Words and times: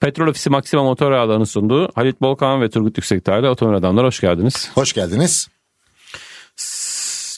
Petrol 0.00 0.26
Ofisi 0.28 0.50
Maxima 0.50 0.82
Motor 0.82 1.12
Yağları'nın 1.12 1.44
sunduğu 1.44 1.88
Halit 1.94 2.20
Bolkan 2.20 2.60
ve 2.62 2.70
Turgut 2.70 2.96
Yüksekdağ 2.98 3.38
ile 3.38 3.48
Otomobil 3.48 3.76
Adamlar 3.78 4.04
hoş 4.06 4.20
geldiniz. 4.20 4.70
Hoş 4.74 4.92
geldiniz. 4.92 5.48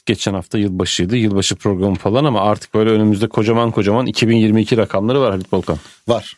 Geçen 0.05 0.33
hafta 0.33 0.57
yılbaşıydı. 0.57 1.15
Yılbaşı 1.17 1.55
programı 1.55 1.95
falan 1.95 2.25
ama 2.25 2.41
artık 2.41 2.73
böyle 2.73 2.89
önümüzde 2.89 3.27
kocaman 3.27 3.71
kocaman 3.71 4.05
2022 4.05 4.77
rakamları 4.77 5.21
var 5.21 5.31
Halit 5.31 5.51
Bolkan. 5.51 5.77
Var. 6.07 6.33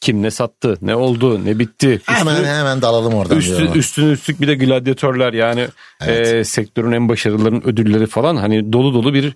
Kim 0.00 0.22
ne 0.22 0.30
sattı, 0.30 0.78
ne 0.82 0.96
oldu, 0.96 1.44
ne 1.44 1.58
bitti. 1.58 2.00
Hemen 2.06 2.34
Üstü- 2.36 2.46
hemen 2.46 2.82
dalalım 2.82 3.14
oradan. 3.14 3.38
Üstü, 3.38 3.56
diyorum. 3.58 3.78
üstüne 3.78 4.12
üstlük 4.12 4.40
bir 4.40 4.48
de 4.48 4.54
gladyatörler 4.54 5.32
yani 5.32 5.68
Evet. 6.00 6.34
e, 6.34 6.44
sektörün 6.44 6.92
en 6.92 7.08
başarılıların 7.08 7.66
ödülleri 7.68 8.06
falan 8.06 8.36
hani 8.36 8.72
dolu 8.72 8.94
dolu 8.94 9.14
bir 9.14 9.34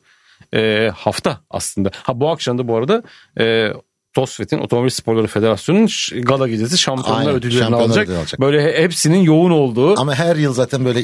e, 0.55 0.89
hafta 0.91 1.41
aslında. 1.51 1.91
Ha 2.03 2.21
bu 2.21 2.31
akşam 2.31 2.59
da 2.59 2.69
bu 2.69 2.77
arada 2.77 3.03
e, 3.41 3.73
TOSFET'in 4.15 4.59
Otomobil 4.59 4.91
Sporları 4.91 5.27
Federasyonu'nun 5.27 5.89
gala 6.23 6.49
gecesi 6.49 6.79
şampiyonlar 6.79 7.21
Aynen, 7.21 7.35
ödüllerini 7.35 7.59
şampiyonlar 7.59 7.97
alacak. 7.97 8.09
alacak. 8.19 8.41
Böyle 8.41 8.63
he- 8.63 8.83
hepsinin 8.83 9.19
yoğun 9.19 9.51
olduğu 9.51 10.01
Ama 10.01 10.15
her 10.15 10.37
yıl 10.37 10.55
zaten 10.55 10.85
böyle 10.85 11.03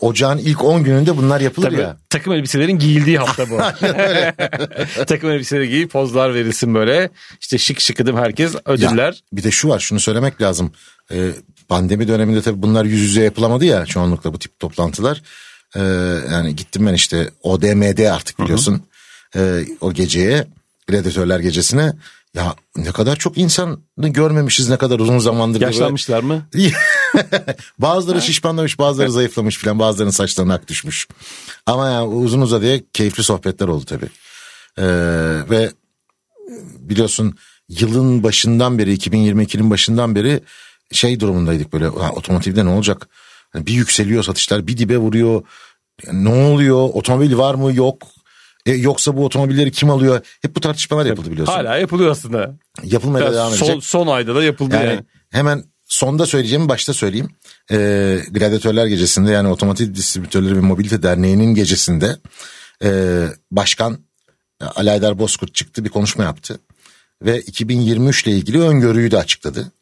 ocağın 0.00 0.38
ilk 0.38 0.64
10 0.64 0.84
gününde 0.84 1.16
bunlar 1.16 1.40
yapılır 1.40 1.70
tabii, 1.70 1.80
ya. 1.80 1.96
takım 2.10 2.32
elbiselerin 2.32 2.78
giyildiği 2.78 3.18
hafta 3.18 3.50
bu. 3.50 3.56
takım 5.06 5.30
elbiseleri 5.30 5.68
giyip 5.68 5.90
pozlar 5.90 6.34
verilsin 6.34 6.74
böyle. 6.74 7.10
İşte 7.40 7.58
şık 7.58 7.80
şıkıdım 7.80 8.16
herkes 8.16 8.54
ödüller. 8.66 9.12
Ya, 9.12 9.18
bir 9.32 9.42
de 9.42 9.50
şu 9.50 9.68
var 9.68 9.78
şunu 9.78 10.00
söylemek 10.00 10.42
lazım. 10.42 10.72
Ee, 11.12 11.30
pandemi 11.68 12.08
döneminde 12.08 12.42
tabii 12.42 12.62
bunlar 12.62 12.84
yüz 12.84 13.00
yüze 13.00 13.22
yapılamadı 13.24 13.64
ya 13.64 13.86
çoğunlukla 13.86 14.32
bu 14.32 14.38
tip 14.38 14.58
toplantılar. 14.60 15.22
Ee, 15.76 15.80
yani 16.32 16.56
gittim 16.56 16.86
ben 16.86 16.94
işte 16.94 17.30
ODM'de 17.42 18.12
artık 18.12 18.38
biliyorsun 18.38 18.82
Ee, 19.36 19.64
o 19.80 19.92
geceye 19.92 20.46
Gladiatörler 20.86 21.40
gecesine. 21.40 21.92
Ya 22.34 22.54
ne 22.76 22.92
kadar 22.92 23.16
çok 23.16 23.38
insanı 23.38 23.78
görmemişiz 23.98 24.68
ne 24.68 24.76
kadar 24.76 24.98
uzun 24.98 25.18
zamandır. 25.18 25.60
diye 25.60 25.66
böyle- 25.66 25.76
Yaşlanmışlar 25.76 26.22
mı? 26.22 26.42
bazıları 27.78 28.22
şişmanlamış 28.22 28.78
bazıları 28.78 29.10
zayıflamış 29.12 29.58
filan 29.58 29.78
bazılarının 29.78 30.10
saçlarına 30.10 30.54
ak 30.54 30.68
düşmüş. 30.68 31.08
Ama 31.66 31.88
yani 31.90 32.06
uzun 32.06 32.40
uzadıya 32.40 32.80
keyifli 32.92 33.22
sohbetler 33.22 33.68
oldu 33.68 33.84
tabii. 33.84 34.08
Ee, 34.78 34.84
ve 35.50 35.70
biliyorsun 36.78 37.34
yılın 37.68 38.22
başından 38.22 38.78
beri 38.78 38.94
2022'nin 38.96 39.70
başından 39.70 40.14
beri 40.14 40.40
şey 40.92 41.20
durumundaydık 41.20 41.72
böyle 41.72 41.88
otomotivde 41.90 42.64
ne 42.64 42.68
olacak? 42.70 43.08
Hani 43.52 43.66
bir 43.66 43.72
yükseliyor 43.72 44.22
satışlar 44.22 44.66
bir 44.66 44.78
dibe 44.78 44.98
vuruyor. 44.98 45.42
Ne 46.12 46.28
oluyor? 46.28 46.88
Otomobil 46.92 47.36
var 47.36 47.54
mı? 47.54 47.74
Yok. 47.74 48.02
E, 48.66 48.72
yoksa 48.72 49.16
bu 49.16 49.24
otomobilleri 49.24 49.72
kim 49.72 49.90
alıyor? 49.90 50.20
Hep 50.42 50.56
bu 50.56 50.60
tartışmalar 50.60 51.06
yapıldı 51.06 51.30
biliyorsun. 51.30 51.54
Hala 51.54 51.76
yapılıyor 51.76 52.10
aslında. 52.10 52.54
Yapılmaya 52.82 53.26
da 53.26 53.34
devam 53.34 53.48
edecek. 53.48 53.68
son, 53.68 53.80
son 53.80 54.06
ayda 54.06 54.34
da 54.34 54.44
yapıldı 54.44 54.74
yani. 54.74 54.86
Yani 54.86 55.04
hemen 55.30 55.64
sonda 55.84 56.26
söyleyeceğimi 56.26 56.68
başta 56.68 56.94
söyleyeyim. 56.94 57.30
Ee, 57.70 58.20
Gladyatörler 58.30 58.86
gecesinde 58.86 59.30
yani 59.30 59.48
Otomotiv 59.48 59.94
Distribütörleri 59.94 60.56
ve 60.56 60.60
Mobilite 60.60 61.02
Derneği'nin 61.02 61.54
gecesinde 61.54 62.16
e, 62.84 63.22
başkan 63.50 63.98
e, 64.60 64.64
Ali 64.64 64.90
Aydar 64.90 65.18
Bozkurt 65.18 65.54
çıktı 65.54 65.84
bir 65.84 65.90
konuşma 65.90 66.24
yaptı. 66.24 66.58
Ve 67.22 67.40
2023 67.40 68.26
ile 68.26 68.32
ilgili 68.32 68.60
öngörüyü 68.60 69.10
de 69.10 69.18
açıkladı. 69.18 69.72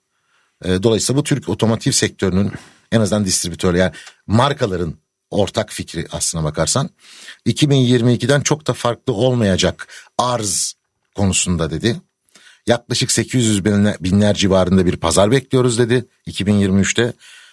E, 0.64 0.82
dolayısıyla 0.82 1.20
bu 1.20 1.24
Türk 1.24 1.48
otomotiv 1.48 1.90
sektörünün 1.90 2.52
en 2.92 3.00
azından 3.00 3.24
distribütör 3.24 3.74
yani 3.74 3.92
markaların 4.26 4.94
ortak 5.32 5.72
fikri 5.72 6.06
aslına 6.12 6.44
bakarsan 6.44 6.90
2022'den 7.46 8.40
çok 8.40 8.66
da 8.66 8.72
farklı 8.72 9.12
olmayacak 9.12 9.88
arz 10.18 10.74
konusunda 11.16 11.70
dedi. 11.70 11.96
Yaklaşık 12.66 13.12
800 13.12 13.64
binler, 13.64 13.96
binler 14.00 14.34
civarında 14.34 14.86
bir 14.86 14.96
pazar 14.96 15.30
bekliyoruz 15.30 15.78
dedi 15.78 16.04
2023'te. 16.26 17.12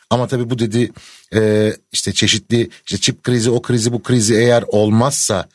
Ama 0.09 0.27
tabii 0.27 0.49
bu 0.49 0.59
dedi 0.59 0.91
e, 1.33 1.73
işte 1.91 2.13
çeşitli 2.13 2.69
işte 2.85 2.97
çip 2.97 3.23
krizi 3.23 3.49
o 3.49 3.61
krizi 3.61 3.93
bu 3.93 4.03
krizi 4.03 4.35
eğer 4.35 4.63
olmazsa 4.67 5.49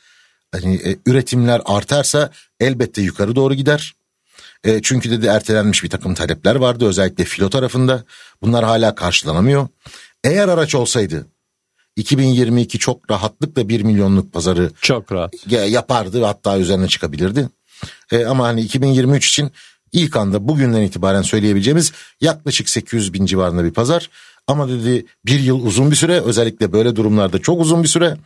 hani 0.52 0.74
e, 0.74 0.96
üretimler 1.06 1.60
artarsa 1.64 2.30
elbette 2.60 3.02
yukarı 3.02 3.36
doğru 3.36 3.54
gider. 3.54 3.94
E, 4.64 4.82
çünkü 4.82 5.10
dedi 5.10 5.26
ertelenmiş 5.26 5.84
bir 5.84 5.90
takım 5.90 6.14
talepler 6.14 6.54
vardı 6.54 6.86
özellikle 6.86 7.24
filo 7.24 7.50
tarafında. 7.50 8.04
Bunlar 8.42 8.64
hala 8.64 8.94
karşılanamıyor. 8.94 9.68
Eğer 10.24 10.48
araç 10.48 10.74
olsaydı 10.74 11.26
2022 11.96 12.78
çok 12.78 13.10
rahatlıkla 13.10 13.68
1 13.68 13.80
milyonluk 13.82 14.32
pazarı 14.32 14.70
Çok 14.80 15.12
rahat. 15.12 15.34
ya- 15.50 15.66
yapardı 15.66 16.24
hatta 16.24 16.58
üzerine 16.58 16.88
çıkabilirdi. 16.88 17.48
E, 18.12 18.24
ama 18.24 18.44
hani 18.46 18.60
2023 18.60 19.28
için 19.28 19.50
ilk 19.92 20.16
anda 20.16 20.48
bugünden 20.48 20.80
itibaren 20.80 21.22
söyleyebileceğimiz 21.22 21.92
yaklaşık 22.20 22.68
800 22.68 23.12
bin 23.12 23.26
civarında 23.26 23.64
bir 23.64 23.70
pazar. 23.70 24.10
Ama 24.46 24.68
dedi 24.68 25.06
bir 25.26 25.40
yıl 25.40 25.66
uzun 25.66 25.90
bir 25.90 25.96
süre 25.96 26.20
özellikle 26.20 26.72
böyle 26.72 26.96
durumlarda 26.96 27.38
çok 27.38 27.60
uzun 27.60 27.82
bir 27.82 27.88
süre 27.88 28.16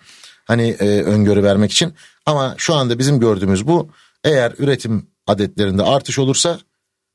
hani 0.45 0.69
e, 0.69 1.03
öngörü 1.03 1.43
vermek 1.43 1.73
için. 1.73 1.95
Ama 2.27 2.55
şu 2.59 2.75
anda 2.75 2.99
bizim 2.99 3.21
gördüğümüz 3.21 3.67
bu 3.67 3.89
eğer 4.25 4.53
üretim 4.59 5.07
adetlerinde 5.27 5.83
artış 5.83 6.19
olursa 6.19 6.59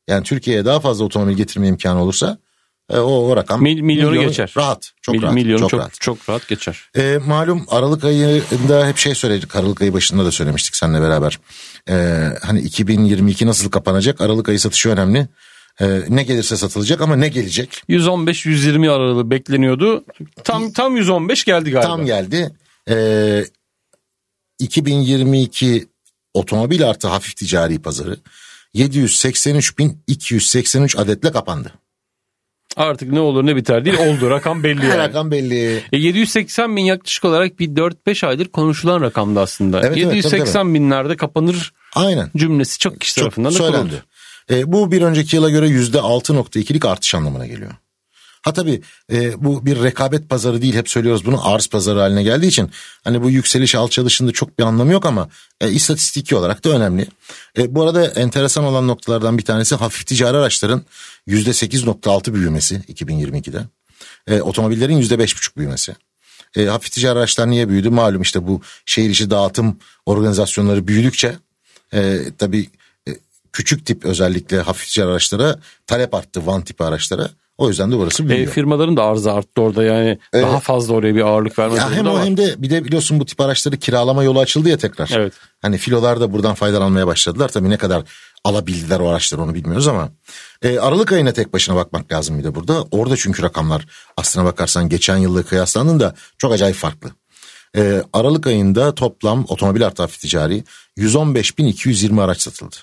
yani 0.08 0.24
Türkiye'ye 0.24 0.66
daha 0.66 0.80
fazla 0.80 1.06
otomobil 1.06 1.34
getirme 1.34 1.68
imkanı 1.68 2.04
olursa 2.04 2.38
e, 2.90 2.98
o, 2.98 3.12
o 3.12 3.36
rakam 3.36 3.64
Mil- 3.64 3.82
milyonu 3.82 4.20
geçer. 4.20 4.54
Rahat 4.58 4.92
çok 5.02 5.16
Mil- 5.16 5.22
rahat. 5.22 5.34
milyonu 5.34 5.60
çok 5.60 5.70
çok, 5.70 5.80
rahat. 5.80 6.02
çok 6.02 6.30
rahat 6.30 6.48
geçer. 6.48 6.90
E, 6.98 7.20
malum 7.28 7.66
Aralık 7.68 8.04
ayında 8.04 8.88
hep 8.88 8.98
şey 8.98 9.16
söyledik. 9.16 9.56
Aralık 9.56 9.82
ayı 9.82 9.94
başında 9.94 10.26
da 10.26 10.32
söylemiştik 10.32 10.76
seninle 10.76 11.02
beraber. 11.02 11.40
E, 11.90 11.94
hani 12.42 12.60
2022 12.62 13.48
nasıl 13.48 13.72
kapanacak? 13.72 14.22
Aralık 14.22 14.50
ayı 14.50 14.60
satışı 14.60 14.90
önemli. 14.90 15.28
E, 15.82 16.02
ne 16.10 16.24
gelirse 16.24 16.58
satılacak 16.58 17.02
ama 17.02 17.16
ne 17.16 17.28
gelecek? 17.28 17.84
115-120 17.90 18.92
aralığı 18.92 19.30
bekleniyordu. 19.30 20.04
Tam 20.44 20.72
tam 20.72 20.96
115 20.96 21.44
geldi 21.46 21.72
galiba. 21.72 21.88
Tam 21.88 22.06
geldi. 22.06 22.52
E, 22.90 23.46
2022 24.60 25.88
otomobil 26.34 26.90
artı 26.90 27.08
hafif 27.08 27.36
ticari 27.36 27.82
pazarı 27.82 28.18
783.283 28.76 30.98
adetle 30.98 31.32
kapandı. 31.32 31.74
Artık 32.78 33.12
ne 33.12 33.20
olur 33.20 33.46
ne 33.46 33.56
biter 33.56 33.86
değil 33.86 33.98
oldu. 33.98 34.30
Rakam 34.30 34.64
belli 34.64 34.86
yani. 34.90 34.98
Rakam 34.98 35.32
belli. 35.32 35.82
E 35.92 35.98
780 35.98 36.76
bin 36.76 36.82
yaklaşık 36.84 37.26
olarak 37.26 37.60
bir 37.60 37.68
4-5 37.70 38.28
aydır 38.28 38.48
konuşulan 38.48 39.02
rakamdı 39.02 39.40
aslında. 39.40 39.80
Evet, 39.80 39.98
evet, 39.98 40.16
780 40.16 40.74
binlerde 40.74 41.18
kapanır 41.18 41.74
Aynen. 41.96 42.30
cümlesi 42.38 42.80
çok 42.80 43.02
kişi 43.02 43.16
Çok 43.16 43.24
tarafından 43.24 43.52
da 43.54 43.58
söylendi. 43.58 43.78
kuruldu. 43.78 44.04
E, 44.52 44.72
bu 44.72 44.92
bir 44.92 45.02
önceki 45.02 45.36
yıla 45.36 45.50
göre 45.50 45.68
yüzde 45.70 45.98
6.2'lik 45.98 46.86
artış 46.86 47.16
anlamına 47.16 47.46
geliyor. 47.48 47.72
Ha 48.44 48.54
tabii 48.54 48.82
e, 49.12 49.44
bu 49.44 49.66
bir 49.66 49.84
rekabet 49.84 50.30
pazarı 50.30 50.62
değil 50.62 50.74
hep 50.74 50.90
söylüyoruz 50.90 51.26
bunu 51.26 51.48
arz 51.54 51.68
pazarı 51.68 52.00
haline 52.00 52.24
geldiği 52.24 52.48
için 52.48 52.72
hani 53.04 53.24
bu 53.24 53.30
yükseliş 53.30 53.76
alçalışında 53.76 54.32
çok 54.32 54.60
bir 54.60 54.64
anlamı 54.64 54.92
yok 54.92 55.06
ama 55.06 55.30
e, 55.62 55.72
istatistiki 55.72 56.36
olarak 56.36 56.64
da 56.64 56.70
önemli. 56.70 57.08
E, 57.58 57.76
bu 57.76 57.84
arada 57.84 58.06
enteresan 58.06 58.64
olan 58.64 58.88
noktalardan 58.88 59.38
bir 59.38 59.44
tanesi 59.44 59.76
hafif 59.76 60.08
ticari 60.08 60.38
araçların 60.38 60.84
%8.6 61.28 62.34
büyümesi 62.34 62.76
2022'de. 62.76 63.64
E, 64.28 64.42
otomobillerin 64.42 65.02
%5.5 65.02 65.58
büyümesi. 65.58 65.96
E, 66.56 66.66
hafif 66.66 66.92
ticari 66.92 67.20
araçlar 67.20 67.50
niye 67.50 67.70
büyüdü? 67.70 67.90
Malum 67.90 68.22
işte 68.22 68.48
bu 68.48 68.62
şehir 68.86 69.10
içi 69.10 69.30
dağıtım 69.30 69.80
organizasyonları 70.06 70.88
büyüdükçe 70.88 71.36
e, 71.94 72.20
tabii 72.38 72.70
e, 73.08 73.12
küçük 73.54 73.86
tip 73.86 74.06
özellikle 74.06 74.60
hafif 74.62 74.88
ticari 74.88 75.10
araçlara 75.10 75.60
talep 75.88 76.14
arttı 76.14 76.46
van 76.46 76.64
tipi 76.64 76.84
araçlara. 76.84 77.30
O 77.58 77.70
yüzden 77.70 77.92
de 77.92 77.98
burası 77.98 78.24
E, 78.24 78.30
büyüyor. 78.30 78.52
firmaların 78.52 78.98
da 78.98 79.04
arzı 79.04 79.32
arttı 79.34 79.62
orada 79.62 79.84
yani 79.84 80.18
daha 80.34 80.60
fazla 80.60 80.94
oraya 80.94 81.16
bir 81.16 81.22
ağırlık 81.22 81.60
verme 81.60 81.76
Ya 81.76 81.92
hem 81.92 82.08
o 82.08 82.14
var. 82.14 82.26
hem 82.26 82.38
de 82.38 82.56
bir 82.58 82.70
de 82.70 82.86
biliyorsun 82.86 83.20
bu 83.20 83.26
tip 83.26 83.42
araçları 83.42 83.78
kiralama 83.78 84.24
yolu 84.24 84.40
açıldı 84.40 84.70
ya 84.70 84.78
tekrar. 84.78 85.10
Evet. 85.16 85.34
Hani 85.62 85.78
filolar 85.78 86.20
da 86.22 86.34
buradan 86.34 86.54
faydalanmaya 86.54 87.08
başladılar. 87.08 87.50
Tabii 87.50 87.70
ne 87.70 87.78
kadar 87.78 88.04
alabildiler 88.46 89.00
o 89.00 89.08
araçları 89.10 89.42
onu 89.42 89.54
bilmiyoruz 89.54 89.88
ama. 89.88 90.10
E, 90.62 90.80
Aralık 90.80 91.12
ayına 91.12 91.32
tek 91.32 91.54
başına 91.54 91.76
bakmak 91.76 92.12
lazım 92.12 92.40
bir 92.40 92.44
de 92.44 92.56
burada. 92.56 92.86
Orada 92.92 93.18
çünkü 93.18 93.44
rakamlar 93.44 93.86
aslına 94.18 94.46
bakarsan 94.46 94.90
geçen 94.90 95.18
yılla 95.18 95.44
kıyaslandığında 95.44 96.16
çok 96.38 96.54
acayip 96.54 96.76
farklı. 96.76 97.10
E, 97.78 98.04
Aralık 98.14 98.48
ayında 98.48 98.96
toplam 98.96 99.46
otomobil 99.48 99.86
artı 99.88 100.04
hafif 100.04 100.20
ticari 100.22 100.64
115.220 100.98 102.22
araç 102.22 102.42
satıldı. 102.42 102.76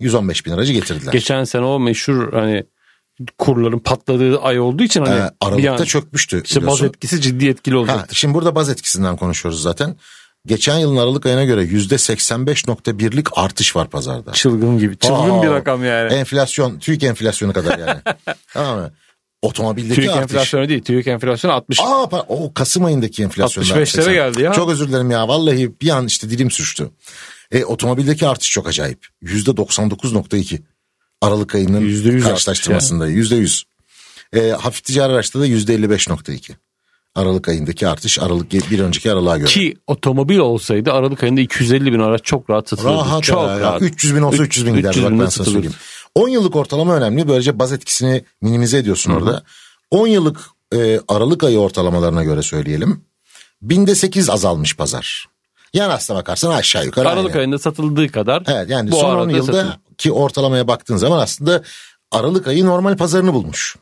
115 0.00 0.46
bin 0.46 0.50
aracı 0.52 0.72
getirdiler. 0.72 1.12
Geçen 1.12 1.44
sene 1.44 1.64
o 1.64 1.80
meşhur 1.80 2.32
hani 2.32 2.64
kurların 3.38 3.78
patladığı 3.78 4.38
ay 4.40 4.60
olduğu 4.60 4.82
için 4.82 5.04
hani 5.04 5.20
Ee, 5.20 5.30
Aralıkta 5.40 5.72
an- 5.72 5.84
çökmüştü. 5.84 6.42
işte 6.44 6.66
baz 6.66 6.82
etkisi 6.82 7.20
ciddi 7.20 7.48
etkili 7.48 7.74
Ha, 7.74 7.80
olacaktır. 7.80 8.16
şimdi 8.16 8.34
burada 8.34 8.54
baz 8.54 8.68
etkisinden 8.70 9.16
konuşuyoruz 9.16 9.62
zaten. 9.62 9.96
Geçen 10.46 10.78
yılın 10.78 10.96
Aralık 10.96 11.26
ayına 11.26 11.44
göre 11.44 11.62
%85.1'lik 11.64 13.38
artış 13.38 13.76
var 13.76 13.90
pazarda. 13.90 14.32
Çılgın 14.32 14.78
gibi. 14.78 14.98
Çılgın 14.98 15.30
Aa, 15.38 15.42
bir 15.42 15.48
rakam 15.48 15.84
yani. 15.84 16.12
Enflasyon, 16.12 16.78
TÜİK 16.78 17.02
enflasyonu 17.02 17.52
kadar 17.52 17.78
yani. 17.78 18.00
tamam 18.52 18.78
mı? 18.78 18.90
Otomobildeki 19.42 19.94
TÜİK 19.94 20.10
artış. 20.10 20.22
enflasyonu 20.22 20.68
değil. 20.68 20.82
TÜİK 20.82 21.06
enflasyonu 21.06 21.54
60. 21.54 21.80
Aa, 21.80 22.02
o 22.28 22.54
Kasım 22.54 22.84
ayındaki 22.84 23.22
enflasyondan. 23.22 23.70
65'lere 23.76 23.86
80. 23.86 24.14
geldi 24.14 24.42
ya. 24.42 24.52
Çok 24.52 24.70
özür 24.70 24.88
dilerim 24.88 25.10
ya. 25.10 25.28
Vallahi 25.28 25.72
bir 25.80 25.88
an 25.90 26.06
işte 26.06 26.30
dilim 26.30 26.50
sürçtü. 26.50 26.90
E, 27.52 27.64
otomobildeki 27.64 28.26
artış 28.28 28.50
çok 28.50 28.68
acayip. 28.68 29.06
%99.2. 29.22 30.60
Aralık 31.20 31.54
ayının 31.54 31.80
%100 31.80 32.22
karşılaştırmasında 32.22 33.08
yüzde 33.08 33.36
yüz. 33.36 33.64
E, 34.32 34.50
hafif 34.50 34.84
ticari 34.84 35.12
araçta 35.12 35.40
da 35.40 35.46
yüzde 35.46 35.74
55.2. 35.74 36.52
Aralık 37.14 37.48
ayındaki 37.48 37.88
artış 37.88 38.18
Aralık 38.18 38.52
bir 38.52 38.78
önceki 38.78 39.12
aralığa 39.12 39.38
göre. 39.38 39.48
Ki 39.48 39.76
otomobil 39.86 40.38
olsaydı 40.38 40.92
Aralık 40.92 41.22
ayında 41.22 41.40
250 41.40 41.92
bin 41.92 41.98
araç 41.98 42.24
çok 42.24 42.50
rahat 42.50 42.68
satılırdı. 42.68 42.94
Rahat 42.94 43.22
çok 43.22 43.48
ya, 43.48 43.60
rahat. 43.60 43.82
300 43.82 44.16
bin 44.16 44.22
olsa 44.22 44.42
300 44.42 44.66
bin 44.66 44.74
giderdi 44.74 44.98
300 44.98 45.04
bak 45.04 45.12
ben 45.12 45.18
sana 45.18 45.30
satılırdı. 45.30 45.52
söyleyeyim. 45.52 45.74
10 46.14 46.28
yıllık 46.28 46.56
ortalama 46.56 46.96
önemli. 46.96 47.28
Böylece 47.28 47.58
baz 47.58 47.72
etkisini 47.72 48.24
minimize 48.42 48.78
ediyorsun 48.78 49.12
orada. 49.12 49.42
10 49.90 50.06
yıllık 50.06 50.40
e, 50.74 51.00
Aralık 51.08 51.44
ayı 51.44 51.58
ortalamalarına 51.58 52.24
göre 52.24 52.42
söyleyelim. 52.42 53.04
Binde 53.62 53.94
8 53.94 54.30
azalmış 54.30 54.76
pazar. 54.76 55.26
Yani 55.74 55.92
aslına 55.92 56.18
bakarsan 56.18 56.50
aşağı 56.50 56.84
yukarı 56.84 57.08
Aralık 57.08 57.30
aynı. 57.30 57.38
ayında 57.38 57.58
satıldığı 57.58 58.08
kadar 58.08 58.42
Evet 58.46 58.70
yani 58.70 58.92
bu 58.92 58.96
son 58.96 59.10
10 59.10 59.16
arada 59.16 59.30
yılda 59.32 59.52
satıldı. 59.52 59.80
ki 59.98 60.12
ortalamaya 60.12 60.68
baktığın 60.68 60.96
zaman 60.96 61.18
aslında 61.18 61.62
Aralık 62.10 62.48
ayı 62.48 62.66
normal 62.66 62.96
pazarını 62.96 63.32
bulmuş. 63.32 63.76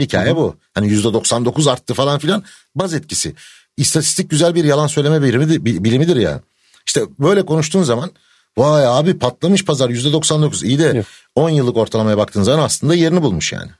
Hikaye 0.00 0.36
bu. 0.36 0.56
Hani 0.74 0.86
%99 0.92 1.70
arttı 1.70 1.94
falan 1.94 2.18
filan 2.18 2.42
baz 2.74 2.94
etkisi. 2.94 3.34
İstatistik 3.76 4.30
güzel 4.30 4.54
bir 4.54 4.64
yalan 4.64 4.86
söyleme 4.86 5.22
bilimidir, 5.22 5.64
bilimidir 5.64 6.16
ya. 6.16 6.40
İşte 6.86 7.00
böyle 7.18 7.46
konuştuğun 7.46 7.82
zaman 7.82 8.10
vay 8.56 8.86
abi 8.86 9.18
patlamış 9.18 9.64
pazar 9.64 9.90
%99 9.90 10.66
iyi 10.66 10.78
de 10.78 10.84
Yok. 10.96 11.06
10 11.34 11.50
yıllık 11.50 11.76
ortalamaya 11.76 12.16
baktığın 12.18 12.42
zaman 12.42 12.64
aslında 12.64 12.94
yerini 12.94 13.22
bulmuş 13.22 13.52
yani. 13.52 13.70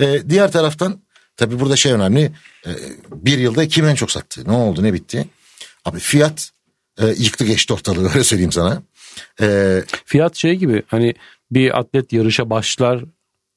Ee, 0.00 0.22
diğer 0.30 0.52
taraftan 0.52 1.00
tabii 1.36 1.60
burada 1.60 1.76
şey 1.76 1.92
önemli. 1.92 2.32
Ee, 2.66 2.70
bir 3.10 3.38
yılda 3.38 3.68
kim 3.68 3.88
en 3.88 3.94
çok 3.94 4.10
sattı? 4.10 4.44
Ne 4.46 4.52
oldu 4.52 4.82
ne 4.82 4.92
bitti? 4.92 5.28
Abi 5.84 5.98
fiyat 5.98 6.50
e, 6.98 7.06
yıktı 7.06 7.44
geçti 7.44 7.72
ortalığı 7.72 8.08
öyle 8.14 8.24
söyleyeyim 8.24 8.52
sana. 8.52 8.82
Ee, 9.40 9.82
Fiyat 10.04 10.36
şey 10.36 10.54
gibi 10.56 10.82
hani 10.86 11.14
bir 11.50 11.78
atlet 11.78 12.12
yarışa 12.12 12.50
başlar 12.50 13.04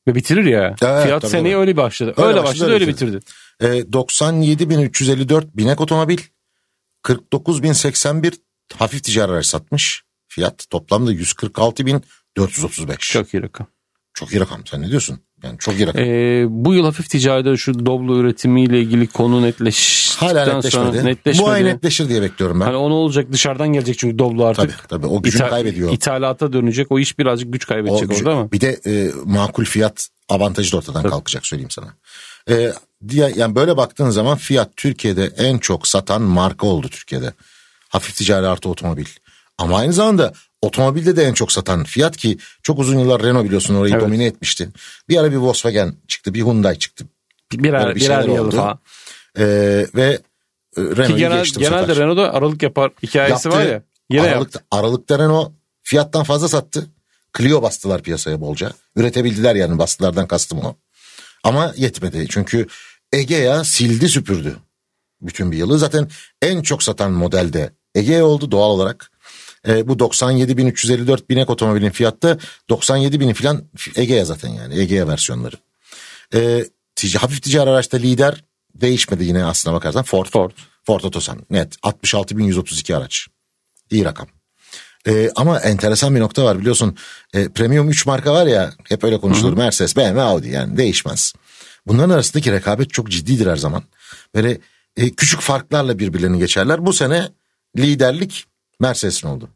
ve 0.07 0.15
bitirir 0.15 0.45
ya. 0.45 0.75
Evet, 0.81 1.03
Fiyat 1.03 1.21
tabii, 1.21 1.31
seneye 1.31 1.57
öyle 1.57 1.77
başladı. 1.77 2.13
Öyle 2.17 2.27
Öyle, 2.27 2.37
başladı, 2.37 2.51
başladı, 2.51 2.71
öyle 2.71 2.87
bitirdi. 2.87 3.19
E, 3.59 3.65
97.354 3.67 5.45
binek 5.53 5.81
otomobil 5.81 6.17
49.081 7.03 8.33
hafif 8.77 9.03
ticari 9.03 9.31
araç 9.31 9.45
satmış. 9.45 10.03
Fiyat 10.27 10.69
toplamda 10.69 11.13
146.435. 11.13 12.87
Çok. 12.87 12.99
Çok 12.99 13.33
iyi 13.33 13.43
rakam. 13.43 13.67
çok 14.13 14.31
iyi 14.33 14.39
rakam 14.39 14.65
sen 14.65 14.81
ne 14.81 14.89
diyorsun? 14.89 15.19
Yani 15.43 15.57
çok 15.59 15.75
iyi 15.79 15.87
rakam. 15.87 16.01
Ee, 16.03 16.45
bu 16.49 16.73
yıl 16.73 16.85
hafif 16.85 17.09
ticaride 17.09 17.57
şu 17.57 17.85
Doblo 17.85 18.17
üretimiyle 18.19 18.79
ilgili 18.81 19.07
konu 19.07 19.41
netleştikten 19.41 20.27
Hala 20.27 20.45
sonra 20.45 20.55
netleşmedi. 20.85 21.05
netleşmedi. 21.05 21.45
Bu 21.47 21.49
ay 21.51 21.65
netleşir 21.65 22.09
diye 22.09 22.21
bekliyorum 22.21 22.59
ben. 22.59 22.65
Hani 22.65 22.75
o 22.75 22.89
ne 22.89 22.93
olacak 22.93 23.27
dışarıdan 23.31 23.67
gelecek 23.67 23.99
çünkü 23.99 24.19
Doblo 24.19 24.45
artık. 24.45 24.63
tabii 24.69 24.87
tabii 24.87 25.07
o 25.07 25.21
gücünü 25.21 25.41
İthal- 25.43 25.49
kaybediyor. 25.49 25.93
İthalata 25.93 26.53
dönecek 26.53 26.91
o 26.91 26.99
iş 26.99 27.19
birazcık 27.19 27.53
güç 27.53 27.65
O 27.65 27.67
kaybedecek 27.67 28.09
gücü- 28.09 28.19
orada 28.25 28.31
ama. 28.37 28.51
Bir 28.51 28.61
de 28.61 28.79
e, 28.87 29.11
makul 29.25 29.65
fiyat 29.65 30.07
avantajı 30.29 30.71
da 30.71 30.77
ortadan 30.77 31.03
kalkacak 31.03 31.45
söyleyeyim 31.45 31.71
sana. 31.71 31.87
E, 32.49 32.73
diye, 33.09 33.33
yani 33.35 33.55
böyle 33.55 33.77
baktığın 33.77 34.09
zaman 34.09 34.37
Fiat 34.37 34.69
Türkiye'de 34.77 35.31
en 35.37 35.57
çok 35.57 35.87
satan 35.87 36.21
marka 36.21 36.67
oldu 36.67 36.87
Türkiye'de. 36.89 37.33
Hafif 37.89 38.15
ticari 38.15 38.47
artı 38.47 38.69
otomobil. 38.69 39.05
Ama 39.57 39.77
aynı 39.77 39.93
zamanda 39.93 40.33
otomobilde 40.65 41.15
de 41.15 41.23
en 41.23 41.33
çok 41.33 41.51
satan 41.51 41.83
Fiat 41.83 42.17
ki 42.17 42.37
çok 42.63 42.79
uzun 42.79 42.99
yıllar 42.99 43.23
Renault 43.23 43.45
biliyorsun 43.45 43.75
orayı 43.75 43.93
Evet. 43.93 44.03
domine 44.03 44.25
etmişti. 44.25 44.69
Bir 45.09 45.17
ara 45.17 45.31
bir 45.31 45.35
Volkswagen 45.37 45.95
çıktı 46.07 46.33
bir 46.33 46.41
Hyundai 46.41 46.79
çıktı. 46.79 47.05
Birer, 47.53 47.85
Böyle 47.85 47.95
bir 47.95 48.01
birer 48.01 48.23
yıl 48.23 48.51
falan. 48.51 48.79
E, 49.37 49.45
ve 49.95 50.19
e, 50.77 50.81
Ki 50.81 50.81
Renault'u 50.97 51.17
genel, 51.17 51.37
geçti 51.37 51.55
bu 51.55 51.59
genelde 51.59 51.87
sefer. 51.87 52.03
Renault'da 52.03 52.33
aralık 52.33 52.63
yapar 52.63 52.91
hikayesi 53.03 53.31
Yaptı. 53.31 53.49
var 53.49 53.65
ya. 53.65 53.81
Yine 54.09 54.21
Aralıkta, 54.21 54.59
yaptı. 54.59 54.59
Aralıkta 54.71 55.19
Renault 55.19 55.51
fiyattan 55.83 56.23
fazla 56.23 56.47
sattı. 56.47 56.87
Clio 57.37 57.61
bastılar 57.61 58.01
piyasaya 58.01 58.41
bolca. 58.41 58.71
Üretebildiler 58.95 59.55
yani 59.55 59.77
bastılardan 59.77 60.27
kastım 60.27 60.59
o. 60.59 60.75
Ama 61.43 61.73
yetmedi 61.77 62.25
çünkü 62.29 62.67
Egea 63.13 63.63
sildi 63.63 64.09
süpürdü 64.09 64.55
bütün 65.21 65.51
bir 65.51 65.57
yılı. 65.57 65.77
Zaten 65.79 66.09
en 66.41 66.61
çok 66.61 66.83
satan 66.83 67.11
modelde 67.11 67.69
Egea 67.95 68.25
oldu 68.25 68.51
doğal 68.51 68.69
olarak. 68.69 69.11
E, 69.67 69.87
bu 69.87 69.93
97.354 69.93 71.29
binek 71.29 71.49
otomobilin 71.49 71.89
fiyatta 71.89 72.37
97 72.69 73.19
bini 73.19 73.33
filan 73.33 73.63
Egea 73.95 74.25
zaten 74.25 74.49
yani 74.49 74.79
Egea 74.79 75.07
versiyonları. 75.07 75.55
E, 76.33 76.65
tic- 76.95 77.17
hafif 77.17 77.43
ticari 77.43 77.69
araçta 77.69 77.97
lider 77.97 78.43
değişmedi 78.75 79.23
yine 79.23 79.45
aslına 79.45 79.75
bakarsan 79.75 80.03
Ford. 80.03 80.25
Ford. 80.25 80.51
Ford 80.85 81.03
Otosan 81.03 81.45
net 81.49 81.75
66.132 81.75 82.95
araç. 82.95 83.27
İyi 83.91 84.05
rakam. 84.05 84.27
Ee, 85.07 85.31
ama 85.35 85.59
enteresan 85.59 86.15
bir 86.15 86.19
nokta 86.19 86.43
var 86.43 86.59
biliyorsun. 86.59 86.97
Ee, 87.33 87.49
premium 87.49 87.89
3 87.89 88.05
marka 88.05 88.33
var 88.33 88.47
ya 88.47 88.73
hep 88.89 89.03
öyle 89.03 89.19
konuşulur. 89.19 89.57
Mercedes, 89.57 89.97
BMW, 89.97 90.21
Audi 90.21 90.49
yani 90.49 90.77
değişmez. 90.77 91.33
Bunların 91.87 92.09
arasındaki 92.09 92.51
rekabet 92.51 92.93
çok 92.93 93.11
ciddidir 93.11 93.47
her 93.47 93.55
zaman. 93.55 93.83
Böyle 94.35 94.57
e, 94.97 95.09
küçük 95.09 95.41
farklarla 95.41 95.99
birbirlerini 95.99 96.39
geçerler. 96.39 96.85
Bu 96.85 96.93
sene 96.93 97.29
liderlik 97.77 98.45
Mercedes'in 98.79 99.27
oldu. 99.27 99.49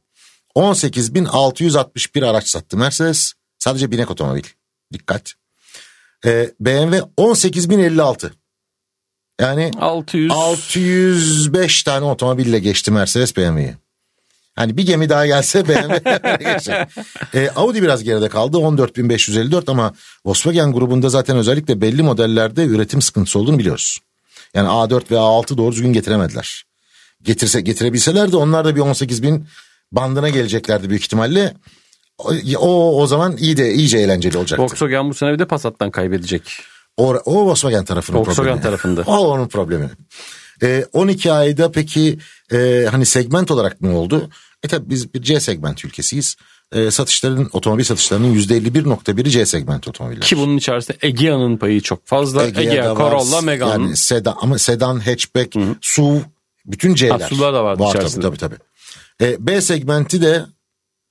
18.661 0.60 2.26
araç 2.26 2.48
sattı 2.48 2.78
Mercedes. 2.78 3.34
Sadece 3.60 3.92
binek 3.92 4.12
otomobil. 4.12 4.44
Dikkat. 4.94 5.34
Ee, 6.26 6.52
BMW 6.60 6.98
18.056. 7.18 8.32
Yani 9.42 9.72
600. 9.80 10.32
605 10.32 11.84
tane 11.84 12.06
otomobille 12.06 12.60
geçti 12.60 12.92
Mercedes 12.92 13.38
BMW'yi. 13.38 13.76
Hani 14.56 14.78
bir 14.78 14.86
gemi 14.86 15.10
daha 15.10 15.26
gelse 15.26 15.68
BMW 15.68 16.52
geçecek. 16.54 16.76
Ee, 17.34 17.50
Audi 17.56 17.82
biraz 17.82 18.04
geride 18.04 18.30
kaldı 18.30 18.58
14.554 18.58 19.72
ama 19.72 19.94
Volkswagen 20.26 20.72
grubunda 20.72 21.10
zaten 21.10 21.38
özellikle 21.38 21.82
belli 21.82 22.04
modellerde 22.04 22.66
üretim 22.66 23.02
sıkıntısı 23.02 23.40
olduğunu 23.40 23.60
biliyoruz. 23.60 24.00
Yani 24.54 24.68
A4 24.68 25.12
ve 25.12 25.16
A6 25.16 25.58
doğru 25.58 25.72
düzgün 25.72 25.94
getiremediler. 25.94 26.66
Getirse 27.24 27.62
getirebilseler 27.62 28.32
de 28.32 28.36
onlar 28.36 28.66
da 28.66 28.76
bir 28.76 28.82
18 28.82 29.24
bin 29.24 29.48
bandına 29.92 30.30
geleceklerdi 30.30 30.90
büyük 30.90 31.04
ihtimalle. 31.04 31.54
O, 32.58 33.02
o, 33.02 33.08
zaman 33.08 33.38
iyi 33.38 33.58
de 33.58 33.74
iyice 33.74 33.98
eğlenceli 33.98 34.38
olacaktı. 34.38 34.64
Volkswagen 34.64 35.10
bu 35.10 35.14
sene 35.14 35.34
bir 35.34 35.40
de 35.40 35.46
Passat'tan 35.46 35.92
kaybedecek. 35.92 36.44
O, 36.98 37.08
o 37.26 37.46
Volkswagen 37.46 37.86
tarafının 37.86 38.18
Volkswagen 38.18 38.44
problemi. 38.44 38.62
tarafında. 38.62 39.02
O 39.08 39.18
onun 39.18 39.48
problemi. 39.48 39.90
Ee, 40.64 40.86
12 40.94 41.32
ayda 41.32 41.72
peki 41.72 42.20
e, 42.52 42.88
hani 42.92 43.06
segment 43.06 43.52
olarak 43.52 43.82
ne 43.82 43.90
oldu? 43.90 44.30
E 44.64 44.68
tabi 44.68 44.90
biz 44.90 45.14
bir 45.14 45.22
C 45.22 45.40
segment 45.40 45.86
ülkesiyiz. 45.86 46.36
E, 46.72 46.92
satışların 46.92 47.50
otomobil 47.54 47.84
satışlarının 47.84 48.36
%51.1'i 48.36 49.30
C 49.30 49.46
segment 49.46 49.88
otomobiller. 49.88 50.22
Ki 50.22 50.38
bunun 50.38 50.58
içerisinde 50.58 50.98
Egea'nın 51.02 51.58
payı 51.58 51.82
çok 51.82 52.08
fazla. 52.08 52.48
Egea, 52.48 52.96
var, 52.96 52.98
Corolla, 52.98 53.42
Megane. 53.42 53.72
Yani 53.72 53.98
sedan, 53.98 54.36
ama 54.42 54.58
sedan, 54.58 55.00
hatchback, 55.00 55.56
SUV 55.82 56.18
bütün 56.66 56.96
C'ler. 56.96 57.20
Ha, 57.20 57.28
SUV'lar 57.28 57.54
da 57.54 57.64
vardı 57.64 57.84
var 57.84 57.90
içerisinde. 57.90 58.22
tabii 58.22 58.38
tabii. 58.38 58.56
tabii. 58.56 58.69
E, 59.22 59.48
B 59.48 59.62
segmenti 59.62 60.22
de 60.22 60.46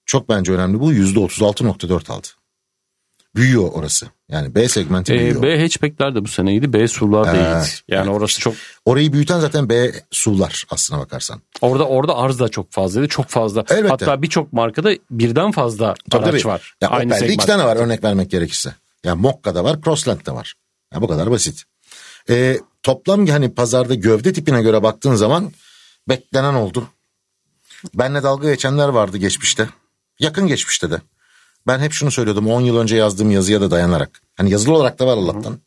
çok 0.07 0.29
bence 0.29 0.53
önemli 0.53 0.81
bu 0.81 0.93
%36.4 0.93 2.13
aldı. 2.13 2.27
Büyüyor 3.35 3.71
orası. 3.73 4.07
Yani 4.29 4.55
B 4.55 4.69
segmenti 4.69 5.13
büyüyor. 5.15 5.39
Ee, 5.39 5.43
B 5.43 5.63
hatchback'ler 5.63 6.15
de 6.15 6.25
bu 6.25 6.29
sene 6.29 6.51
iyiydi. 6.51 6.73
B 6.73 6.89
SUV'lar 6.89 7.25
da 7.27 7.37
Evet, 7.37 7.67
iyiydi. 7.67 7.69
Yani 7.89 8.11
orası 8.11 8.41
çok 8.41 8.55
Orayı 8.85 9.13
büyüten 9.13 9.41
zaten 9.41 9.69
B 9.69 9.93
SUV'lar 10.11 10.65
aslına 10.71 11.01
bakarsan. 11.01 11.41
orada 11.61 11.87
orada 11.89 12.17
arz 12.17 12.39
da 12.39 12.49
çok 12.49 12.73
fazlaydı. 12.73 13.09
Çok 13.09 13.27
fazla. 13.29 13.65
Elbette. 13.71 13.89
Hatta 13.89 14.23
birçok 14.23 14.53
markada 14.53 14.91
birden 15.11 15.53
fazla 15.53 15.95
Tabii, 16.11 16.25
araç 16.25 16.43
tabii. 16.43 16.53
var. 16.53 16.75
Ya 16.81 16.89
Aynı 16.89 17.15
Opel'de 17.15 17.33
iki 17.33 17.47
tane 17.47 17.65
var 17.65 17.77
örnek 17.77 18.05
vermek 18.05 18.31
gerekirse. 18.31 18.75
Ya 19.05 19.15
Mokka'da 19.17 19.65
var, 19.65 19.81
Crossland'da 19.85 20.35
var. 20.35 20.55
Ya 20.95 21.03
bu 21.03 21.09
kadar 21.09 21.31
basit. 21.31 21.65
Ee, 22.31 22.59
toplam 22.83 23.27
hani 23.27 23.55
pazarda 23.55 23.95
gövde 23.95 24.33
tipine 24.33 24.63
göre 24.63 24.83
baktığın 24.83 25.15
zaman 25.15 25.53
beklenen 26.09 26.55
oldu. 26.55 26.87
Benle 27.95 28.23
dalga 28.23 28.51
geçenler 28.51 28.89
vardı 28.89 29.17
geçmişte. 29.17 29.69
Yakın 30.19 30.47
geçmişte 30.47 30.91
de. 30.91 31.01
Ben 31.67 31.79
hep 31.79 31.93
şunu 31.93 32.11
söylüyordum 32.11 32.47
10 32.51 32.61
yıl 32.61 32.77
önce 32.77 32.97
yazdığım 32.97 33.31
yazıya 33.31 33.61
da 33.61 33.71
dayanarak. 33.71 34.21
Hani 34.37 34.51
yazılı 34.51 34.75
olarak 34.75 34.99
da 34.99 35.07
var 35.07 35.17
Allah'tan. 35.17 35.59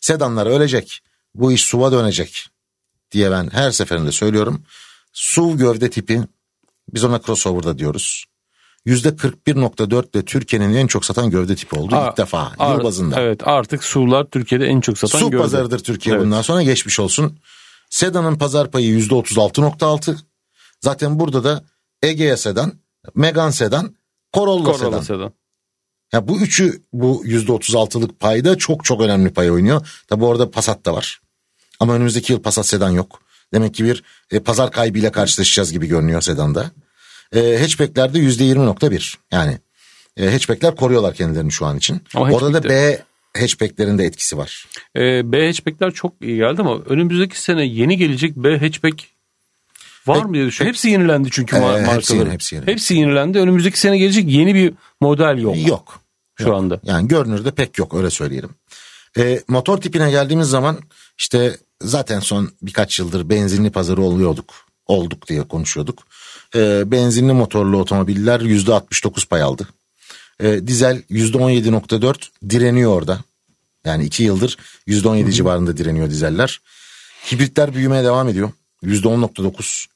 Sedanlar 0.00 0.46
ölecek. 0.46 1.00
Bu 1.34 1.52
iş 1.52 1.64
SUV'a 1.64 1.92
dönecek 1.92 2.46
diye 3.12 3.30
ben 3.30 3.50
her 3.52 3.70
seferinde 3.70 4.12
söylüyorum. 4.12 4.62
SUV 5.12 5.56
gövde 5.56 5.90
tipi 5.90 6.22
biz 6.94 7.04
ona 7.04 7.20
crossover'da 7.22 7.78
diyoruz. 7.78 8.24
%41.4 8.86 10.14
de 10.14 10.24
Türkiye'nin 10.24 10.74
en 10.74 10.86
çok 10.86 11.04
satan 11.04 11.30
gövde 11.30 11.54
tipi 11.56 11.76
oldu 11.76 11.96
Aa, 11.96 12.08
ilk 12.10 12.16
defa 12.16 12.52
Ar- 12.58 12.74
yıl 12.76 12.84
bazında. 12.84 13.20
Evet 13.20 13.48
artık 13.48 13.84
SUV'lar 13.84 14.24
Türkiye'de 14.24 14.66
en 14.66 14.80
çok 14.80 14.98
satan 14.98 15.18
Su 15.18 15.30
gövde. 15.30 15.42
pazarıdır 15.42 15.78
Türkiye 15.78 16.14
Evet. 16.14 16.24
bundan 16.24 16.42
sonra 16.42 16.62
geçmiş 16.62 17.00
olsun. 17.00 17.38
Sedan'ın 17.90 18.38
pazar 18.38 18.70
payı 18.70 18.98
%36.6. 18.98 20.16
Zaten 20.80 21.20
burada 21.20 21.44
da 21.44 21.64
Egea 22.02 22.36
sedan, 22.36 22.72
Megane 23.14 23.52
sedan, 23.52 23.94
Corolla, 24.34 24.64
Corolla 24.64 24.78
sedan. 24.78 25.00
sedan. 25.00 25.32
Ya 26.12 26.28
bu 26.28 26.40
üçü 26.40 26.82
bu 26.92 27.24
%36'lık 27.26 28.20
payda 28.20 28.58
çok 28.58 28.84
çok 28.84 29.00
önemli 29.00 29.32
pay 29.32 29.50
oynuyor. 29.50 30.02
Tabi 30.08 30.24
orada 30.24 30.50
Passat 30.50 30.86
da 30.86 30.94
var. 30.94 31.20
Ama 31.80 31.94
önümüzdeki 31.94 32.32
yıl 32.32 32.42
Passat 32.42 32.66
sedan 32.66 32.90
yok. 32.90 33.22
Demek 33.54 33.74
ki 33.74 33.84
bir 33.84 34.02
e, 34.30 34.40
pazar 34.40 34.72
kaybıyla 34.72 35.12
karşılaşacağız 35.12 35.72
gibi 35.72 35.86
görünüyor 35.86 36.20
sedanda. 36.20 36.70
E, 37.34 37.58
hatchback'lerde 37.60 38.18
%20.1 38.18 39.16
yani 39.32 39.58
E, 40.16 40.30
hatchbackler 40.30 40.76
koruyorlar 40.76 41.14
kendilerini 41.14 41.52
şu 41.52 41.66
an 41.66 41.76
için. 41.76 42.02
Ama 42.14 42.34
Orada 42.34 42.62
da 42.62 42.68
B 42.68 43.02
hatchbacklerin 43.38 43.98
de 43.98 44.04
etkisi 44.04 44.38
var. 44.38 44.66
Ee, 44.96 45.32
B 45.32 45.46
hatchbackler 45.46 45.90
çok 45.90 46.12
iyi 46.22 46.36
geldi 46.36 46.60
ama 46.60 46.78
önümüzdeki 46.78 47.40
sene 47.40 47.64
yeni 47.64 47.96
gelecek 47.96 48.36
B 48.36 48.58
hatchback 48.58 49.04
var 50.06 50.22
mı 50.24 50.34
diye 50.34 50.46
düşünüyorum. 50.46 50.72
Hepsi 50.74 50.88
yenilendi 50.88 51.28
çünkü 51.32 51.56
Ee, 51.56 51.58
ma- 51.58 51.94
hepsi 51.94 52.16
yeni, 52.16 52.30
hepsi 52.30 52.54
yeni. 52.54 52.66
Hepsi 52.66 52.94
yenilendi. 52.94 53.38
Önümüzdeki 53.38 53.80
sene 53.80 53.98
gelecek 53.98 54.28
yeni 54.28 54.54
bir 54.54 54.72
model 55.00 55.38
yok, 55.38 55.56
Yok. 55.68 56.00
şu 56.38 56.44
Yok. 56.48 56.56
anda. 56.56 56.80
Yani 56.84 57.08
görünürde 57.08 57.50
pek 57.50 57.78
yok 57.78 57.94
öyle 57.94 58.10
söyleyelim. 58.10 58.50
E, 59.18 59.40
motor 59.48 59.78
tipine 59.78 60.10
geldiğimiz 60.10 60.48
zaman 60.48 60.78
işte 61.18 61.56
zaten 61.82 62.20
son 62.20 62.50
birkaç 62.62 62.98
yıldır 62.98 63.28
benzinli 63.28 63.70
pazarı 63.70 64.02
oluyorduk. 64.02 64.54
Olduk 64.86 65.26
diye 65.28 65.42
konuşuyorduk. 65.48 66.02
E, 66.54 66.90
benzinli 66.90 67.32
motorlu 67.32 67.76
otomobiller 67.78 68.40
%69 68.40 69.28
pay 69.28 69.42
aldı. 69.42 69.68
E, 70.40 70.66
dizel 70.66 71.02
%17.4 71.10 72.28
direniyor 72.50 72.92
orada. 72.92 73.18
Yani 73.84 74.04
iki 74.04 74.22
yıldır 74.22 74.56
%17 74.88 75.32
civarında 75.32 75.76
direniyor 75.76 76.10
dizeller. 76.10 76.60
Hibritler 77.32 77.74
büyümeye 77.74 78.04
devam 78.04 78.28
ediyor. 78.28 78.50
%10.9. 78.84 79.86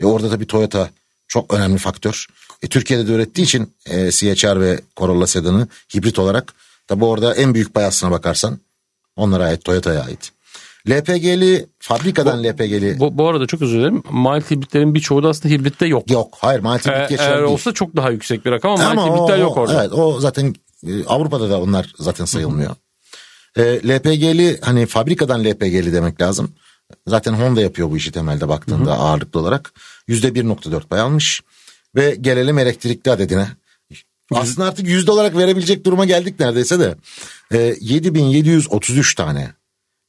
E 0.00 0.06
orada 0.06 0.30
tabii 0.30 0.46
Toyota 0.46 0.90
çok 1.28 1.54
önemli 1.54 1.78
faktör. 1.78 2.26
E, 2.62 2.66
Türkiye'de 2.68 3.08
de 3.08 3.12
ürettiği 3.12 3.44
için 3.46 3.72
e, 3.86 4.10
CHR 4.10 4.60
ve 4.60 4.80
Corolla 4.96 5.26
sedanı 5.26 5.68
hibrit 5.94 6.18
olarak 6.18 6.54
tabii 6.86 7.04
orada 7.04 7.34
en 7.34 7.54
büyük 7.54 7.74
pay 7.74 7.84
aslına 7.84 8.10
bakarsan 8.12 8.58
onlara 9.16 9.44
ait 9.44 9.64
Toyota'ya 9.64 10.02
ait. 10.04 10.32
LPG'li 10.90 11.66
fabrikadan 11.78 12.44
LPG'li 12.44 13.00
Bu, 13.00 13.18
bu 13.18 13.28
arada 13.28 13.46
çok 13.46 13.62
özür 13.62 13.78
dilerim. 13.78 14.02
Mild 14.12 14.50
hibritlerin 14.50 14.94
birçoğu 14.94 15.22
da 15.22 15.28
aslında 15.28 15.54
hibritte 15.54 15.86
yok. 15.86 16.10
yok. 16.10 16.36
Hayır 16.40 16.60
mild 16.60 16.68
Ee, 16.70 16.76
hibrit 16.78 17.08
geçerli 17.08 17.28
eğer 17.28 17.38
değil. 17.38 17.48
olsa 17.52 17.72
çok 17.72 17.96
daha 17.96 18.10
yüksek 18.10 18.44
bir 18.44 18.50
rakam 18.50 18.70
ama, 18.72 18.84
Ama 18.84 19.04
mild 19.06 19.12
o, 19.12 19.16
hibritler 19.16 19.38
yok 19.38 19.56
orada. 19.56 19.80
Evet 19.84 19.92
o 19.92 20.20
zaten 20.20 20.54
e, 20.86 21.04
Avrupa'da 21.04 21.50
da 21.50 21.60
onlar 21.60 21.92
zaten 21.98 22.24
sayılmıyor. 22.24 22.76
E, 23.56 23.62
LPG'li 23.88 24.58
hani 24.62 24.86
fabrikadan 24.86 25.44
LPG'li 25.44 25.92
demek 25.92 26.20
lazım. 26.20 26.52
Zaten 27.06 27.32
Honda 27.32 27.60
yapıyor 27.60 27.90
bu 27.90 27.96
işi 27.96 28.12
temelde 28.12 28.48
baktığında 28.48 28.92
ağırlıklı 28.92 29.40
olarak. 29.40 29.72
Yüzde 30.08 30.28
1.4 30.28 30.80
pay 30.88 31.00
almış. 31.00 31.42
Ve 31.94 32.16
gelelim 32.20 32.58
elektrikli 32.58 33.10
adedine. 33.10 33.48
Aslında 34.32 34.68
artık 34.68 34.88
yüzde 34.88 35.10
olarak 35.10 35.36
verebilecek 35.36 35.84
duruma 35.84 36.04
geldik 36.04 36.40
neredeyse 36.40 36.80
de. 36.80 36.96
E, 37.52 37.74
7733 37.80 39.14
tane 39.14 39.52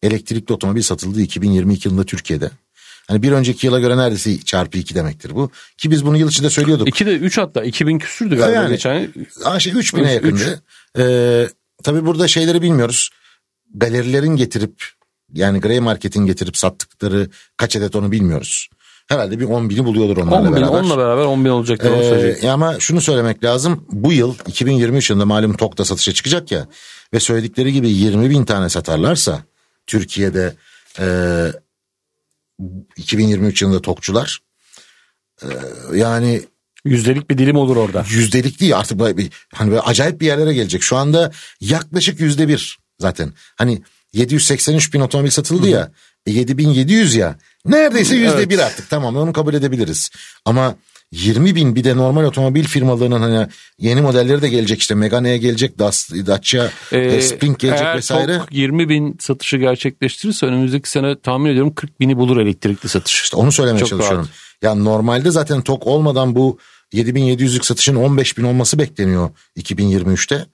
elektrikli 0.04 0.54
otomobil 0.54 0.82
satıldı 0.82 1.22
2022 1.22 1.88
yılında 1.88 2.04
Türkiye'de. 2.04 2.52
Hani 3.08 3.24
bir 3.24 3.32
önceki 3.32 3.68
yıla 3.68 3.80
göre 3.80 3.98
neredeyse 3.98 4.40
çarpı 4.40 4.78
2 4.78 4.96
demektir 4.96 5.36
bu. 5.36 5.52
Ki 5.78 5.92
biz 5.92 6.06
bunu 6.06 6.18
yıl 6.18 6.30
içinde 6.30 6.50
söylüyorduk. 6.50 6.88
İki 6.88 7.06
de 7.06 7.18
3 7.18 7.38
hatta 7.38 7.64
2000 7.64 8.00
küsürdü 8.00 8.38
galiba 8.38 8.56
Yani. 8.56 8.70
geçen. 8.70 9.14
Şey 9.60 9.74
3000'e 9.74 10.18
Üç, 10.18 10.24
yakındı. 10.24 10.64
Ee, 10.98 11.48
tabii 11.84 12.06
burada 12.06 12.28
şeyleri 12.28 12.62
bilmiyoruz. 12.62 13.10
Galerilerin 13.74 14.36
getirip 14.36 14.84
yani 15.34 15.62
Grey 15.62 15.80
Market'in 15.80 16.26
getirip 16.26 16.58
sattıkları 16.58 17.30
kaç 17.58 17.76
adet 17.76 17.96
onu 17.96 18.12
bilmiyoruz. 18.12 18.70
Herhalde 19.08 19.40
bir 19.40 19.46
10 19.46 19.70
bini 19.70 19.86
buluyordur 19.86 20.18
onlarla 20.18 20.38
10 20.40 20.48
bin, 20.48 20.62
beraber. 20.62 20.80
onunla 20.80 20.98
beraber 20.98 21.26
10 21.26 21.46
bin 21.46 21.50
olacaktır 21.50 21.92
onu 21.92 22.04
Ee, 22.04 22.50
ama 22.50 22.80
şunu 22.80 23.02
söylemek 23.02 23.44
lazım. 23.44 23.86
Bu 23.92 24.14
yıl 24.14 24.36
2023 24.48 25.10
yılında 25.10 25.26
malum 25.26 25.54
TOK'ta 25.54 25.86
satışa 25.86 26.12
çıkacak 26.12 26.52
ya. 26.52 26.68
Ve 27.14 27.20
söyledikleri 27.20 27.74
gibi 27.74 27.90
20 27.90 28.30
bin 28.30 28.46
tane 28.46 28.70
satarlarsa 28.70 29.40
Türkiye'de 29.88 30.54
e, 31.00 31.06
2023 32.98 33.62
yılında 33.62 33.82
TOK'çular 33.82 34.40
e, 35.44 35.48
yani 35.94 36.42
Yüzdelik 36.86 37.30
bir 37.30 37.38
dilim 37.38 37.56
olur 37.56 37.78
orada. 37.78 38.06
yüzdelik 38.10 38.60
değil 38.60 38.78
artık 38.78 39.00
böyle 39.00 39.18
bir, 39.18 39.32
hani 39.54 39.70
böyle 39.70 39.82
acayip 39.82 40.22
bir 40.22 40.26
yerlere 40.26 40.54
gelecek. 40.54 40.84
Şu 40.84 40.98
anda 40.98 41.32
yaklaşık 41.62 42.20
yüzde 42.20 42.48
bir 42.48 42.80
zaten. 43.00 43.34
Hani 43.56 43.82
783 44.18 44.94
bin 44.94 45.02
otomobil 45.02 45.30
satıldı 45.30 45.68
ya. 45.70 45.92
E 46.26 46.32
7700 46.32 47.16
ya. 47.16 47.36
Neredeyse 47.66 48.16
yüzde 48.16 48.38
Evet. 48.38 48.50
bir 48.50 48.60
artık 48.60 48.90
tamam 48.90 49.16
onu 49.16 49.34
kabul 49.34 49.54
edebiliriz. 49.54 50.10
Ama 50.46 50.76
20 51.12 51.56
bin 51.56 51.76
bir 51.76 51.84
de 51.84 51.98
normal 51.98 52.24
otomobil 52.24 52.64
firmalarının 52.64 53.22
hani 53.22 53.48
yeni 53.80 54.02
modelleri 54.02 54.42
de 54.42 54.50
gelecek 54.50 54.80
işte 54.80 54.96
Megane'ye 54.96 55.38
gelecek 55.38 55.80
Dacia 55.80 56.70
Ee, 56.92 56.98
e, 57.00 57.22
Spring 57.22 57.60
gelecek 57.60 57.86
eğer 57.86 57.98
vesaire. 57.98 58.38
TOG 58.38 58.48
20 58.52 58.90
bin 58.90 59.18
satışı 59.20 59.58
gerçekleştirirse 59.58 60.46
önümüzdeki 60.46 60.90
sene 60.90 61.20
tahmin 61.20 61.50
ediyorum 61.52 61.74
40 61.76 62.00
bini 62.00 62.18
bulur 62.18 62.38
elektrikli 62.38 62.88
satış. 62.90 63.22
İşte 63.24 63.38
onu 63.38 63.52
söylemeye 63.52 63.80
Çok 63.80 63.90
çalışıyorum. 63.90 64.20
rahat. 64.26 64.36
Yani 64.62 64.84
normalde 64.84 65.32
zaten 65.32 65.62
TOK 65.62 65.88
olmadan 65.88 66.36
bu 66.36 66.58
7700'lük 66.94 67.64
satışın 67.66 67.96
15 67.96 68.38
bin 68.38 68.44
olması 68.44 68.80
bekleniyor 68.80 69.30
2023'te. 69.58 70.46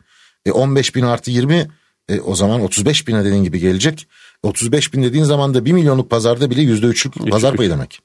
E 0.45 0.51
15 0.51 0.95
bin 0.95 1.03
artı 1.03 1.31
20 1.31 1.67
e, 2.09 2.19
o 2.19 2.35
zaman 2.35 2.61
35 2.61 3.07
bine 3.07 3.25
dediğin 3.25 3.43
gibi 3.43 3.59
gelecek. 3.59 4.07
35 4.43 4.93
bin 4.93 5.03
dediğin 5.03 5.23
zaman 5.23 5.53
da 5.53 5.65
1 5.65 5.71
milyonluk 5.71 6.09
pazarda 6.09 6.49
bile 6.49 6.61
%3'lük 6.61 7.29
pazar 7.29 7.55
payı 7.55 7.69
demek. 7.69 7.99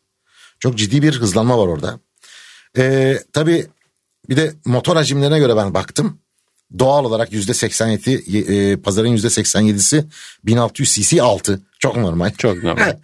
Çok 0.61 0.78
ciddi 0.78 1.02
bir 1.02 1.14
hızlanma 1.14 1.59
var 1.59 1.67
orada. 1.67 2.00
E, 2.78 3.19
tabii 3.33 3.67
bir 4.28 4.37
de 4.37 4.55
motor 4.64 4.97
hacimlerine 4.97 5.38
göre 5.38 5.57
ben 5.57 5.75
baktım. 5.75 6.19
Doğal 6.78 7.05
olarak 7.05 7.33
%87 7.33 8.73
e, 8.73 8.76
pazarın 8.76 9.17
%87'si 9.17 10.05
1600 10.45 10.95
cc 10.95 11.23
altı. 11.23 11.61
Çok 11.78 11.97
normal. 11.97 12.31
Çok 12.38 12.62
normal. 12.62 12.97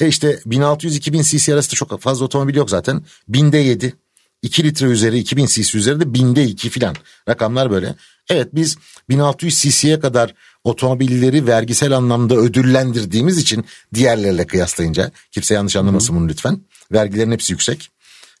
E 0.00 0.08
işte 0.08 0.40
1600-2000 0.46 1.22
cc 1.22 1.54
arasında 1.54 1.74
çok 1.74 2.00
fazla 2.00 2.24
otomobil 2.24 2.54
yok 2.54 2.70
zaten. 2.70 3.02
Binde 3.28 3.58
7, 3.58 3.94
2 4.42 4.64
litre 4.64 4.86
üzeri 4.86 5.18
2000 5.18 5.46
cc 5.46 5.78
üzeri 5.78 6.00
de 6.00 6.14
binde 6.14 6.44
2 6.44 6.70
filan. 6.70 6.96
Rakamlar 7.28 7.70
böyle. 7.70 7.94
Evet 8.30 8.48
biz 8.52 8.76
1600 9.08 9.60
cc'ye 9.60 10.00
kadar 10.00 10.34
otomobilleri 10.64 11.46
vergisel 11.46 11.96
anlamda 11.96 12.34
ödüllendirdiğimiz 12.34 13.38
için 13.38 13.64
diğerleriyle 13.94 14.46
kıyaslayınca 14.46 15.10
kimse 15.30 15.54
yanlış 15.54 15.76
anlamasın 15.76 16.16
bunu 16.16 16.28
lütfen. 16.28 16.60
Vergilerin 16.92 17.32
hepsi 17.32 17.52
yüksek. 17.52 17.90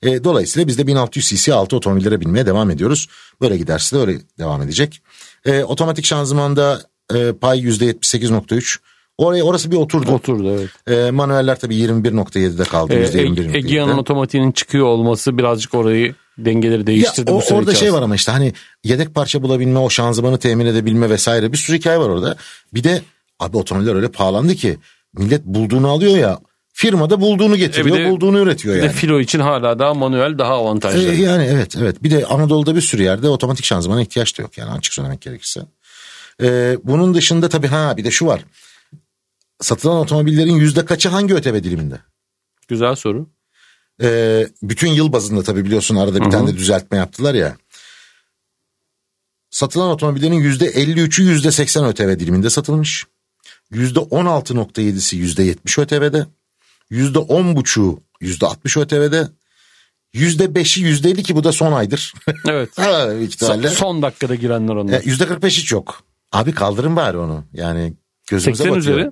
E, 0.02 0.24
dolayısıyla 0.24 0.68
biz 0.68 0.78
de 0.78 0.86
1600 0.86 1.28
cc 1.28 1.54
altı 1.54 1.76
otomobillere 1.76 2.20
binmeye 2.20 2.46
devam 2.46 2.70
ediyoruz. 2.70 3.08
Böyle 3.40 3.56
giderse 3.56 3.96
de 3.96 4.00
öyle 4.00 4.18
devam 4.38 4.62
edecek. 4.62 5.02
E, 5.44 5.64
otomatik 5.64 6.04
şanzımanda 6.04 6.82
e, 7.14 7.32
pay 7.32 7.60
%78.3. 7.60 8.78
Oraya 9.18 9.44
orası 9.44 9.70
bir 9.70 9.76
oturdu. 9.76 10.12
Oturdu 10.12 10.56
evet. 10.58 10.98
E, 11.06 11.10
manueller 11.10 11.60
tabii 11.60 11.76
21.7'de 11.76 12.64
kaldı. 12.64 12.94
Ee, 12.94 13.04
%21.7'de. 13.04 13.58
Egea'nın 13.58 13.98
otomatiğinin 13.98 14.52
çıkıyor 14.52 14.86
olması 14.86 15.38
birazcık 15.38 15.74
orayı 15.74 16.14
dengeleri 16.38 16.80
ya, 16.80 16.86
değiştirdi 16.86 17.30
o, 17.30 17.36
bu 17.36 17.42
süre 17.42 17.58
orada 17.58 17.74
şey 17.74 17.92
var 17.92 18.02
ama 18.02 18.14
işte 18.14 18.32
hani 18.32 18.52
yedek 18.84 19.14
parça 19.14 19.42
bulabilme, 19.42 19.78
o 19.78 19.90
şanzımanı 19.90 20.38
temin 20.38 20.66
edebilme 20.66 21.10
vesaire 21.10 21.52
bir 21.52 21.56
sürü 21.56 21.76
hikaye 21.78 21.98
var 21.98 22.08
orada. 22.08 22.36
Bir 22.74 22.84
de 22.84 23.02
abi 23.40 23.56
otomobiller 23.56 23.94
öyle 23.94 24.08
pahalandı 24.10 24.54
ki 24.54 24.78
millet 25.16 25.44
bulduğunu 25.44 25.88
alıyor 25.90 26.16
ya 26.16 26.38
firmada 26.72 27.20
bulduğunu 27.20 27.56
getiriyor, 27.56 27.96
E, 27.96 28.00
bir 28.00 28.04
de- 28.04 28.10
bulduğunu 28.10 28.38
üretiyor 28.38 28.74
Bir 28.74 28.80
yani. 28.80 28.88
de 28.90 28.92
filo 28.94 29.20
için 29.20 29.40
hala 29.40 29.78
daha 29.78 29.94
manuel 29.94 30.38
daha 30.38 30.52
avantajlı. 30.54 31.12
E, 31.12 31.14
yani 31.22 31.44
evet 31.44 31.76
evet 31.76 32.02
bir 32.02 32.10
de 32.10 32.26
Anadolu'da 32.26 32.76
bir 32.76 32.80
sürü 32.80 33.02
yerde 33.02 33.28
otomatik 33.28 33.64
şanzımana 33.64 34.02
ihtiyaç 34.02 34.38
da 34.38 34.42
yok 34.42 34.58
yani 34.58 34.70
açık 34.70 34.94
söylemek 34.94 35.20
gerekirse. 35.20 35.60
E, 36.42 36.76
bunun 36.84 37.14
dışında 37.14 37.48
tabii 37.48 37.66
ha 37.66 37.96
bir 37.96 38.04
de 38.04 38.10
şu 38.10 38.26
var. 38.26 38.44
Satılan 39.60 39.96
otomobillerin 39.96 40.52
yüzde 40.56 40.84
kaçı 40.84 41.08
hangi 41.08 41.34
ÖTV 41.34 41.54
diliminde? 41.64 41.98
Güzel 42.68 42.94
soru. 42.94 43.26
Ee, 44.02 44.48
bütün 44.62 44.88
yıl 44.88 45.12
bazında 45.12 45.42
tabii 45.42 45.64
biliyorsun 45.64 45.96
arada 45.96 46.24
bir 46.24 46.30
tane 46.30 46.48
de 46.52 46.56
düzeltme 46.56 46.98
yaptılar 46.98 47.34
ya. 47.34 47.56
Satılan 49.50 49.90
otomobillerin 49.90 50.34
yüzde 50.34 50.70
53'ü 50.70 51.22
yüzde 51.22 51.50
80 51.52 51.84
ÖTV 51.84 52.18
diliminde 52.18 52.50
satılmış. 52.50 53.06
Yüzde 53.70 53.98
16.7'si 53.98 55.16
yüzde 55.16 55.42
70 55.42 55.78
ÖTV'de. 55.78 56.26
Yüzde 56.90 57.18
10.5'u 57.18 58.00
yüzde 58.20 58.46
60 58.46 58.76
ÖTV'de. 58.76 59.28
Yüzde 60.12 60.44
5'i 60.44 60.82
yüzde 60.82 61.10
50 61.10 61.22
ki 61.22 61.36
bu 61.36 61.44
da 61.44 61.52
son 61.52 61.72
aydır. 61.72 62.14
Evet. 62.48 62.78
Ha, 62.78 63.12
ihtimalle. 63.14 63.68
Son 63.68 64.02
dakikada 64.02 64.34
girenler 64.34 64.74
onlar. 64.74 64.92
E, 64.92 65.02
Yüzde 65.04 65.26
45 65.26 65.58
hiç 65.58 65.72
yok. 65.72 66.02
Abi 66.32 66.52
kaldırın 66.52 66.96
bari 66.96 67.18
onu. 67.18 67.44
Yani 67.52 67.92
gözümüze 68.30 68.64
80 68.64 68.76
batıyor. 68.76 68.96
üzeri. 68.98 69.10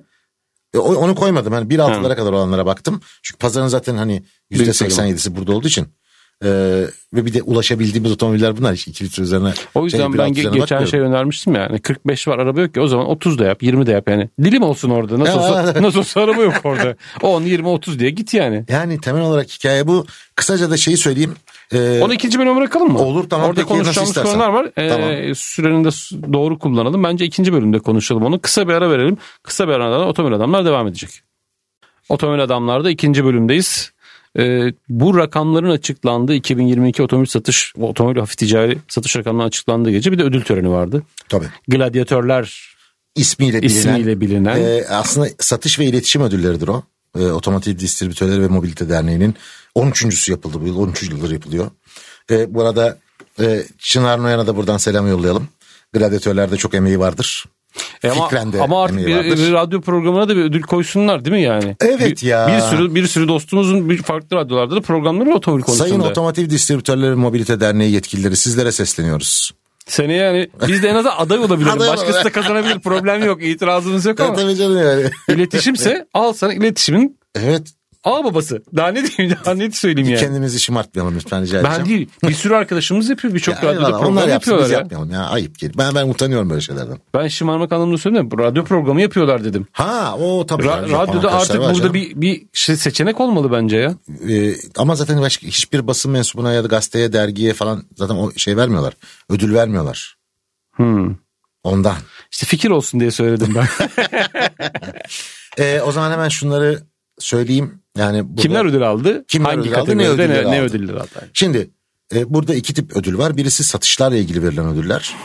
E, 0.73 0.77
onu 0.77 1.15
koymadım. 1.15 1.53
Hani 1.53 1.73
1.6'lara 1.73 2.15
kadar 2.15 2.33
olanlara 2.33 2.65
baktım. 2.65 3.01
Çünkü 3.21 3.37
pazarın 3.37 3.67
zaten 3.67 3.95
hani 3.97 4.23
Büyük 4.51 4.67
%87'si 4.67 5.35
burada 5.35 5.51
olduğu 5.53 5.67
için. 5.67 5.87
Ee, 6.43 6.85
ve 7.13 7.25
bir 7.25 7.33
de 7.33 7.41
ulaşabildiğimiz 7.41 8.11
otomobiller 8.11 8.57
bunlar. 8.57 8.75
Hiç 8.75 8.87
2 8.87 9.05
litre 9.05 9.23
üzerine. 9.23 9.53
O 9.75 9.83
yüzden 9.85 9.97
şey, 10.11 10.19
ben 10.19 10.27
1.6 10.29 10.33
ge- 10.33 10.39
üzerine 10.39 10.57
geçen 10.59 10.85
şey 10.85 10.99
önermiştim 10.99 11.55
ya. 11.55 11.61
Yani 11.61 11.79
45 11.79 12.27
var 12.27 12.39
araba 12.39 12.61
yok 12.61 12.73
ki 12.73 12.81
o 12.81 12.87
zaman 12.87 13.05
30 13.09 13.39
da 13.39 13.43
yap 13.45 13.63
20 13.63 13.85
de 13.85 13.91
yap 13.91 14.09
yani. 14.09 14.29
Dilim 14.43 14.63
olsun 14.63 14.89
orada. 14.89 15.19
Nasıl 15.19 15.39
olsa, 15.39 15.75
nasıl 15.81 15.99
olsa 15.99 16.21
araba 16.21 16.41
yok 16.41 16.53
orada. 16.63 16.95
10, 17.21 17.41
20, 17.41 17.67
30 17.67 17.99
diye 17.99 18.09
git 18.09 18.33
yani. 18.33 18.65
Yani 18.69 19.01
temel 19.01 19.21
olarak 19.21 19.49
hikaye 19.49 19.87
bu. 19.87 20.05
Kısaca 20.35 20.69
da 20.69 20.77
şeyi 20.77 20.97
söyleyeyim. 20.97 21.35
Ee, 21.73 21.99
Onu 22.03 22.13
ikinci 22.13 22.39
bölüme 22.39 22.55
bırakalım 22.55 22.91
mı? 22.91 22.99
Olur, 22.99 23.29
tamam, 23.29 23.49
Orada 23.49 23.65
konuşacağımız 23.65 24.13
konular 24.13 24.49
var. 24.49 24.71
Ee, 24.77 24.89
Tamam. 24.89 25.35
Süreni 25.35 25.85
de 25.85 25.89
doğru 26.33 26.59
kullanalım. 26.59 27.03
Bence 27.03 27.25
ikinci 27.25 27.53
bölümde 27.53 27.79
konuşalım 27.79 28.23
onu. 28.25 28.39
Kısa 28.41 28.67
bir 28.67 28.73
ara 28.73 28.89
verelim. 28.89 29.17
Kısa 29.43 29.67
bir 29.67 29.73
aradan 29.73 30.07
otomobil 30.07 30.35
adamlar 30.35 30.65
devam 30.65 30.87
edecek. 30.87 31.09
Otomobil 32.09 32.43
adamlarda 32.43 32.89
ikinci 32.89 33.25
bölümdeyiz. 33.25 33.91
E, 34.39 34.73
bu 34.89 35.17
rakamların 35.17 35.69
açıklandığı 35.69 36.33
2022 36.33 37.03
otomobil 37.03 37.27
satış 37.27 37.73
otomobil 37.81 38.19
hafif 38.19 38.37
ticari 38.37 38.77
satış 38.87 39.15
rakamlarının 39.15 39.47
açıklandığı 39.47 39.91
gece 39.91 40.11
bir 40.11 40.19
de 40.19 40.23
ödül 40.23 40.41
töreni 40.41 40.69
vardı. 40.69 41.03
Tabii. 41.29 41.47
Gladyatörler 41.67 42.75
ismiyle 43.15 43.61
bilinen, 43.61 43.79
ismiyle 43.79 44.21
bilinen. 44.21 44.61
E, 44.61 44.85
aslında 44.89 45.27
satış 45.39 45.79
ve 45.79 45.85
iletişim 45.85 46.21
ödülleridir 46.21 46.67
o. 46.67 46.83
E, 47.19 47.25
Otomotiv 47.25 47.79
Distribütörleri 47.79 48.41
ve 48.41 48.47
Mobilite 48.47 48.89
Derneği'nin 48.89 49.35
13.sü 49.75 50.31
yapıldı 50.31 50.61
bu 50.61 50.67
yıl. 50.67 50.77
13 50.77 51.03
yıldır 51.03 51.31
yapılıyor. 51.31 51.71
E, 52.31 52.53
bu 52.53 52.61
arada 52.61 52.97
e, 53.39 53.63
Çınar 53.77 54.23
Noyan'a 54.23 54.47
da 54.47 54.55
buradan 54.55 54.77
selam 54.77 55.07
yollayalım. 55.07 55.47
Gladyatörlerde 55.93 56.57
çok 56.57 56.73
emeği 56.73 56.99
vardır. 56.99 57.45
E 58.03 58.09
ama, 58.09 58.27
Fikren 58.27 58.53
de 58.53 58.61
ama 58.61 58.83
artık 58.83 59.07
bir, 59.07 59.15
vardır. 59.15 59.37
bir 59.37 59.51
radyo 59.51 59.81
programına 59.81 60.29
da 60.29 60.37
bir 60.37 60.41
ödül 60.41 60.61
koysunlar 60.61 61.25
değil 61.25 61.35
mi 61.35 61.41
yani? 61.41 61.75
Evet 61.81 62.21
bir, 62.21 62.27
ya. 62.27 62.47
Bir 62.47 62.61
sürü 62.61 62.95
bir 62.95 63.07
sürü 63.07 63.27
dostumuzun 63.27 63.89
bir 63.89 64.03
farklı 64.03 64.37
radyolarda 64.37 64.75
da 64.75 64.81
programları 64.81 65.29
var 65.29 65.35
otomobil 65.35 65.63
konusunda. 65.63 65.89
Sayın 65.89 66.01
Otomotiv 66.01 66.49
Distribütörleri 66.49 67.15
Mobilite 67.15 67.59
Derneği 67.59 67.91
yetkilileri 67.91 68.35
sizlere 68.35 68.71
sesleniyoruz. 68.71 69.51
Seneye 69.87 70.23
yani 70.23 70.49
biz 70.67 70.83
de 70.83 70.89
en 70.89 70.95
azından 70.95 71.17
aday 71.17 71.39
olabiliriz. 71.39 71.79
Başkası 71.79 72.25
da 72.25 72.31
kazanabilir. 72.31 72.79
Problem 72.79 73.23
yok. 73.23 73.43
İtirazımız 73.43 74.05
yok 74.05 74.19
ama. 74.19 74.35
Tabii 74.35 74.55
canım 74.55 74.77
yani. 74.77 75.03
İletişimse 75.29 76.05
al 76.13 76.33
sana 76.33 76.53
iletişimin 76.53 77.17
Evet. 77.35 77.67
Ağ 78.03 78.23
babası. 78.23 78.63
Daha 78.75 78.87
ne 78.87 79.03
diyeyim 79.05 79.37
daha 79.45 79.53
ne 79.53 79.71
söyleyeyim 79.71 80.09
yani. 80.09 80.19
Kendimizi 80.19 80.59
şımartmayalım 80.59 81.15
lütfen 81.15 81.41
rica 81.43 81.59
edeceğim. 81.59 81.77
Ben 81.79 81.89
değil. 81.89 82.09
Bir 82.23 82.33
sürü 82.33 82.53
arkadaşımız 82.55 83.09
yapıyor. 83.09 83.33
Birçok 83.33 83.63
Ya 83.63 83.69
radyoda 83.69 83.97
program 83.99 84.29
yapıyorlar 84.29 84.69
ya. 84.69 84.77
yapmayalım 84.77 85.11
ya 85.11 85.19
ayıp 85.25 85.59
gelir. 85.59 85.75
Ben, 85.77 85.95
ben 85.95 86.07
utanıyorum 86.07 86.49
böyle 86.49 86.61
şeylerden. 86.61 86.97
Ben 87.13 87.27
şımarmak 87.27 87.71
anlamında 87.71 87.97
söylemiyorum. 87.97 88.39
Radyo 88.39 88.63
programı 88.63 89.01
yapıyorlar 89.01 89.43
dedim. 89.43 89.67
Ha 89.71 90.15
o 90.17 90.45
tabii. 90.45 90.63
Ra- 90.63 90.81
radyoda 90.81 90.97
arkadaşlar 90.97 91.39
artık 91.39 91.59
burada 91.61 91.73
canım. 91.77 91.93
bir, 91.93 92.21
bir 92.21 92.43
şey 92.53 92.75
seçenek 92.75 93.19
olmalı 93.19 93.51
bence 93.51 93.77
ya. 93.77 93.95
Ee, 94.29 94.53
ama 94.77 94.95
zaten 94.95 95.21
başka 95.21 95.47
hiçbir 95.47 95.87
basın 95.87 96.11
mensubuna 96.11 96.53
ya 96.53 96.63
da 96.63 96.67
gazeteye, 96.67 97.13
dergiye 97.13 97.53
falan 97.53 97.83
zaten 97.97 98.15
o 98.15 98.31
şey 98.37 98.57
vermiyorlar. 98.57 98.93
Ödül 99.29 99.53
vermiyorlar. 99.53 100.17
Hmm. 100.75 101.15
Ondan. 101.63 101.95
İşte 102.31 102.45
fikir 102.45 102.69
olsun 102.69 102.99
diye 102.99 103.11
söyledim 103.11 103.55
ben. 103.55 103.67
Ee, 105.57 105.81
o 105.81 105.91
zaman 105.91 106.11
hemen 106.11 106.29
şunları 106.29 106.79
söyleyeyim. 107.19 107.80
Yani 107.97 108.29
burada- 108.29 108.41
Kimler 108.41 108.65
ödül 108.65 108.87
aldı? 108.89 109.25
Kimler 109.27 109.49
Hangi 109.49 109.61
ödül 109.69 109.79
aldı, 109.79 109.97
ne 109.97 110.07
ödülleri 110.09 110.29
ne, 110.47 110.51
ne 110.51 110.59
aldı? 110.61 110.65
ödülleri 110.75 110.99
aldı? 110.99 111.09
Şimdi 111.33 111.69
e, 112.15 112.33
burada 112.33 112.55
iki 112.55 112.73
tip 112.73 112.97
ödül 112.97 113.17
var. 113.17 113.37
Birisi 113.37 113.63
satışlarla 113.63 114.17
ilgili 114.17 114.43
verilen 114.43 114.67
ödüller. 114.67 115.15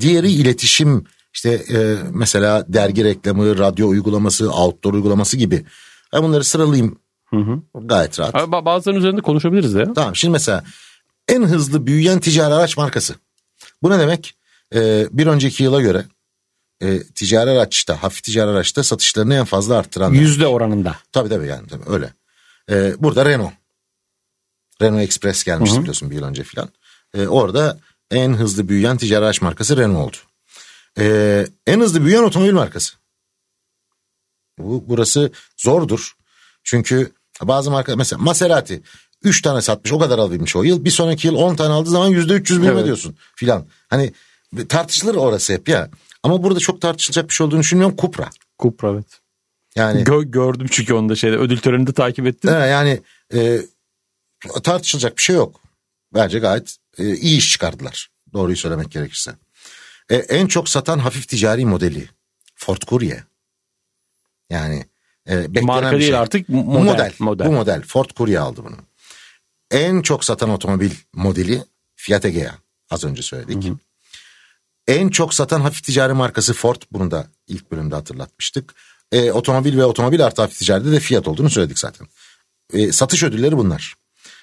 Diğeri 0.00 0.30
iletişim 0.30 1.04
işte 1.34 1.50
e, 1.50 1.96
mesela 2.10 2.64
dergi 2.68 3.04
reklamı, 3.04 3.58
radyo 3.58 3.88
uygulaması, 3.88 4.52
outdoor 4.52 4.94
uygulaması 4.94 5.36
gibi. 5.36 5.64
Ben 6.12 6.22
bunları 6.22 6.44
sıralayayım. 6.44 6.98
Gayet 7.74 8.20
rahat. 8.20 8.34
Abi, 8.34 8.50
ba- 8.56 8.64
bazılarının 8.64 9.00
üzerinde 9.00 9.20
konuşabiliriz 9.20 9.74
de 9.74 9.78
ya. 9.78 9.92
Tamam 9.92 10.16
şimdi 10.16 10.32
mesela 10.32 10.64
en 11.28 11.42
hızlı 11.42 11.86
büyüyen 11.86 12.20
ticari 12.20 12.54
araç 12.54 12.76
markası. 12.76 13.14
Bu 13.82 13.90
ne 13.90 13.98
demek? 13.98 14.34
Ee, 14.74 15.06
bir 15.10 15.26
önceki 15.26 15.62
yıla 15.64 15.80
göre 15.80 16.04
e, 16.82 17.02
ticari 17.02 17.50
araçta, 17.50 18.02
hafif 18.02 18.22
ticari 18.22 18.50
araçta 18.50 18.82
satışlarını 18.82 19.34
en 19.34 19.44
fazla 19.44 19.76
arttıran. 19.76 20.12
Yüzde 20.12 20.46
oranında. 20.46 20.96
Tabii 21.12 21.28
tabii 21.28 21.46
yani 21.46 21.68
tabii 21.68 21.84
öyle. 21.86 22.12
Ee, 22.70 22.94
burada 22.98 23.24
Renault. 23.24 23.52
Renault 24.82 25.02
Express 25.02 25.44
gelmişti 25.44 25.78
biliyorsun 25.80 26.10
bir 26.10 26.16
yıl 26.16 26.24
önce 26.24 26.42
filan. 26.42 26.68
Ee, 27.14 27.26
orada 27.26 27.78
en 28.10 28.34
hızlı 28.34 28.68
büyüyen 28.68 28.96
ticari 28.96 29.24
araç 29.24 29.42
markası 29.42 29.76
Renault 29.76 30.06
oldu. 30.08 30.16
Ee, 30.98 31.46
en 31.66 31.80
hızlı 31.80 32.04
büyüyen 32.04 32.22
otomobil 32.22 32.52
markası. 32.52 32.94
Bu, 34.58 34.84
burası 34.88 35.32
zordur. 35.56 36.16
Çünkü 36.64 37.12
bazı 37.42 37.70
marka 37.70 37.96
mesela 37.96 38.22
Maserati 38.22 38.82
3 39.22 39.42
tane 39.42 39.62
satmış 39.62 39.92
o 39.92 39.98
kadar 39.98 40.18
alabilmiş 40.18 40.56
o 40.56 40.62
yıl. 40.62 40.84
Bir 40.84 40.90
sonraki 40.90 41.26
yıl 41.26 41.34
10 41.34 41.56
tane 41.56 41.72
aldığı 41.72 41.90
zaman 41.90 42.12
%300 42.12 42.48
büyüme 42.48 42.66
Evet. 42.66 42.84
diyorsun 42.84 43.16
filan. 43.34 43.66
Hani 43.88 44.12
tartışılır 44.68 45.14
orası 45.14 45.52
hep 45.52 45.68
ya. 45.68 45.90
Ama 46.22 46.42
burada 46.42 46.58
çok 46.58 46.80
tartışılacak 46.80 47.28
bir 47.28 47.34
şey 47.34 47.46
olduğunu 47.46 47.60
düşünmüyorum. 47.60 47.96
Cupra. 47.96 48.30
Cupra 48.62 48.90
evet. 48.90 49.20
Yani 49.76 50.02
Gö- 50.02 50.30
gördüm 50.30 50.66
çünkü 50.70 50.94
onu 50.94 51.08
da 51.08 51.16
şeyde 51.16 51.36
ödül 51.36 51.58
töreninde 51.58 51.92
takip 51.92 52.26
ettim. 52.26 52.50
Evet, 52.54 52.70
yani 52.70 53.00
e, 53.34 53.60
tartışılacak 54.62 55.16
bir 55.16 55.22
şey 55.22 55.36
yok. 55.36 55.60
Bence 56.14 56.38
gayet 56.38 56.76
e, 56.98 57.14
iyi 57.16 57.38
iş 57.38 57.52
çıkardılar. 57.52 58.10
Doğruyu 58.32 58.56
söylemek 58.56 58.90
gerekirse. 58.90 59.32
E, 60.10 60.16
en 60.16 60.46
çok 60.46 60.68
satan 60.68 60.98
hafif 60.98 61.28
ticari 61.28 61.66
modeli 61.66 62.08
Ford 62.54 62.82
Courier. 62.82 63.22
Yani 64.50 64.84
e, 65.30 65.40
beklenen 65.54 65.66
Marka 65.66 65.92
bir 65.92 66.00
değil 66.00 66.10
şey. 66.10 66.18
artık 66.18 66.48
Bu 66.48 66.64
model. 66.64 66.80
model, 66.92 67.12
model. 67.18 67.46
Bu 67.46 67.52
model. 67.52 67.82
Ford 67.82 68.10
Courier 68.16 68.40
aldı 68.40 68.64
bunu. 68.64 68.76
En 69.70 70.02
çok 70.02 70.24
satan 70.24 70.50
otomobil 70.50 70.90
modeli 71.14 71.62
Fiat 71.96 72.24
Egea. 72.24 72.54
Az 72.90 73.04
önce 73.04 73.22
söyledik. 73.22 73.72
En 74.88 75.08
çok 75.08 75.34
satan 75.34 75.60
hafif 75.60 75.84
ticari 75.84 76.12
markası 76.12 76.54
Ford. 76.54 76.82
Bunu 76.92 77.10
da 77.10 77.26
ilk 77.48 77.70
bölümde 77.70 77.94
hatırlatmıştık. 77.94 78.74
E, 79.12 79.32
otomobil 79.32 79.78
ve 79.78 79.84
otomobil 79.84 80.24
artı 80.26 80.42
hafif 80.42 80.58
ticaride 80.58 80.92
de 80.92 81.00
Fiat 81.00 81.28
olduğunu 81.28 81.50
söyledik 81.50 81.78
zaten. 81.78 82.06
E, 82.72 82.92
satış 82.92 83.22
ödülleri 83.22 83.56
bunlar. 83.56 83.94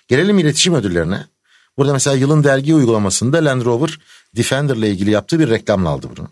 Gelelim 0.08 0.40
iletişim 0.40 0.74
ödüllerine. 0.74 1.26
Burada 1.78 1.94
mesela 1.94 2.16
yılın 2.16 2.44
dergi 2.44 2.76
uygulamasında 2.76 3.38
Land 3.38 3.66
Rover 3.66 4.00
Defender 4.36 4.76
ile 4.76 4.90
ilgili 4.90 5.12
yaptığı 5.12 5.40
bir 5.40 5.50
reklamla 5.50 5.90
aldı 5.90 6.08
bunu. 6.16 6.28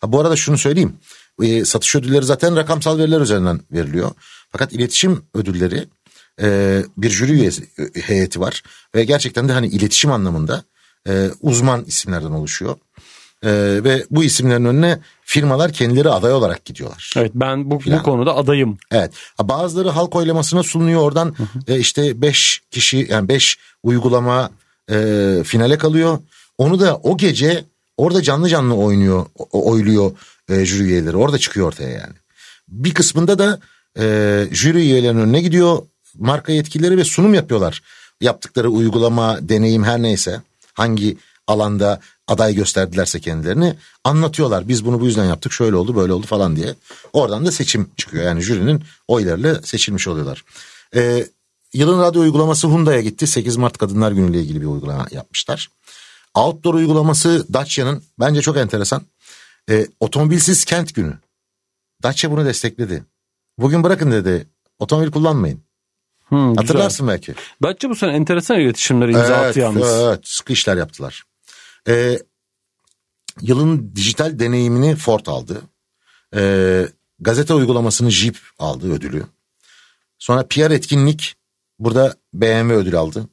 Ha, 0.00 0.12
bu 0.12 0.20
arada 0.20 0.36
şunu 0.36 0.58
söyleyeyim. 0.58 0.96
E, 1.42 1.64
satış 1.64 1.96
ödülleri 1.96 2.24
zaten 2.24 2.56
rakamsal 2.56 2.98
veriler 2.98 3.20
üzerinden 3.20 3.60
veriliyor. 3.72 4.10
Fakat 4.50 4.72
iletişim 4.72 5.24
ödülleri 5.34 5.88
e, 6.42 6.82
bir 6.96 7.10
jüri 7.10 7.32
üyesi, 7.32 7.68
e, 7.78 8.00
heyeti 8.00 8.40
var. 8.40 8.62
Ve 8.94 9.04
gerçekten 9.04 9.48
de 9.48 9.52
hani 9.52 9.66
iletişim 9.66 10.12
anlamında 10.12 10.64
e, 11.08 11.30
uzman 11.40 11.84
isimlerden 11.84 12.30
oluşuyor. 12.30 12.76
E, 13.44 13.50
ve 13.84 14.04
bu 14.10 14.24
isimlerin 14.24 14.64
önüne 14.64 14.98
firmalar 15.22 15.72
kendileri 15.72 16.10
aday 16.10 16.32
olarak 16.32 16.64
gidiyorlar. 16.64 17.12
Evet 17.16 17.32
ben 17.34 17.70
bu, 17.70 17.80
bu 17.86 18.02
konuda 18.02 18.36
adayım. 18.36 18.78
Evet. 18.90 19.12
Bazıları 19.42 19.88
halk 19.88 20.16
oylamasına 20.16 20.62
sunuluyor. 20.62 21.00
Oradan 21.00 21.36
e, 21.68 21.78
işte 21.78 22.22
5 22.22 22.62
kişi 22.70 23.06
yani 23.10 23.28
5 23.28 23.58
uygulama 23.82 24.50
e, 24.90 24.96
finale 25.44 25.78
kalıyor. 25.78 26.18
Onu 26.58 26.80
da 26.80 26.96
o 26.96 27.16
gece 27.16 27.64
orada 27.96 28.22
canlı 28.22 28.48
canlı 28.48 28.74
oynuyor, 28.74 29.26
o- 29.38 29.70
oyluyor 29.70 30.12
e, 30.48 30.64
jüri 30.64 30.82
üyeleri. 30.82 31.16
Orada 31.16 31.38
çıkıyor 31.38 31.66
ortaya 31.66 31.90
yani. 31.90 32.14
Bir 32.68 32.94
kısmında 32.94 33.38
da 33.38 33.60
e, 33.98 34.04
jüri 34.52 34.78
üyelerinin 34.78 35.20
önüne 35.20 35.40
gidiyor 35.40 35.78
marka 36.18 36.52
yetkilileri 36.52 36.96
ve 36.96 37.04
sunum 37.04 37.34
yapıyorlar. 37.34 37.82
Yaptıkları 38.20 38.70
uygulama, 38.70 39.38
deneyim 39.48 39.84
her 39.84 40.02
neyse 40.02 40.40
hangi 40.74 41.16
alanda 41.46 42.00
aday 42.28 42.54
gösterdilerse 42.54 43.20
kendilerini 43.20 43.76
anlatıyorlar. 44.04 44.68
Biz 44.68 44.84
bunu 44.84 45.00
bu 45.00 45.06
yüzden 45.06 45.24
yaptık 45.24 45.52
şöyle 45.52 45.76
oldu 45.76 45.96
böyle 45.96 46.12
oldu 46.12 46.26
falan 46.26 46.56
diye. 46.56 46.74
Oradan 47.12 47.46
da 47.46 47.52
seçim 47.52 47.90
çıkıyor 47.96 48.24
yani 48.24 48.40
jürinin 48.40 48.82
oylarıyla 49.08 49.62
seçilmiş 49.62 50.08
oluyorlar. 50.08 50.44
Ee, 50.96 51.26
yılın 51.74 52.00
radyo 52.00 52.22
uygulaması 52.22 52.68
Hyundai'ye 52.68 53.02
gitti. 53.02 53.26
8 53.26 53.56
Mart 53.56 53.78
Kadınlar 53.78 54.12
Günü 54.12 54.30
ile 54.30 54.40
ilgili 54.40 54.60
bir 54.60 54.66
uygulama 54.66 55.06
yapmışlar. 55.10 55.70
Outdoor 56.34 56.74
uygulaması 56.74 57.46
Dacia'nın 57.52 58.02
bence 58.20 58.42
çok 58.42 58.56
enteresan. 58.56 59.02
Ee, 59.70 59.86
otomobilsiz 60.00 60.64
kent 60.64 60.94
günü. 60.94 61.18
Dacia 62.02 62.30
bunu 62.30 62.44
destekledi. 62.44 63.04
Bugün 63.58 63.84
bırakın 63.84 64.12
dedi 64.12 64.46
otomobil 64.78 65.10
kullanmayın. 65.10 65.60
Hmm, 66.28 66.48
güzel. 66.48 66.56
Hatırlarsın 66.56 67.08
belki. 67.08 67.34
Dacia 67.62 67.90
bu 67.90 67.94
sene 67.94 68.12
enteresan 68.12 68.60
iletişimlere 68.60 69.12
imza 69.12 69.36
attı 69.36 69.60
yalnız. 69.60 69.88
Evet, 69.88 70.20
sıkı 70.24 70.52
işler 70.52 70.76
yaptılar. 70.76 71.22
Ee, 71.88 72.18
yılın 73.40 73.92
dijital 73.96 74.38
deneyimini 74.38 74.96
Ford 74.96 75.26
aldı. 75.26 75.62
Ee, 76.34 76.88
gazete 77.20 77.54
uygulamasını 77.54 78.10
Jeep 78.10 78.38
aldı 78.58 78.92
ödülü. 78.92 79.26
Sonra 80.18 80.46
PR 80.48 80.70
etkinlik 80.70 81.34
burada 81.78 82.16
BMW 82.34 82.74
ödül 82.74 82.96
aldı. 82.96 83.28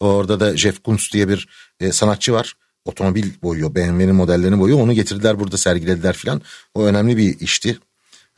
Orada 0.00 0.40
da 0.40 0.56
Jeff 0.56 0.82
Koons 0.82 1.12
diye 1.12 1.28
bir 1.28 1.48
e, 1.80 1.92
sanatçı 1.92 2.32
var. 2.32 2.54
Otomobil 2.84 3.30
boyuyor. 3.42 3.74
BMW'nin 3.74 4.14
modellerini 4.14 4.60
boyuyor. 4.60 4.80
Onu 4.80 4.92
getirdiler 4.92 5.40
burada 5.40 5.56
sergilediler 5.56 6.16
filan. 6.16 6.42
O 6.74 6.84
önemli 6.84 7.16
bir 7.16 7.40
işti. 7.40 7.78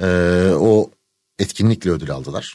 Ee, 0.02 0.06
o 0.54 0.90
etkinlikle 1.38 1.90
ödül 1.90 2.10
aldılar. 2.10 2.54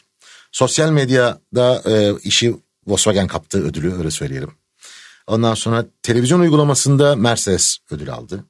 Sosyal 0.52 0.90
medyada 0.90 1.82
e, 1.86 2.14
işi 2.22 2.56
Volkswagen 2.86 3.26
kaptı 3.26 3.64
ödülü 3.64 3.94
öyle 3.94 4.10
söyleyelim. 4.10 4.50
Ondan 5.32 5.54
sonra 5.54 5.86
televizyon 6.02 6.40
uygulamasında 6.40 7.16
Mercedes 7.16 7.78
ödül 7.90 8.12
aldı. 8.12 8.44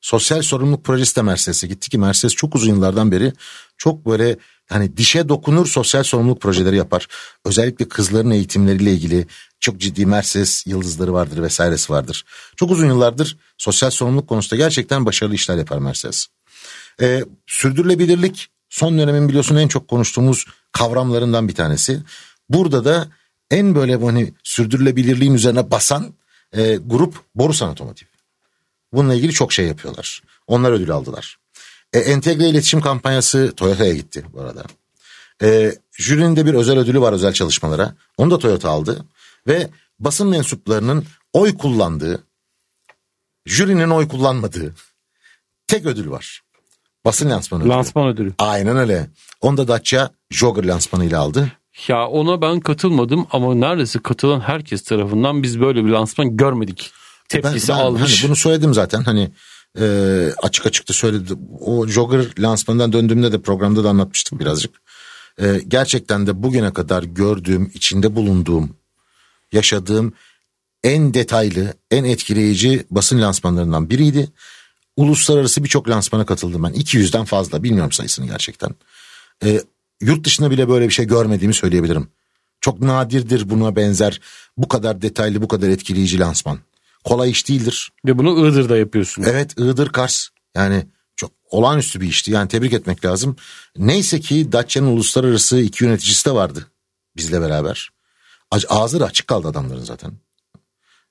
Sosyal 0.00 0.42
sorumluluk 0.42 0.84
projesi 0.84 1.16
de 1.16 1.22
Mercedes'e 1.22 1.66
gitti 1.66 1.90
ki 1.90 1.98
Mercedes 1.98 2.34
çok 2.34 2.54
uzun 2.54 2.68
yıllardan 2.68 3.12
beri 3.12 3.32
çok 3.76 4.06
böyle 4.06 4.36
hani 4.68 4.96
dişe 4.96 5.28
dokunur 5.28 5.66
sosyal 5.66 6.02
sorumluluk 6.02 6.42
projeleri 6.42 6.76
yapar. 6.76 7.08
Özellikle 7.44 7.88
kızların 7.88 8.30
eğitimleriyle 8.30 8.92
ilgili 8.92 9.26
çok 9.60 9.80
ciddi 9.80 10.06
Mercedes 10.06 10.66
yıldızları 10.66 11.12
vardır 11.12 11.42
vesairesi 11.42 11.92
vardır. 11.92 12.24
Çok 12.56 12.70
uzun 12.70 12.86
yıllardır 12.86 13.36
sosyal 13.58 13.90
sorumluluk 13.90 14.28
konusunda 14.28 14.56
gerçekten 14.56 15.06
başarılı 15.06 15.34
işler 15.34 15.56
yapar 15.56 15.78
Mercedes. 15.78 16.26
Ee, 17.00 17.24
sürdürülebilirlik 17.46 18.48
son 18.68 18.98
dönemin 18.98 19.28
biliyorsun 19.28 19.56
en 19.56 19.68
çok 19.68 19.88
konuştuğumuz 19.88 20.46
kavramlarından 20.72 21.48
bir 21.48 21.54
tanesi. 21.54 22.02
Burada 22.48 22.84
da 22.84 23.08
en 23.50 23.74
böyle 23.74 23.96
hani 23.96 24.34
sürdürülebilirliğin 24.42 25.34
üzerine 25.34 25.70
basan 25.70 26.14
e, 26.52 26.76
grup 26.76 27.20
Borusan 27.34 27.70
Otomotiv. 27.70 28.06
Bununla 28.92 29.14
ilgili 29.14 29.32
çok 29.32 29.52
şey 29.52 29.66
yapıyorlar. 29.66 30.22
Onlar 30.46 30.72
ödül 30.72 30.90
aldılar. 30.90 31.38
E, 31.92 31.98
entegre 31.98 32.48
iletişim 32.48 32.80
kampanyası 32.80 33.52
Toyota'ya 33.56 33.94
gitti 33.94 34.24
bu 34.32 34.40
arada. 34.40 34.64
E, 35.42 35.74
jürinin 35.92 36.36
de 36.36 36.46
bir 36.46 36.54
özel 36.54 36.78
ödülü 36.78 37.00
var 37.00 37.12
özel 37.12 37.32
çalışmalara. 37.32 37.94
Onu 38.16 38.30
da 38.30 38.38
Toyota 38.38 38.70
aldı. 38.70 39.04
Ve 39.46 39.70
basın 39.98 40.28
mensuplarının 40.28 41.04
oy 41.32 41.56
kullandığı, 41.56 42.24
jürinin 43.46 43.90
oy 43.90 44.08
kullanmadığı 44.08 44.74
tek 45.66 45.86
ödül 45.86 46.10
var. 46.10 46.42
Basın 47.04 47.30
lansmanı 47.30 47.62
ödülü. 47.62 47.72
Lansman 47.72 48.06
ödülü. 48.06 48.34
Aynen 48.38 48.76
öyle. 48.76 49.10
Onu 49.40 49.56
da 49.56 49.68
Dacia 49.68 50.10
Jogger 50.30 50.64
lansmanıyla 50.64 51.20
aldı. 51.20 51.52
Ya 51.88 52.06
ona 52.06 52.42
ben 52.42 52.60
katılmadım 52.60 53.26
ama 53.30 53.54
neredeyse 53.54 53.98
katılan 53.98 54.40
herkes 54.40 54.82
tarafından 54.82 55.42
biz 55.42 55.60
böyle 55.60 55.84
bir 55.84 55.90
lansman 55.90 56.36
görmedik. 56.36 56.92
Tepkisi 57.28 57.68
ben, 57.68 57.78
ben 57.78 57.82
almış. 57.82 58.22
Hani 58.22 58.28
bunu 58.28 58.36
söyledim 58.36 58.74
zaten 58.74 59.02
hani 59.02 59.30
e, 59.80 59.84
açık 60.42 60.66
açık 60.66 60.88
da 60.88 60.92
söyledim. 60.92 61.38
O 61.60 61.86
Jogger 61.86 62.26
lansmanından 62.38 62.92
döndüğümde 62.92 63.32
de 63.32 63.40
programda 63.40 63.84
da 63.84 63.90
anlatmıştım 63.90 64.38
birazcık. 64.38 64.80
E, 65.40 65.60
gerçekten 65.68 66.26
de 66.26 66.42
bugüne 66.42 66.72
kadar 66.72 67.02
gördüğüm, 67.02 67.70
içinde 67.74 68.16
bulunduğum, 68.16 68.76
yaşadığım 69.52 70.12
en 70.84 71.14
detaylı, 71.14 71.74
en 71.90 72.04
etkileyici 72.04 72.86
basın 72.90 73.20
lansmanlarından 73.20 73.90
biriydi. 73.90 74.28
Uluslararası 74.96 75.64
birçok 75.64 75.88
lansmana 75.88 76.26
katıldım 76.26 76.64
ben. 76.64 76.72
200'den 76.72 77.24
fazla 77.24 77.62
bilmiyorum 77.62 77.92
sayısını 77.92 78.26
gerçekten. 78.26 78.70
E, 79.44 79.60
yurt 80.00 80.24
dışında 80.24 80.50
bile 80.50 80.68
böyle 80.68 80.88
bir 80.88 80.94
şey 80.94 81.06
görmediğimi 81.06 81.54
söyleyebilirim. 81.54 82.08
Çok 82.60 82.80
nadirdir 82.80 83.50
buna 83.50 83.76
benzer 83.76 84.20
bu 84.56 84.68
kadar 84.68 85.02
detaylı, 85.02 85.42
bu 85.42 85.48
kadar 85.48 85.68
etkileyici 85.68 86.18
lansman. 86.18 86.58
Kolay 87.04 87.30
iş 87.30 87.48
değildir. 87.48 87.92
Ve 88.06 88.18
bunu 88.18 88.48
Iğdır'da 88.48 88.76
yapıyorsun. 88.76 89.22
Evet 89.22 89.58
Iğdır 89.58 89.88
Kars 89.88 90.28
yani 90.56 90.86
çok 91.16 91.30
olağanüstü 91.50 92.00
bir 92.00 92.08
işti. 92.08 92.30
Yani 92.30 92.48
tebrik 92.48 92.72
etmek 92.72 93.04
lazım. 93.04 93.36
Neyse 93.76 94.20
ki 94.20 94.52
Dacia'nın 94.52 94.86
uluslararası 94.86 95.60
iki 95.60 95.84
yöneticisi 95.84 96.26
de 96.26 96.34
vardı 96.34 96.66
bizle 97.16 97.40
beraber. 97.40 97.90
Ağızları 98.68 99.04
açık 99.04 99.26
kaldı 99.26 99.48
adamların 99.48 99.84
zaten. 99.84 100.12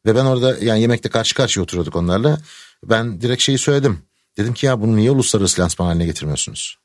Ve 0.06 0.15
ben 0.15 0.26
orada 0.26 0.58
yani 0.62 0.82
yemekte 0.82 1.10
karşı 1.10 1.36
karşıya 1.36 1.63
oturuyorduk 1.63 1.95
onlarla. 1.95 2.41
Ben 2.84 3.21
direkt 3.21 3.41
şeyi 3.41 3.58
söyledim. 3.58 4.00
Dedim 4.38 4.54
ki 4.54 4.65
ya 4.65 4.82
bunu 4.82 4.95
niye 4.95 5.12
uluslararası 5.12 5.62
lansman 5.62 5.86
haline 5.86 6.06
getirmiyorsunuz? 6.06 6.78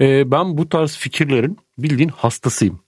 Ee, 0.00 0.30
ben 0.30 0.58
bu 0.58 0.68
tarz 0.68 0.96
fikirlerin 0.96 1.58
bildiğin 1.78 2.08
hastasıyım. 2.08 2.80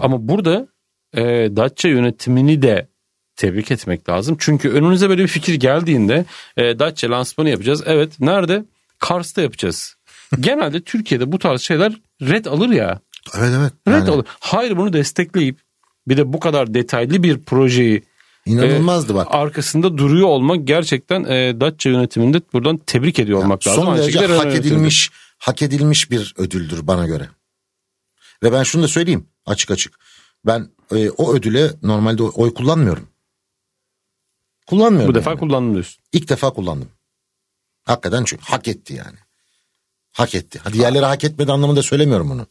Ama 0.00 0.28
burada 0.28 0.68
e, 1.14 1.22
Dacia 1.56 1.90
yönetimini 1.90 2.62
de 2.62 2.88
tebrik 3.36 3.70
etmek 3.70 4.08
lazım. 4.08 4.36
Çünkü 4.38 4.70
önünüze 4.70 5.08
böyle 5.08 5.22
bir 5.22 5.28
fikir 5.28 5.54
geldiğinde 5.54 6.24
e, 6.56 6.78
Dacia 6.78 7.10
lansmanı 7.10 7.50
yapacağız. 7.50 7.82
Evet 7.86 8.20
nerede? 8.20 8.64
Kars'ta 8.98 9.42
yapacağız. 9.42 9.96
Genelde 10.40 10.80
Türkiye'de 10.80 11.32
bu 11.32 11.38
tarz 11.38 11.60
şeyler 11.60 11.92
red 12.22 12.44
alır 12.44 12.68
ya. 12.68 13.00
Evet 13.38 13.50
evet. 13.58 13.72
Red 13.88 13.92
Yani 13.92 14.10
alır. 14.10 14.26
Hayır 14.40 14.76
bunu 14.76 14.92
destekleyip 14.92 15.58
bir 16.08 16.16
de 16.16 16.32
bu 16.32 16.40
kadar 16.40 16.74
detaylı 16.74 17.22
bir 17.22 17.38
projeyi 17.38 18.02
inanılmazdı 18.46 19.12
e, 19.12 19.16
bak. 19.16 19.26
arkasında 19.30 19.98
duruyor 19.98 20.28
olmak 20.28 20.66
gerçekten 20.66 21.24
e, 21.24 21.60
Dacia 21.60 21.92
yönetiminde 21.92 22.40
buradan 22.52 22.76
tebrik 22.76 23.18
ediyor 23.18 23.38
olmak 23.38 23.66
lazım. 23.66 23.84
Son 23.84 23.96
derece 23.96 24.18
hak 24.18 24.28
Renault 24.28 24.44
yönetiminde. 24.44 24.88
Hak 25.42 25.62
edilmiş 25.62 26.10
bir 26.10 26.34
ödüldür 26.36 26.86
bana 26.86 27.06
göre. 27.06 27.28
Ve 28.42 28.52
ben 28.52 28.62
şunu 28.62 28.82
da 28.82 28.88
söyleyeyim 28.88 29.28
açık 29.46 29.70
açık. 29.70 29.98
Ben 30.46 30.70
e, 30.90 31.10
o 31.10 31.34
ödüle 31.34 31.70
normalde 31.82 32.22
oy 32.22 32.54
kullanmıyorum. 32.54 33.08
Kullanmıyorum. 34.66 35.14
Bu 35.14 35.18
defa 35.18 35.30
yani. 35.30 35.40
kullandım 35.40 35.72
diyorsun. 35.72 36.02
İlk 36.12 36.28
defa 36.28 36.52
kullandım. 36.52 36.88
Hakikaten 37.84 38.24
çünkü 38.24 38.44
hak 38.44 38.68
etti 38.68 38.94
yani. 38.94 39.18
Hak 40.12 40.34
etti. 40.34 40.60
Hadi 40.64 40.74
diğerleri 40.74 41.04
hak 41.04 41.24
etmedi 41.24 41.52
anlamında 41.52 41.82
söylemiyorum 41.82 42.30
bunu. 42.30 42.46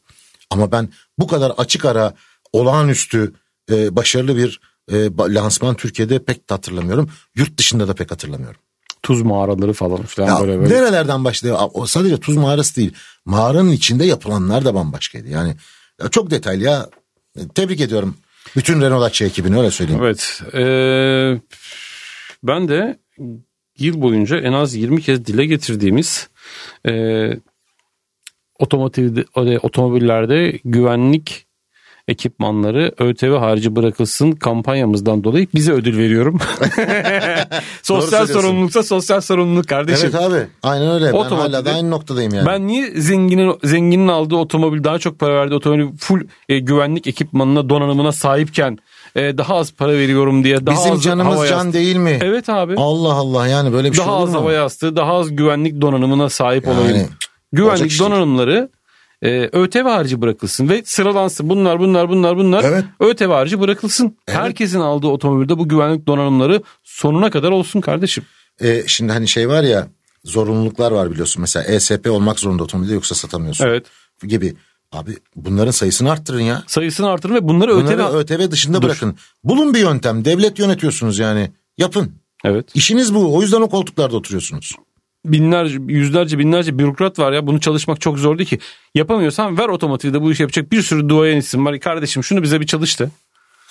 Ama 0.49 0.71
ben 0.71 0.89
bu 1.17 1.27
kadar 1.27 1.49
açık 1.49 1.85
ara 1.85 2.13
olağanüstü 2.53 3.33
e, 3.71 3.95
başarılı 3.95 4.37
bir 4.37 4.61
e, 4.91 4.95
lansman 5.33 5.75
Türkiye'de 5.75 6.23
pek 6.23 6.49
de 6.49 6.53
hatırlamıyorum. 6.53 7.11
Yurt 7.35 7.57
dışında 7.57 7.87
da 7.87 7.95
pek 7.95 8.11
hatırlamıyorum. 8.11 8.61
Tuz 9.03 9.21
mağaraları 9.21 9.73
falan 9.73 10.01
filan 10.03 10.27
Ya 10.27 10.39
böyle 10.47 10.59
böyle. 10.59 10.73
nerelerden 10.75 11.25
başlıyor? 11.25 11.57
O 11.73 11.85
sadece 11.85 12.17
tuz 12.17 12.37
mağarası 12.37 12.75
değil. 12.75 12.93
Mağaranın 13.25 13.71
içinde 13.71 14.05
yapılanlar 14.05 14.65
da 14.65 14.73
bambaşkaydı. 14.75 15.27
Yani 15.27 15.55
ya 16.01 16.09
çok 16.09 16.31
detaylı 16.31 16.63
ya. 16.63 16.89
Tebrik 17.55 17.81
ediyorum. 17.81 18.17
Bütün 18.55 18.81
Renault 18.81 19.01
Dacia 19.01 19.27
ekibini 19.27 19.57
öyle 19.57 19.71
söyleyeyim. 19.71 20.01
Evet. 20.03 20.41
eee, 20.53 21.41
ben 22.43 22.67
de 22.67 22.99
yıl 23.77 24.01
boyunca 24.01 24.37
en 24.39 24.53
az 24.53 24.75
20 24.75 25.01
kez 25.01 25.25
dile 25.25 25.45
getirdiğimiz 25.45 26.29
eee 26.87 27.39
otomotiv 28.59 29.17
otomobillerde 29.63 30.59
güvenlik 30.65 31.45
ekipmanları 32.11 32.91
ÖTV 32.99 33.37
harcı 33.37 33.75
bırakılsın 33.75 34.31
kampanyamızdan 34.31 35.23
dolayı 35.23 35.47
bize 35.55 35.71
ödül 35.71 35.97
veriyorum. 35.97 36.39
sosyal 37.83 38.27
sorumluluksa 38.27 38.83
sosyal 38.83 39.21
sorumluluk 39.21 39.67
kardeşim. 39.67 40.09
Evet 40.13 40.23
abi. 40.23 40.47
Aynen 40.63 40.91
öyle. 40.91 41.05
Ben 41.05 41.11
Otomotivde- 41.13 41.35
hala 41.35 41.65
da 41.65 41.71
aynı 41.73 41.91
noktadayım 41.91 42.33
yani. 42.33 42.45
Ben 42.45 42.67
niye 42.67 42.91
zenginin 43.01 43.53
zenginin 43.63 44.07
aldığı 44.07 44.35
otomobil 44.35 44.83
daha 44.83 44.99
çok 44.99 45.19
para 45.19 45.35
verdiği 45.35 45.55
otomobil 45.55 45.97
full 45.99 46.21
e, 46.49 46.59
güvenlik 46.59 47.07
ekipmanına 47.07 47.69
donanımına 47.69 48.11
sahipken 48.11 48.77
e, 49.15 49.37
daha 49.37 49.55
az 49.55 49.73
para 49.73 49.91
veriyorum 49.93 50.43
diye 50.43 50.65
daha 50.65 50.75
Bizim 50.75 50.91
az 50.91 51.03
canımız 51.03 51.35
hava 51.35 51.47
can 51.47 51.57
yastığı- 51.57 51.73
değil 51.73 51.95
mi? 51.95 52.19
Evet 52.21 52.49
abi. 52.49 52.73
Allah 52.77 53.13
Allah 53.13 53.47
yani 53.47 53.73
böyle 53.73 53.91
bir 53.91 53.95
şey 53.97 54.05
daha 54.05 54.15
olur 54.15 54.27
az 54.27 54.33
mu? 54.33 54.39
hava 54.39 54.51
yastığı, 54.53 54.95
daha 54.95 55.13
az 55.13 55.35
güvenlik 55.35 55.81
donanımına 55.81 56.29
sahip 56.29 56.67
Yani, 56.67 56.79
olayım. 56.79 57.07
Güvenlik 57.53 57.79
değil. 57.89 57.99
donanımları 57.99 58.69
e, 59.21 59.49
ÖTV 59.53 59.83
harcı 59.83 60.21
bırakılsın 60.21 60.69
ve 60.69 60.81
sıralansın. 60.85 61.49
Bunlar 61.49 61.79
bunlar 61.79 62.09
bunlar 62.09 62.37
bunlar 62.37 62.63
Evet. 62.63 62.83
ÖTV 62.99 63.29
harcı 63.29 63.59
bırakılsın. 63.59 64.17
Herkesin 64.27 64.79
aldığı 64.79 65.07
otomobilde 65.07 65.57
bu 65.57 65.67
güvenlik 65.67 66.07
donanımları 66.07 66.61
sonuna 66.83 67.29
kadar 67.29 67.51
olsun 67.51 67.81
kardeşim. 67.81 68.23
E, 68.61 68.83
şimdi 68.87 69.11
hani 69.13 69.27
şey 69.27 69.49
var 69.49 69.63
ya 69.63 69.87
zorunluluklar 70.23 70.91
var 70.91 71.11
biliyorsun. 71.11 71.41
Mesela 71.41 71.63
ESP 71.65 72.09
olmak 72.09 72.39
zorunda 72.39 72.63
otomobilde 72.63 72.93
yoksa 72.93 73.15
satamıyorsun. 73.15 73.65
Evet. 73.65 73.85
Gibi. 74.23 74.55
Abi 74.91 75.17
bunların 75.35 75.71
sayısını 75.71 76.11
arttırın 76.11 76.39
ya. 76.41 76.63
Sayısını 76.67 77.09
artırın 77.09 77.35
ve 77.35 77.47
bunları 77.47 77.75
Bunları 77.75 78.03
ÖTV... 78.03 78.35
ÖTV 78.35 78.51
dışında 78.51 78.81
bırakın. 78.81 79.15
Bulun 79.43 79.73
bir 79.73 79.79
yöntem. 79.79 80.25
Devlet 80.25 80.59
yönetiyorsunuz 80.59 81.19
yani. 81.19 81.51
Yapın. 81.77 82.11
Evet. 82.45 82.65
İşiniz 82.73 83.13
bu. 83.13 83.35
O 83.35 83.41
yüzden 83.41 83.61
o 83.61 83.69
koltuklarda 83.69 84.15
oturuyorsunuz. 84.17 84.75
Binlerce, 85.25 85.77
yüzlerce, 85.87 86.39
binlerce 86.39 86.79
bürokrat 86.79 87.19
var 87.19 87.31
ya. 87.31 87.47
Bunu 87.47 87.59
çalışmak 87.59 88.01
çok 88.01 88.19
zor 88.19 88.37
değil 88.37 88.49
ki. 88.49 88.59
Yapamıyorsan 88.95 89.57
ver 89.57 89.67
otomotivde 89.67 90.21
bu 90.21 90.31
işi 90.31 90.43
yapacak 90.43 90.71
bir 90.71 90.81
sürü 90.81 91.09
duayen 91.09 91.37
isim 91.37 91.65
var. 91.65 91.79
Kardeşim 91.79 92.23
şunu 92.23 92.43
bize 92.43 92.61
bir 92.61 92.65
çalıştı. 92.65 93.11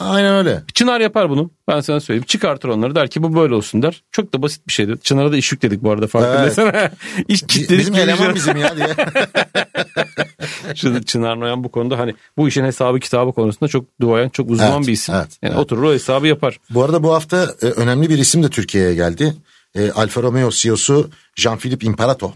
Aynen 0.00 0.34
öyle. 0.34 0.62
Çınar 0.74 1.00
yapar 1.00 1.30
bunu. 1.30 1.50
Ben 1.68 1.80
sana 1.80 2.00
söyleyeyim. 2.00 2.24
Çıkartır 2.26 2.68
onları 2.68 2.94
der 2.94 3.10
ki 3.10 3.22
bu 3.22 3.34
böyle 3.36 3.54
olsun 3.54 3.82
der. 3.82 4.02
Çok 4.12 4.34
da 4.34 4.42
basit 4.42 4.68
bir 4.68 4.72
şeydir. 4.72 4.96
Çınar'a 4.96 5.32
da 5.32 5.36
iş 5.36 5.52
yükledik 5.52 5.82
bu 5.82 5.90
arada 5.90 6.06
farkındaysan. 6.06 6.72
iş 7.28 7.42
Bi- 7.42 7.46
kitledik. 7.46 7.78
Bizim 7.78 7.94
eleman 7.94 8.34
bizim 8.34 8.56
ya 8.56 8.76
diye. 8.76 8.88
Şu 10.74 11.04
Çınar 11.04 11.40
Noyan 11.40 11.64
bu 11.64 11.68
konuda 11.70 11.98
hani 11.98 12.14
bu 12.36 12.48
işin 12.48 12.64
hesabı 12.64 13.00
kitabı 13.00 13.32
konusunda 13.32 13.68
çok 13.68 13.84
duayen, 14.00 14.28
çok 14.28 14.50
uzman 14.50 14.72
Evet, 14.76 14.86
bir 14.86 14.92
isim. 14.92 15.14
evet, 15.14 15.38
yani 15.42 15.52
evet. 15.52 15.64
oturur 15.64 15.82
o 15.82 15.92
hesabı 15.92 16.26
yapar. 16.26 16.60
bu 16.70 16.84
arada 16.84 17.02
bu 17.02 17.14
hafta 17.14 17.48
e, 17.62 17.66
önemli 17.66 18.10
bir 18.10 18.18
isim 18.18 18.42
de 18.42 18.48
Türkiye'ye 18.48 18.94
geldi. 18.94 19.34
E, 19.74 19.90
Alfa 19.90 20.22
Romeo 20.22 20.50
CEO'su 20.50 21.10
Jean-Philippe 21.36 21.86
Imparato. 21.86 22.34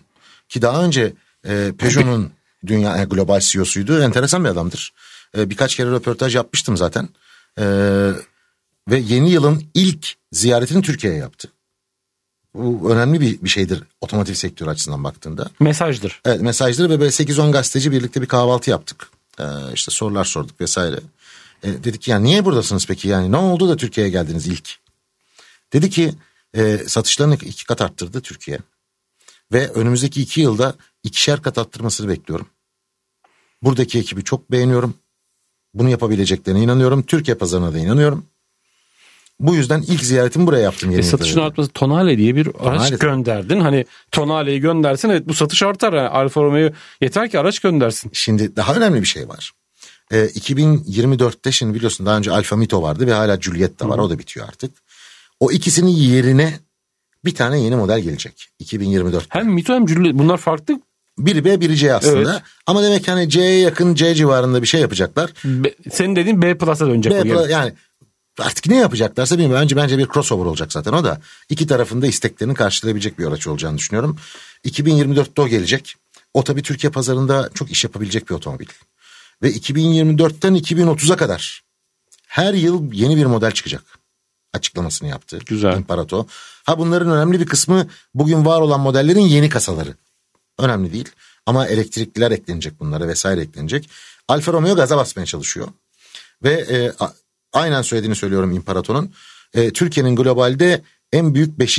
Ki 0.48 0.62
daha 0.62 0.84
önce 0.84 1.12
e, 1.46 1.72
Peugeot'un 1.78 2.32
dünya 2.66 2.98
e, 2.98 3.04
global 3.04 3.40
CEO'suydu. 3.40 4.02
Enteresan 4.02 4.44
bir 4.44 4.48
adamdır. 4.48 4.92
E, 5.38 5.50
birkaç 5.50 5.76
kere 5.76 5.90
röportaj 5.90 6.36
yapmıştım 6.36 6.76
zaten. 6.76 7.08
E, 7.58 7.64
ve 8.88 8.98
yeni 8.98 9.30
yılın 9.30 9.64
ilk 9.74 10.14
ziyaretini 10.32 10.82
Türkiye'ye 10.82 11.18
yaptı. 11.18 11.48
Bu 12.54 12.92
önemli 12.92 13.20
bir, 13.20 13.42
bir 13.42 13.48
şeydir 13.48 13.82
otomotiv 14.00 14.34
sektörü 14.34 14.70
açısından 14.70 15.04
baktığında. 15.04 15.50
Mesajdır. 15.60 16.20
Evet 16.24 16.40
mesajları 16.40 16.90
ve 16.90 17.00
böyle 17.00 17.10
8-10 17.10 17.52
gazeteci 17.52 17.92
birlikte 17.92 18.22
bir 18.22 18.26
kahvaltı 18.26 18.70
yaptık. 18.70 19.08
Ee, 19.40 19.44
işte 19.74 19.90
sorular 19.90 20.24
sorduk 20.24 20.60
vesaire. 20.60 21.00
Ee, 21.62 21.68
dedik 21.84 22.02
ki 22.02 22.10
yani 22.10 22.24
niye 22.24 22.44
buradasınız 22.44 22.86
peki 22.86 23.08
yani 23.08 23.32
ne 23.32 23.36
oldu 23.36 23.68
da 23.68 23.76
Türkiye'ye 23.76 24.10
geldiniz 24.10 24.46
ilk? 24.46 24.76
Dedi 25.72 25.90
ki 25.90 26.14
e, 26.54 26.78
satışlarını 26.78 27.34
iki 27.34 27.64
kat 27.64 27.80
arttırdı 27.80 28.20
Türkiye. 28.20 28.58
Ve 29.52 29.68
önümüzdeki 29.68 30.22
iki 30.22 30.40
yılda 30.40 30.74
ikişer 31.02 31.42
kat 31.42 31.58
arttırmasını 31.58 32.08
bekliyorum. 32.08 32.46
Buradaki 33.62 33.98
ekibi 33.98 34.24
çok 34.24 34.50
beğeniyorum. 34.50 34.94
Bunu 35.74 35.90
yapabileceklerine 35.90 36.62
inanıyorum. 36.62 37.02
Türkiye 37.02 37.34
pazarına 37.34 37.74
da 37.74 37.78
inanıyorum. 37.78 38.24
Bu 39.40 39.54
yüzden 39.54 39.82
ilk 39.82 40.04
ziyaretimi 40.04 40.46
buraya 40.46 40.62
yaptım. 40.62 40.90
yeni 40.90 41.00
E, 41.00 41.04
yılda 41.04 41.16
satışın 41.16 41.36
dedi. 41.36 41.44
artması 41.44 41.70
Tonale 41.70 42.18
diye 42.18 42.36
bir 42.36 42.46
araç 42.46 42.80
Tonale. 42.90 42.96
gönderdin. 42.96 43.60
Hani 43.60 43.84
Tonale'yi 44.12 44.60
göndersin 44.60 45.08
evet 45.08 45.28
bu 45.28 45.34
satış 45.34 45.62
artar. 45.62 45.92
Yani 45.92 46.08
Alfa 46.08 46.42
Romeo 46.42 46.70
yeter 47.00 47.30
ki 47.30 47.38
araç 47.38 47.58
göndersin. 47.58 48.10
Şimdi 48.14 48.56
daha 48.56 48.74
önemli 48.74 49.00
bir 49.02 49.06
şey 49.06 49.28
var. 49.28 49.52
E, 50.10 50.26
2024'te 50.26 51.52
şimdi 51.52 51.74
biliyorsun 51.74 52.06
daha 52.06 52.16
önce 52.18 52.32
Alfa 52.32 52.56
Mito 52.56 52.82
vardı 52.82 53.06
ve 53.06 53.12
hala 53.12 53.36
Giulietta 53.36 53.88
var. 53.88 53.98
O 53.98 54.10
da 54.10 54.18
bitiyor 54.18 54.48
artık. 54.48 54.70
O 55.40 55.52
ikisinin 55.52 55.90
yerine 55.90 56.58
bir 57.24 57.34
tane 57.34 57.60
yeni 57.60 57.76
model 57.76 58.00
gelecek 58.00 58.48
2024. 58.58 59.26
Hem 59.28 59.46
Mito 59.52 59.74
hem 59.74 59.88
Juliet 59.88 60.14
bunlar 60.14 60.36
farklı. 60.38 60.80
Biri 61.18 61.44
B 61.44 61.60
biri 61.60 61.76
C 61.76 61.94
aslında. 61.94 62.32
Evet. 62.32 62.42
Ama 62.66 62.82
demek 62.82 63.08
hani 63.08 63.28
C'ye 63.30 63.58
yakın 63.58 63.94
C 63.94 64.14
civarında 64.14 64.62
bir 64.62 64.66
şey 64.66 64.80
yapacaklar. 64.80 65.30
B- 65.44 65.74
senin 65.92 66.16
dediğin 66.16 66.42
B 66.42 66.58
Plus'a 66.58 66.86
dönecek. 66.86 67.12
B 67.12 67.18
plus- 67.18 67.50
yani 67.50 67.72
artık 68.38 68.66
ne 68.66 68.76
yapacaklarsa 68.76 69.38
bilmiyorum. 69.38 69.62
Bence 69.62 69.76
bence 69.76 69.98
bir 69.98 70.06
crossover 70.14 70.44
olacak 70.44 70.72
zaten 70.72 70.92
o 70.92 71.04
da. 71.04 71.20
iki 71.48 71.66
tarafında 71.66 72.06
isteklerini 72.06 72.54
karşılayabilecek 72.54 73.18
bir 73.18 73.26
araç 73.26 73.46
olacağını 73.46 73.78
düşünüyorum. 73.78 74.18
2024'te 74.64 75.42
o 75.42 75.48
gelecek. 75.48 75.94
O 76.34 76.44
tabii 76.44 76.62
Türkiye 76.62 76.90
pazarında 76.90 77.50
çok 77.54 77.70
iş 77.70 77.84
yapabilecek 77.84 78.30
bir 78.30 78.34
otomobil. 78.34 78.66
Ve 79.42 79.50
2024'ten 79.52 80.54
2030'a 80.56 81.16
kadar 81.16 81.62
her 82.26 82.54
yıl 82.54 82.92
yeni 82.92 83.16
bir 83.16 83.26
model 83.26 83.50
çıkacak. 83.50 83.82
Açıklamasını 84.54 85.08
yaptı. 85.08 85.38
Güzel. 85.46 85.76
İmparato. 85.76 86.26
Ha 86.64 86.78
bunların 86.78 87.10
önemli 87.10 87.40
bir 87.40 87.46
kısmı 87.46 87.86
bugün 88.14 88.44
var 88.44 88.60
olan 88.60 88.80
modellerin 88.80 89.20
yeni 89.20 89.48
kasaları. 89.48 89.94
Önemli 90.58 90.92
değil. 90.92 91.08
Ama 91.46 91.66
elektrikliler 91.66 92.30
eklenecek 92.30 92.80
bunlara 92.80 93.08
vesaire 93.08 93.40
eklenecek. 93.40 93.90
Alfa 94.28 94.52
Romeo 94.52 94.76
gaza 94.76 94.96
basmaya 94.96 95.26
çalışıyor. 95.26 95.68
Ve 96.42 96.52
e, 96.52 96.92
a- 97.04 97.12
aynen 97.52 97.82
söylediğini 97.82 98.16
söylüyorum 98.16 98.52
İmparator'un. 98.52 99.12
E, 99.54 99.70
Türkiye'nin 99.72 100.16
globalde 100.16 100.82
en 101.12 101.34
büyük 101.34 101.58
5. 101.58 101.78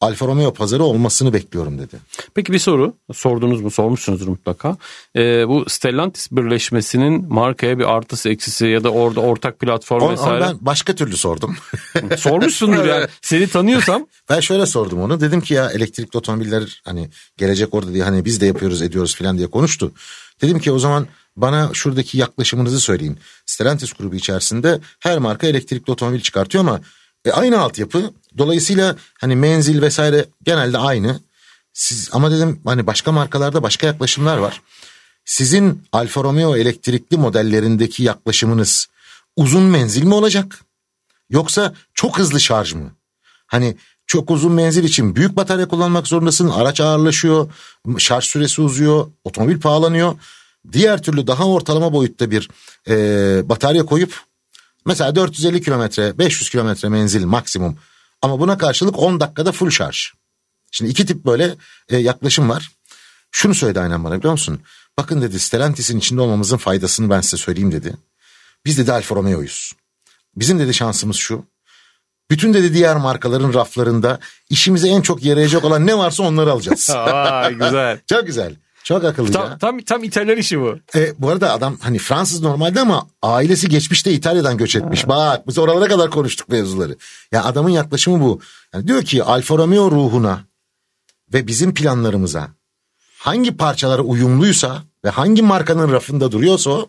Alfa 0.00 0.26
Romeo 0.26 0.52
pazarı 0.54 0.84
olmasını 0.84 1.32
bekliyorum 1.32 1.78
dedi. 1.78 1.96
Peki 2.34 2.52
bir 2.52 2.58
soru 2.58 2.94
sordunuz 3.14 3.60
mu 3.60 3.70
sormuşsunuzdur 3.70 4.28
mutlaka. 4.28 4.76
Ee, 5.16 5.48
bu 5.48 5.64
Stellantis 5.68 6.32
birleşmesinin 6.32 7.32
markaya 7.32 7.78
bir 7.78 7.84
artısı 7.84 8.28
eksisi 8.28 8.66
ya 8.66 8.84
da 8.84 8.90
orada 8.90 9.20
ortak 9.20 9.58
platform 9.58 10.00
Onu, 10.00 10.08
onu 10.08 10.12
vesaire. 10.12 10.40
ben 10.40 10.58
başka 10.60 10.94
türlü 10.94 11.16
sordum. 11.16 11.56
Sormuşsundur 12.18 12.84
yani. 12.84 13.06
Seni 13.22 13.48
tanıyorsam 13.48 14.06
ben 14.28 14.40
şöyle 14.40 14.66
sordum 14.66 15.00
onu. 15.02 15.20
Dedim 15.20 15.40
ki 15.40 15.54
ya 15.54 15.70
elektrikli 15.70 16.16
otomobiller 16.16 16.82
hani 16.84 17.08
gelecek 17.36 17.74
orada 17.74 17.92
diye 17.92 18.04
hani 18.04 18.24
biz 18.24 18.40
de 18.40 18.46
yapıyoruz 18.46 18.82
ediyoruz 18.82 19.16
falan 19.16 19.38
diye 19.38 19.50
konuştu. 19.50 19.92
Dedim 20.42 20.58
ki 20.58 20.72
o 20.72 20.78
zaman 20.78 21.06
bana 21.36 21.70
şuradaki 21.72 22.18
yaklaşımınızı 22.18 22.80
söyleyin. 22.80 23.18
Stellantis 23.46 23.92
grubu 23.92 24.14
içerisinde 24.14 24.80
her 25.00 25.18
marka 25.18 25.46
elektrikli 25.46 25.90
otomobil 25.90 26.20
çıkartıyor 26.20 26.64
ama 26.64 26.80
e, 27.24 27.30
aynı 27.30 27.60
altyapı. 27.60 28.10
Dolayısıyla 28.38 28.96
hani 29.20 29.36
menzil 29.36 29.82
vesaire 29.82 30.24
genelde 30.42 30.78
aynı. 30.78 31.20
Siz 31.72 32.08
ama 32.12 32.30
dedim 32.30 32.60
hani 32.64 32.86
başka 32.86 33.12
markalarda 33.12 33.62
başka 33.62 33.86
yaklaşımlar 33.86 34.36
var. 34.36 34.62
Sizin 35.24 35.82
Alfa 35.92 36.22
Romeo 36.22 36.56
elektrikli 36.56 37.16
modellerindeki 37.16 38.02
yaklaşımınız 38.02 38.88
uzun 39.36 39.62
menzil 39.62 40.02
mi 40.02 40.14
olacak? 40.14 40.60
Yoksa 41.30 41.74
çok 41.94 42.18
hızlı 42.18 42.40
şarj 42.40 42.72
mı? 42.72 42.92
Hani 43.46 43.76
çok 44.06 44.30
uzun 44.30 44.52
menzil 44.52 44.84
için 44.84 45.16
büyük 45.16 45.36
batarya 45.36 45.68
kullanmak 45.68 46.06
zorundasın. 46.06 46.48
Araç 46.48 46.80
ağırlaşıyor, 46.80 47.52
şarj 47.98 48.24
süresi 48.24 48.62
uzuyor, 48.62 49.06
otomobil 49.24 49.60
pahalanıyor. 49.60 50.14
Diğer 50.72 51.02
türlü 51.02 51.26
daha 51.26 51.48
ortalama 51.48 51.92
boyutta 51.92 52.30
bir 52.30 52.50
e, 52.88 52.94
batarya 53.48 53.86
koyup 53.86 54.20
mesela 54.88 55.16
450 55.16 55.62
kilometre, 55.62 56.18
500 56.18 56.50
kilometre 56.50 56.88
menzil 56.88 57.24
maksimum. 57.24 57.78
Ama 58.22 58.40
buna 58.40 58.58
karşılık 58.58 58.98
10 58.98 59.20
dakikada 59.20 59.52
full 59.52 59.70
şarj. 59.70 60.12
Şimdi 60.70 60.90
iki 60.90 61.06
tip 61.06 61.24
böyle 61.24 61.54
e, 61.88 61.96
yaklaşım 61.96 62.48
var. 62.48 62.70
Şunu 63.30 63.54
söyledi 63.54 63.80
aynen 63.80 64.04
bana 64.04 64.18
biliyor 64.18 64.32
musun? 64.32 64.60
Bakın 64.98 65.22
dedi 65.22 65.40
Stellantis'in 65.40 65.98
içinde 65.98 66.20
olmamızın 66.20 66.56
faydasını 66.56 67.10
ben 67.10 67.20
size 67.20 67.36
söyleyeyim 67.36 67.72
dedi. 67.72 67.96
Biz 68.64 68.78
dedi 68.78 68.92
Alfa 68.92 69.14
Romeo'yuz. 69.14 69.72
Bizim 70.36 70.58
dedi 70.58 70.74
şansımız 70.74 71.16
şu. 71.16 71.44
Bütün 72.30 72.54
dedi 72.54 72.74
diğer 72.74 72.96
markaların 72.96 73.54
raflarında 73.54 74.18
işimize 74.50 74.88
en 74.88 75.02
çok 75.02 75.24
yarayacak 75.24 75.64
olan 75.64 75.86
ne 75.86 75.98
varsa 75.98 76.22
onları 76.22 76.52
alacağız. 76.52 76.90
Aa, 76.96 77.50
güzel. 77.50 78.00
çok 78.06 78.26
güzel. 78.26 78.54
Çok 78.88 79.04
akıllıca. 79.04 79.32
tam, 79.32 79.58
tam, 79.58 79.78
tam 79.78 80.04
İtalyan 80.04 80.36
işi 80.36 80.60
bu. 80.60 80.78
E, 80.94 81.12
bu 81.18 81.28
arada 81.28 81.52
adam 81.52 81.76
hani 81.80 81.98
Fransız 81.98 82.42
normalde 82.42 82.80
ama 82.80 83.06
ailesi 83.22 83.68
geçmişte 83.68 84.12
İtalya'dan 84.12 84.56
göç 84.56 84.76
etmiş. 84.76 85.08
Bak 85.08 85.48
biz 85.48 85.58
oralara 85.58 85.88
kadar 85.88 86.10
konuştuk 86.10 86.48
mevzuları. 86.48 86.96
Ya 87.32 87.44
adamın 87.44 87.70
yaklaşımı 87.70 88.20
bu. 88.20 88.40
Yani 88.74 88.88
diyor 88.88 89.02
ki 89.02 89.24
Alfa 89.24 89.58
Romeo 89.58 89.90
ruhuna 89.90 90.40
ve 91.32 91.46
bizim 91.46 91.74
planlarımıza 91.74 92.48
hangi 93.18 93.56
parçalara 93.56 94.02
uyumluysa 94.02 94.82
ve 95.04 95.10
hangi 95.10 95.42
markanın 95.42 95.92
rafında 95.92 96.32
duruyorsa 96.32 96.86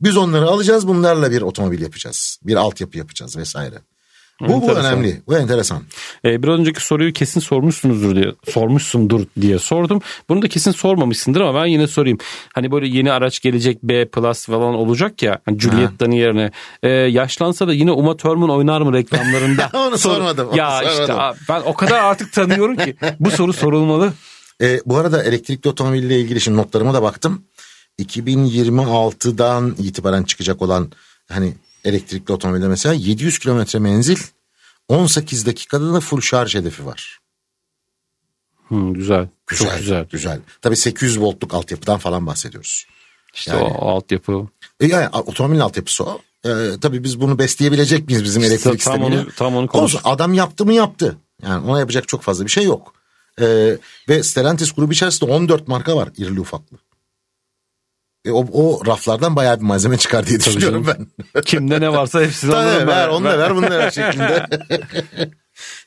biz 0.00 0.16
onları 0.16 0.46
alacağız 0.46 0.88
bunlarla 0.88 1.30
bir 1.30 1.42
otomobil 1.42 1.80
yapacağız. 1.80 2.38
Bir 2.42 2.56
altyapı 2.56 2.98
yapacağız 2.98 3.36
vesaire. 3.36 3.78
Bu, 4.40 4.62
bu 4.62 4.72
önemli. 4.72 5.22
Bu 5.26 5.36
enteresan. 5.38 5.82
Ee, 6.24 6.42
bir 6.42 6.48
önceki 6.48 6.84
soruyu 6.86 7.12
kesin 7.12 7.40
sormuşsunuzdur 7.40 8.16
diye 8.16 8.32
sormuşsundur 8.50 9.26
diye 9.40 9.58
sordum. 9.58 10.00
Bunu 10.28 10.42
da 10.42 10.48
kesin 10.48 10.70
sormamışsındır 10.70 11.40
ama 11.40 11.60
ben 11.62 11.66
yine 11.66 11.86
sorayım. 11.86 12.18
Hani 12.54 12.70
böyle 12.72 12.88
yeni 12.88 13.12
araç 13.12 13.40
gelecek 13.40 13.82
B 13.82 14.08
plus 14.08 14.46
falan 14.46 14.74
olacak 14.74 15.22
ya. 15.22 15.38
Hani 15.44 15.56
Giulietta'nın 15.58 16.12
yerine. 16.14 16.50
Ee, 16.82 16.88
yaşlansa 16.88 17.68
da 17.68 17.72
yine 17.72 17.90
Uma 17.92 18.16
Thurman 18.16 18.50
oynar 18.50 18.80
mı 18.80 18.92
reklamlarında? 18.92 19.70
Onu 19.74 19.98
Sor- 19.98 20.14
sormadım, 20.14 20.48
onu 20.48 20.56
Ya 20.56 20.82
işte 20.82 20.94
sormadım. 20.94 21.18
abi, 21.20 21.38
ben 21.48 21.60
o 21.60 21.74
kadar 21.74 21.98
artık 22.04 22.32
tanıyorum 22.32 22.76
ki 22.76 22.96
bu 23.20 23.30
soru 23.30 23.52
sorulmalı. 23.52 24.12
E, 24.62 24.80
bu 24.86 24.96
arada 24.96 25.22
elektrikli 25.24 25.68
otomobille 25.68 26.20
ilgili 26.20 26.40
şimdi 26.40 26.58
notlarıma 26.58 26.94
da 26.94 27.02
baktım. 27.02 27.42
2026'dan 28.02 29.74
itibaren 29.78 30.22
çıkacak 30.22 30.62
olan 30.62 30.92
hani 31.28 31.52
elektrikli 31.88 32.32
otomobilde 32.32 32.68
mesela 32.68 32.94
700 32.94 33.38
kilometre 33.38 33.78
menzil 33.78 34.18
18 34.88 35.46
dakikada 35.46 35.94
da 35.94 36.00
full 36.00 36.20
şarj 36.20 36.54
hedefi 36.54 36.86
var. 36.86 37.18
Hmm, 38.68 38.94
güzel. 38.94 39.28
Güzel, 39.46 39.68
Çok 39.68 39.78
güzel. 39.78 40.06
Güzel. 40.10 40.40
Tabii 40.62 40.76
800 40.76 41.20
voltluk 41.20 41.54
altyapıdan 41.54 41.98
falan 41.98 42.26
bahsediyoruz. 42.26 42.86
İşte 43.34 43.50
Yani- 43.50 43.62
o 43.62 43.88
altyapı. 43.88 44.48
E, 44.80 44.86
yani 44.86 45.08
otomobilin 45.08 45.60
altyapısı 45.60 46.04
o. 46.04 46.20
E, 46.44 46.50
tabii 46.80 47.04
biz 47.04 47.20
bunu 47.20 47.38
besleyebilecek 47.38 48.06
miyiz 48.06 48.24
bizim 48.24 48.42
İşte 48.42 48.54
elektrik 48.54 48.80
tam 48.84 48.94
sistemini? 48.94 49.20
onu- 49.20 49.32
tam 49.36 49.56
onu 49.56 49.66
konuş- 49.66 49.96
adam 50.04 50.34
yaptı 50.34 50.64
mı 50.64 50.74
yaptı. 50.74 51.16
Yani 51.42 51.66
ona 51.66 51.78
yapacak 51.80 52.08
çok 52.08 52.22
fazla 52.22 52.44
bir 52.44 52.50
şey 52.50 52.64
yok. 52.64 52.94
E, 53.40 53.76
ve 54.08 54.22
Stellantis 54.22 54.72
grubu 54.72 54.92
içerisinde 54.92 55.30
14 55.30 55.68
marka 55.68 55.96
var 55.96 56.08
irili 56.16 56.40
ufaklı. 56.40 56.76
E, 58.28 58.32
o, 58.32 58.46
o 58.52 58.86
raflardan 58.86 59.36
bayağı 59.36 59.56
bir 59.56 59.64
malzeme 59.64 59.98
çıkar 59.98 60.26
diye 60.26 60.40
düşünüyorum 60.40 60.86
ben. 60.86 61.06
Kimde 61.42 61.80
ne 61.80 61.92
varsa 61.92 62.20
hepsini 62.20 62.50
Tabii, 62.50 62.68
alırım 62.68 62.88
ben. 62.88 62.96
ver 62.96 63.08
onu 63.08 63.24
da 63.24 63.38
ver 63.38 63.56
bunu 63.56 63.70
da 63.70 63.78
ver 63.78 63.90
şeklinde. 63.90 64.46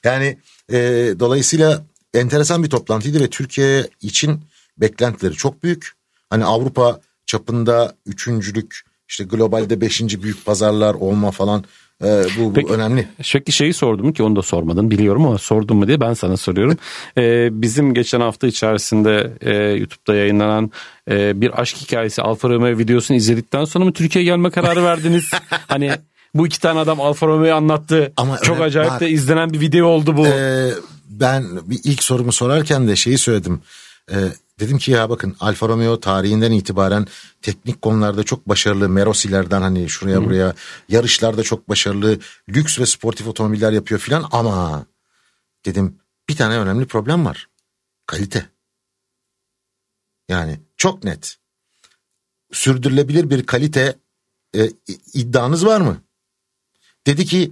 yani 0.04 0.38
e, 0.72 0.80
dolayısıyla 1.20 1.84
enteresan 2.14 2.64
bir 2.64 2.70
toplantıydı 2.70 3.20
ve 3.20 3.30
Türkiye 3.30 3.88
için 4.02 4.42
beklentileri 4.78 5.34
çok 5.34 5.64
büyük. 5.64 5.92
Hani 6.30 6.46
Avrupa 6.46 7.02
çapında 7.26 7.96
üçüncülük 8.06 8.82
işte 9.08 9.24
globalde 9.24 9.82
beşinci 9.82 10.24
büyük 10.24 10.46
pazarlar 10.46 10.94
olma 10.94 11.32
falan 11.32 11.64
e, 12.04 12.24
bu, 12.38 12.46
bu 12.46 12.54
Peki. 12.54 12.74
önemli. 12.74 13.08
Sürekli 13.22 13.54
şeyi 13.54 13.74
sordum 13.74 14.14
ki 14.14 14.24
onu 14.24 14.36
da 14.36 14.42
sormadın 14.42 14.92
biliyorum 14.92 15.26
ama 15.26 15.38
sordum 15.38 15.78
mu 15.78 15.88
diye 15.88 16.02
ben 16.02 16.14
sana 16.14 16.38
soruyorum. 16.38 16.78
Ee, 17.18 17.50
bizim 17.52 17.94
geçen 17.94 18.22
hafta 18.22 18.48
içerisinde 18.48 19.34
e, 19.42 19.54
YouTube'da 19.56 20.16
yayınlanan 20.16 20.72
e, 21.10 21.42
bir 21.42 21.62
aşk 21.62 21.78
hikayesi 21.78 22.22
Alfa 22.22 22.50
Romeo 22.50 22.78
videosunu 22.78 23.18
izledikten 23.18 23.66
sonra 23.66 23.86
mı 23.86 23.94
Türkiye'ye 23.94 24.32
gelme 24.32 24.50
kararı 24.50 24.84
verdiniz? 24.84 25.32
hani 25.68 25.92
bu 26.34 26.48
iki 26.48 26.60
tane 26.60 26.80
adam 26.80 27.02
Alfa 27.02 27.28
Romeo'yu 27.28 27.56
anlattı. 27.56 28.14
Ama 28.18 28.38
Çok 28.38 28.56
öyle- 28.56 28.66
acayip 28.66 28.92
bak- 28.92 29.00
de 29.02 29.10
izlenen 29.10 29.50
bir 29.54 29.60
video 29.60 29.88
oldu 29.88 30.18
bu. 30.18 30.28
Ee, 30.28 30.70
ben 31.10 31.44
bir 31.66 31.80
ilk 31.84 32.04
sorumu 32.04 32.32
sorarken 32.32 32.88
de 32.88 32.96
şeyi 32.96 33.18
söyledim. 33.18 33.62
Ee, 34.12 34.16
dedim 34.62 34.78
ki 34.78 34.92
ya 34.92 35.10
bakın 35.10 35.36
Alfa 35.40 35.68
Romeo 35.68 36.00
tarihinden 36.00 36.52
itibaren 36.52 37.08
teknik 37.42 37.82
konularda 37.82 38.24
çok 38.24 38.50
başarılı. 38.50 38.90
Merosilerden 38.90 39.62
hani 39.62 39.90
şuraya 39.90 40.26
buraya 40.26 40.56
yarışlarda 40.90 41.44
çok 41.44 41.70
başarılı. 41.70 42.20
Lüks 42.50 42.80
ve 42.80 42.86
sportif 42.86 43.28
otomobiller 43.28 43.72
yapıyor 43.72 44.00
filan 44.00 44.26
ama 44.32 44.86
dedim 45.66 46.00
bir 46.30 46.36
tane 46.36 46.58
önemli 46.58 46.86
problem 46.86 47.26
var. 47.26 47.50
Kalite. 48.06 48.46
Yani 50.30 50.60
çok 50.78 51.04
net. 51.04 51.38
Sürdürülebilir 52.52 53.30
bir 53.30 53.46
kalite 53.46 53.96
e, 54.56 54.70
iddianız 55.14 55.66
var 55.66 55.82
mı? 55.82 56.02
Dedi 57.08 57.26
ki 57.26 57.52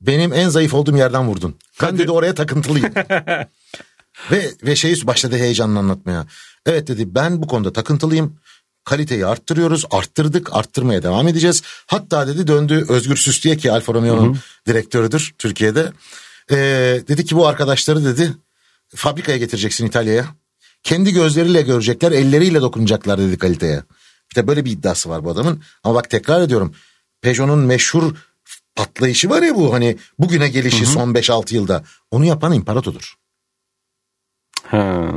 benim 0.00 0.32
en 0.32 0.48
zayıf 0.48 0.74
olduğum 0.74 0.96
yerden 0.96 1.28
vurdun. 1.28 1.58
Ben 1.82 1.98
dedi 1.98 2.10
oraya 2.10 2.34
takıntılıyım. 2.34 2.92
ve 4.30 4.50
ve 4.62 4.76
şeyi 4.76 5.06
başladı 5.06 5.36
heyecanla 5.36 5.78
anlatmaya. 5.78 6.26
Evet 6.66 6.88
dedi 6.88 7.14
ben 7.14 7.42
bu 7.42 7.46
konuda 7.46 7.72
takıntılıyım. 7.72 8.36
Kaliteyi 8.84 9.26
arttırıyoruz. 9.26 9.84
Arttırdık. 9.90 10.48
Arttırmaya 10.52 11.02
devam 11.02 11.28
edeceğiz. 11.28 11.62
Hatta 11.86 12.26
dedi 12.26 12.46
döndü 12.46 12.86
Özgür 12.88 13.16
Süslü'ye 13.16 13.56
ki 13.56 13.72
Alfa 13.72 13.94
Romeo'nun 13.94 14.38
direktörüdür 14.66 15.34
Türkiye'de. 15.38 15.92
Ee, 16.50 16.56
dedi 17.08 17.24
ki 17.24 17.36
bu 17.36 17.46
arkadaşları 17.46 18.04
dedi 18.04 18.32
fabrikaya 18.94 19.38
getireceksin 19.38 19.86
İtalya'ya. 19.86 20.26
Kendi 20.82 21.12
gözleriyle 21.12 21.62
görecekler, 21.62 22.12
elleriyle 22.12 22.60
dokunacaklar 22.60 23.18
dedi 23.18 23.38
kaliteye. 23.38 23.82
İşte 24.30 24.46
böyle 24.46 24.64
bir 24.64 24.70
iddiası 24.70 25.08
var 25.08 25.24
bu 25.24 25.30
adamın. 25.30 25.62
Ama 25.84 25.94
bak 25.94 26.10
tekrar 26.10 26.40
ediyorum. 26.42 26.74
Peugeot'un 27.20 27.58
meşhur 27.58 28.14
patlayışı 28.76 29.30
var 29.30 29.42
ya 29.42 29.56
bu 29.56 29.74
hani 29.74 29.96
bugüne 30.18 30.48
gelişi 30.48 30.86
son 30.86 31.14
5-6 31.14 31.54
yılda. 31.54 31.84
Onu 32.10 32.24
yapan 32.24 32.52
İmparator'dur. 32.52 33.14
Ha. 34.72 35.12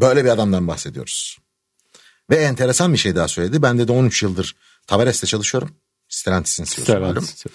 Böyle 0.00 0.24
bir 0.24 0.28
adamdan 0.28 0.68
bahsediyoruz. 0.68 1.38
Ve 2.30 2.36
enteresan 2.36 2.92
bir 2.92 2.98
şey 2.98 3.16
daha 3.16 3.28
söyledi. 3.28 3.62
Ben 3.62 3.78
de 3.78 3.92
13 3.92 4.22
yıldır 4.22 4.56
Tavares'te 4.86 5.26
çalışıyorum. 5.26 5.70
Stellantis'in 6.08 6.64
CEO'su. 6.64 7.48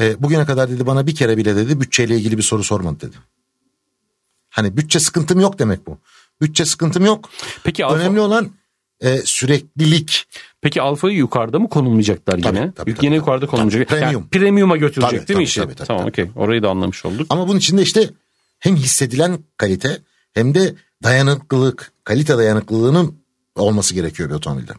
E, 0.00 0.22
bugüne 0.22 0.44
kadar 0.44 0.70
dedi 0.70 0.86
bana 0.86 1.06
bir 1.06 1.14
kere 1.14 1.36
bile 1.36 1.56
dedi 1.56 1.80
bütçeyle 1.80 2.16
ilgili 2.16 2.38
bir 2.38 2.42
soru 2.42 2.64
sormadı 2.64 3.00
dedi. 3.00 3.16
Hani 4.50 4.76
bütçe 4.76 5.00
sıkıntım 5.00 5.40
yok 5.40 5.58
demek 5.58 5.86
bu. 5.86 5.98
Bütçe 6.40 6.64
sıkıntım 6.64 7.04
yok. 7.04 7.30
Peki 7.64 7.84
Alfa, 7.84 7.96
Önemli 7.96 8.20
olan 8.20 8.50
e, 9.00 9.18
süreklilik. 9.18 10.24
peki 10.60 10.82
Alfa'yı 10.82 11.16
yukarıda 11.16 11.58
mı 11.58 11.68
konumlayacaklar 11.68 12.38
yine? 12.38 12.44
Tabii, 12.52 12.72
tabii, 12.74 12.90
Yine 12.90 12.96
tabii, 12.98 13.14
yukarıda 13.14 13.46
konumlayacak. 13.46 13.88
Tabii, 13.88 14.00
Yani 14.00 14.10
premium. 14.12 14.28
premium'a 14.28 14.76
götürecek 14.76 15.10
Tabii, 15.10 15.28
değil 15.28 15.28
mi 15.28 15.34
tabii, 15.34 15.42
işi? 15.44 15.60
tabii, 15.60 15.74
tabii, 15.74 15.86
tamam 15.88 16.02
tabii. 16.02 16.10
okey. 16.10 16.30
Orayı 16.42 16.62
da 16.62 16.70
anlamış 16.70 17.04
olduk. 17.04 17.26
Ama 17.30 17.48
bunun 17.48 17.58
içinde 17.58 17.82
işte 17.82 18.10
hem 18.58 18.76
hissedilen 18.76 19.38
kalite 19.56 19.98
hem 20.34 20.54
de 20.54 20.74
dayanıklılık, 21.02 21.92
kalite 22.04 22.38
dayanıklılığının 22.38 23.18
olması 23.56 23.94
gerekiyor 23.94 24.28
bir 24.28 24.34
otomobilde. 24.34 24.72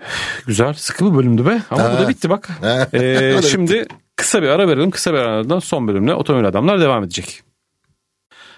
Güzel. 0.46 0.74
Sıkı 0.74 1.06
bir 1.12 1.18
bölümdü 1.18 1.46
be. 1.46 1.62
Ama 1.70 1.92
bu 1.92 1.98
da 2.02 2.08
bitti 2.08 2.30
bak. 2.30 2.48
Ee, 2.94 3.36
bitti. 3.36 3.48
şimdi 3.50 3.86
kısa 4.16 4.42
bir 4.42 4.48
ara 4.48 4.68
verelim. 4.68 4.90
Kısa 4.90 5.12
bir 5.12 5.18
aradan 5.18 5.58
son 5.58 5.88
bölümle 5.88 6.14
Otomobil 6.14 6.46
Adamlar 6.48 6.80
devam 6.80 7.04
edecek. 7.04 7.42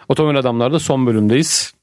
Otomobil 0.08 0.38
Adamlar'da 0.38 0.78
son 0.78 1.06
bölümdeyiz. 1.06 1.74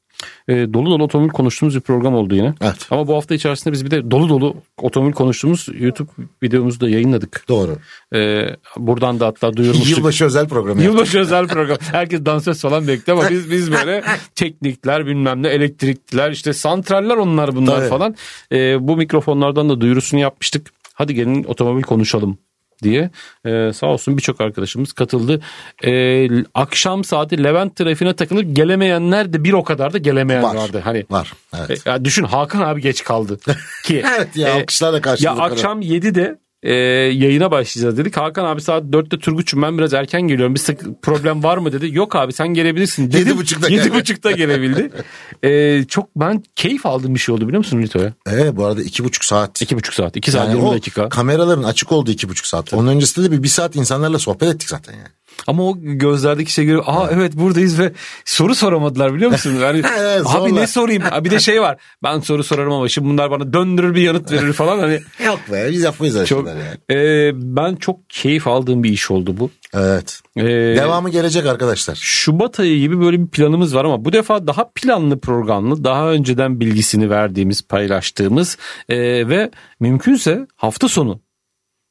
Ee, 0.47 0.73
dolu 0.73 0.89
dolu 0.89 1.03
otomobil 1.03 1.29
konuştuğumuz 1.29 1.75
bir 1.75 1.81
program 1.81 2.15
oldu 2.15 2.35
yine. 2.35 2.53
Evet. 2.61 2.87
Ama 2.91 3.07
bu 3.07 3.15
hafta 3.15 3.35
içerisinde 3.35 3.73
biz 3.73 3.85
bir 3.85 3.91
de 3.91 4.11
dolu 4.11 4.29
dolu 4.29 4.55
otomobil 4.77 5.13
konuştuğumuz 5.13 5.67
YouTube 5.79 6.09
videomuzu 6.43 6.79
da 6.79 6.89
yayınladık. 6.89 7.45
Doğru. 7.49 7.77
Ee, 8.15 8.45
buradan 8.77 9.19
da 9.19 9.27
hatta 9.27 9.57
duyurmuştuk. 9.57 9.97
Yılbaşı 9.97 10.25
özel 10.25 10.47
programı. 10.47 10.81
yaptık. 10.81 10.93
Yılbaşı 10.93 11.19
özel 11.19 11.47
program. 11.47 11.77
Herkes 11.91 12.25
dansöz 12.25 12.61
falan 12.61 12.87
bekliyor 12.87 13.19
ama 13.19 13.29
biz 13.29 13.51
biz 13.51 13.71
böyle 13.71 14.03
teknikler 14.35 15.05
bilmem 15.05 15.43
ne 15.43 15.47
elektrikler 15.47 16.31
işte 16.31 16.53
santraller 16.53 17.17
onlar 17.17 17.55
bunlar 17.55 17.77
Tabii. 17.77 17.89
falan. 17.89 18.15
Ee, 18.51 18.87
bu 18.87 18.97
mikrofonlardan 18.97 19.69
da 19.69 19.81
duyurusunu 19.81 20.19
yapmıştık. 20.19 20.67
Hadi 20.93 21.13
gelin 21.13 21.43
otomobil 21.43 21.83
konuşalım 21.83 22.37
diye. 22.83 23.09
Ee, 23.45 23.71
sağ 23.73 23.87
olsun 23.87 24.17
birçok 24.17 24.41
arkadaşımız 24.41 24.93
katıldı. 24.93 25.41
Ee, 25.85 26.27
akşam 26.53 27.03
saati 27.03 27.43
Levent 27.43 27.75
trafiğine 27.75 28.15
takılıp 28.15 28.55
gelemeyenler 28.55 29.33
de 29.33 29.43
bir 29.43 29.53
o 29.53 29.63
kadar 29.63 29.93
da 29.93 29.97
gelemeyen 29.97 30.43
Var. 30.43 30.55
vardı. 30.55 30.81
Hani 30.83 31.05
Var. 31.09 31.33
Evet. 31.57 31.87
e, 31.87 31.89
ya 31.89 32.05
düşün 32.05 32.23
Hakan 32.23 32.61
abi 32.61 32.81
geç 32.81 33.03
kaldı 33.03 33.39
ki. 33.85 34.03
Evet 34.17 34.35
ya 34.37 34.47
e, 34.49 34.51
alkışlarla 34.61 34.95
ya 34.97 35.01
karşıladık. 35.01 35.41
akşam 35.41 35.81
7'de 35.81 36.39
e, 36.63 36.73
yayına 36.73 37.51
başlayacağız 37.51 37.97
dedik. 37.97 38.17
Hakan 38.17 38.45
abi 38.45 38.61
saat 38.61 38.83
4'te 38.83 39.19
Turgut'cum 39.19 39.61
ben 39.61 39.77
biraz 39.77 39.93
erken 39.93 40.21
geliyorum. 40.21 40.55
Bir 40.55 40.59
sık 40.59 41.01
problem 41.01 41.43
var 41.43 41.57
mı 41.57 41.71
dedi. 41.71 41.89
Yok 41.95 42.15
abi 42.15 42.33
sen 42.33 42.47
gelebilirsin 42.47 43.07
dedim. 43.07 43.19
Yedi 43.19 43.37
buçukta 43.37 43.69
gel. 43.69 43.87
7.30'da 43.87 44.31
gelebildi. 44.31 44.91
e, 45.43 45.83
çok 45.83 46.09
ben 46.15 46.43
keyif 46.55 46.85
aldığım 46.85 47.15
bir 47.15 47.19
şey 47.19 47.35
oldu 47.35 47.47
biliyor 47.47 47.57
musun 47.57 47.81
Lito'ya? 47.81 48.13
Evet 48.27 48.55
bu 48.55 48.65
arada 48.65 48.81
iki 48.81 49.03
buçuk 49.03 49.25
saat. 49.25 49.61
2.5 49.61 49.95
saat. 49.95 50.17
2 50.17 50.31
saat 50.31 50.47
Yani 50.47 50.55
20 50.55 50.67
o 50.69 50.73
dakika. 50.73 51.09
kameraların 51.09 51.63
açık 51.63 51.91
olduğu 51.91 52.11
iki 52.11 52.29
buçuk 52.29 52.45
saat. 52.45 52.73
Onun 52.73 52.87
öncesinde 52.87 53.25
de 53.27 53.31
bir, 53.31 53.43
bir 53.43 53.47
saat 53.47 53.75
insanlarla 53.75 54.19
sohbet 54.19 54.55
ettik 54.55 54.69
zaten 54.69 54.93
yani. 54.93 55.07
Ama 55.47 55.63
o 55.63 55.75
gözlerdeki 55.79 56.51
şey 56.53 56.65
görüyor. 56.65 56.83
Aa 56.87 57.07
evet 57.11 57.33
buradayız 57.35 57.79
ve 57.79 57.91
soru 58.25 58.55
soramadılar 58.55 59.13
biliyor 59.13 59.31
musun? 59.31 59.55
Yani, 59.61 59.81
Evet, 59.99 60.21
abi 60.25 60.55
ne 60.55 60.67
sorayım? 60.67 61.03
Bir 61.23 61.31
de 61.31 61.39
şey 61.39 61.61
var. 61.61 61.77
Ben 62.03 62.19
soru 62.19 62.43
sorarım 62.43 62.71
ama 62.73 62.89
şimdi 62.89 63.09
bunlar 63.09 63.31
bana 63.31 63.53
döndürür 63.53 63.95
bir 63.95 64.01
yanıt 64.01 64.31
verir 64.31 64.53
falan. 64.53 64.79
Hani 64.79 64.99
Yok 65.25 65.39
be 65.51 65.67
biz 65.71 65.81
yapmayız 65.83 66.25
çok 66.25 66.47
yani. 66.47 66.61
e, 66.99 67.31
ben 67.33 67.75
çok 67.75 68.09
keyif 68.09 68.47
aldığım 68.47 68.83
bir 68.83 68.89
iş 68.89 69.11
oldu 69.11 69.35
bu. 69.39 69.49
Evet. 69.73 70.21
E, 70.35 70.43
Devamı 70.75 71.09
gelecek 71.09 71.45
arkadaşlar. 71.45 71.95
Şubat 71.95 72.59
ayı 72.59 72.79
gibi 72.79 73.01
böyle 73.01 73.19
bir 73.21 73.27
planımız 73.27 73.75
var 73.75 73.85
ama 73.85 74.05
bu 74.05 74.13
defa 74.13 74.47
daha 74.47 74.69
planlı 74.75 75.19
programlı, 75.19 75.83
daha 75.83 76.11
önceden 76.11 76.59
bilgisini 76.59 77.09
verdiğimiz, 77.09 77.61
paylaştığımız 77.67 78.57
e, 78.89 78.97
ve 79.29 79.51
mümkünse 79.79 80.47
hafta 80.55 80.87
sonu 80.87 81.19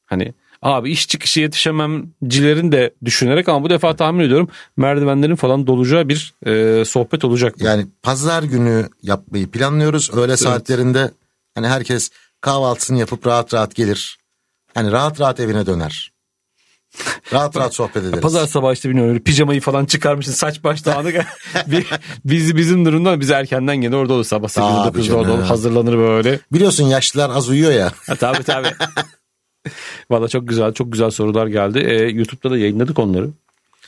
hani 0.05 0.33
abi 0.61 0.91
iş 0.91 1.07
çıkışı 1.07 1.39
yetişememcilerin 1.39 2.71
de 2.71 2.93
düşünerek 3.05 3.49
ama 3.49 3.63
bu 3.63 3.69
defa 3.69 3.95
tahmin 3.95 4.23
ediyorum 4.23 4.49
merdivenlerin 4.77 5.35
falan 5.35 5.67
dolacağı 5.67 6.09
bir 6.09 6.33
e, 6.45 6.85
sohbet 6.85 7.25
olacak. 7.25 7.55
Yani 7.59 7.87
pazar 8.03 8.43
günü 8.43 8.89
yapmayı 9.03 9.47
planlıyoruz. 9.47 10.13
Öğle 10.13 10.37
saatlerinde 10.37 11.11
hani 11.55 11.67
herkes 11.67 12.09
kahvaltısını 12.41 12.99
yapıp 12.99 13.27
rahat 13.27 13.53
rahat 13.53 13.75
gelir. 13.75 14.17
Hani 14.73 14.91
rahat 14.91 15.19
rahat 15.19 15.39
evine 15.39 15.65
döner. 15.65 16.11
Rahat 17.33 17.57
rahat 17.57 17.75
sohbet 17.75 18.03
ederiz. 18.03 18.21
Pazar 18.21 18.47
sabahı 18.47 18.73
işte 18.73 18.89
bilmiyorum 18.89 19.13
öyle 19.13 19.23
pijamayı 19.23 19.61
falan 19.61 19.85
çıkarmışsın 19.85 20.33
saç 20.33 20.63
baş 20.63 20.85
dağınık. 20.85 21.15
Biz, 22.25 22.55
bizim 22.55 22.85
durumda 22.85 23.19
biz 23.19 23.31
erkenden 23.31 23.77
gene 23.77 23.95
orada 23.95 24.13
olur 24.13 24.23
sabah 24.23 24.47
8'de 24.47 24.91
Tabii 24.91 25.01
9'da 25.01 25.15
orada 25.17 25.33
olur 25.33 25.43
hazırlanır 25.43 25.97
böyle. 25.97 26.39
Biliyorsun 26.53 26.83
yaşlılar 26.83 27.29
az 27.29 27.49
uyuyor 27.49 27.71
ya. 27.71 27.91
Ha, 28.07 28.15
tabii 28.15 28.43
tabii. 28.43 28.71
Valla 30.11 30.27
çok 30.27 30.47
güzel 30.47 30.73
çok 30.73 30.91
güzel 30.91 31.09
sorular 31.09 31.47
geldi. 31.47 31.79
Ee, 31.79 31.93
YouTube'da 31.93 32.51
da 32.51 32.57
yayınladık 32.57 32.99
onları. 32.99 33.29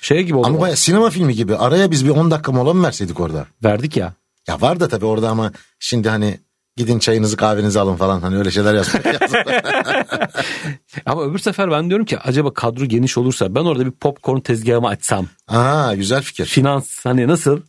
Şey 0.02 0.24
gibi 0.24 0.38
oldu. 0.38 0.48
Ama 0.48 0.62
baya 0.62 0.76
sinema 0.76 1.10
filmi 1.10 1.36
gibi. 1.36 1.56
Araya 1.56 1.92
biz 1.92 2.06
bir 2.06 2.10
10 2.10 2.32
dakika 2.32 2.52
mola 2.52 2.74
mı 2.74 2.84
verseydik 2.84 3.20
orada? 3.20 3.46
Verdik 3.64 3.98
ya. 3.98 4.14
Ya 4.48 4.62
var 4.62 4.80
da 4.80 4.88
tabii 4.88 5.06
orada 5.06 5.30
ama 5.30 5.52
şimdi 5.80 6.10
hani 6.10 6.40
gidin 6.78 7.00
çayınızı 7.00 7.38
kahvenizi 7.38 7.80
alın 7.80 7.96
falan 7.96 8.22
hani 8.22 8.38
öyle 8.38 8.52
şeyler 8.52 8.74
yazmıyor. 8.74 9.06
Ama 11.06 11.24
öbür 11.24 11.40
sefer 11.40 11.72
ben 11.72 11.90
diyorum 11.90 12.06
ki 12.06 12.20
acaba 12.20 12.54
kadro 12.54 12.86
geniş 12.86 13.18
olursa 13.18 13.56
ben 13.56 13.62
orada 13.62 13.86
bir 13.86 13.92
popcorn 13.92 14.40
tezgahımı 14.40 14.88
açsam. 14.88 15.28
Aa 15.48 15.96
güzel 15.96 16.22
fikir. 16.22 16.46
Finans 16.46 17.06
hani 17.06 17.28
nasıl? 17.28 17.62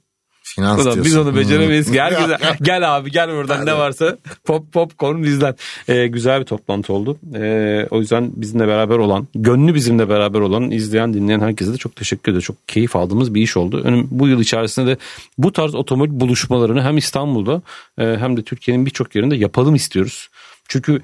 Finans 0.54 0.74
Ulan 0.74 0.84
diyorsun. 0.84 1.04
biz 1.04 1.16
onu 1.16 1.36
beceremeyiz 1.36 1.88
Hmm. 1.88 1.94
Herkese, 1.98 2.38
gel 2.62 2.96
abi 2.96 3.10
gel 3.10 3.28
buradan 3.28 3.66
ne 3.66 3.78
varsa 3.78 4.18
pop 4.44 4.72
popcorn 4.72 5.22
bizden. 5.22 5.54
Ee, 5.88 6.06
güzel 6.06 6.40
bir 6.40 6.46
toplantı 6.46 6.92
oldu. 6.92 7.18
Ee, 7.34 7.86
o 7.90 8.00
yüzden 8.00 8.30
bizimle 8.36 8.68
beraber 8.68 8.98
olan, 8.98 9.28
gönlü 9.34 9.74
bizimle 9.74 10.08
beraber 10.08 10.40
olan, 10.40 10.70
izleyen 10.70 11.14
dinleyen 11.14 11.40
herkese 11.40 11.72
de 11.72 11.76
çok 11.76 11.96
teşekkür 11.96 12.32
ederim. 12.32 12.42
Çok 12.42 12.68
keyif 12.68 12.96
aldığımız 12.96 13.34
bir 13.34 13.42
iş 13.42 13.56
oldu. 13.56 13.80
Önüm, 13.84 14.08
bu 14.10 14.28
yıl 14.28 14.40
içerisinde 14.40 14.86
de 14.86 14.96
bu 15.38 15.52
tarz 15.52 15.74
otomobil 15.74 16.20
buluşmalarını 16.20 16.82
hem 16.82 16.96
İstanbul'da 16.96 17.62
e, 17.98 18.16
hem 18.16 18.36
de 18.36 18.42
Türkiye'nin 18.42 18.86
birçok 18.86 19.14
yerinde 19.14 19.36
yapalım 19.36 19.74
istiyoruz. 19.74 20.28
Çünkü 20.68 21.00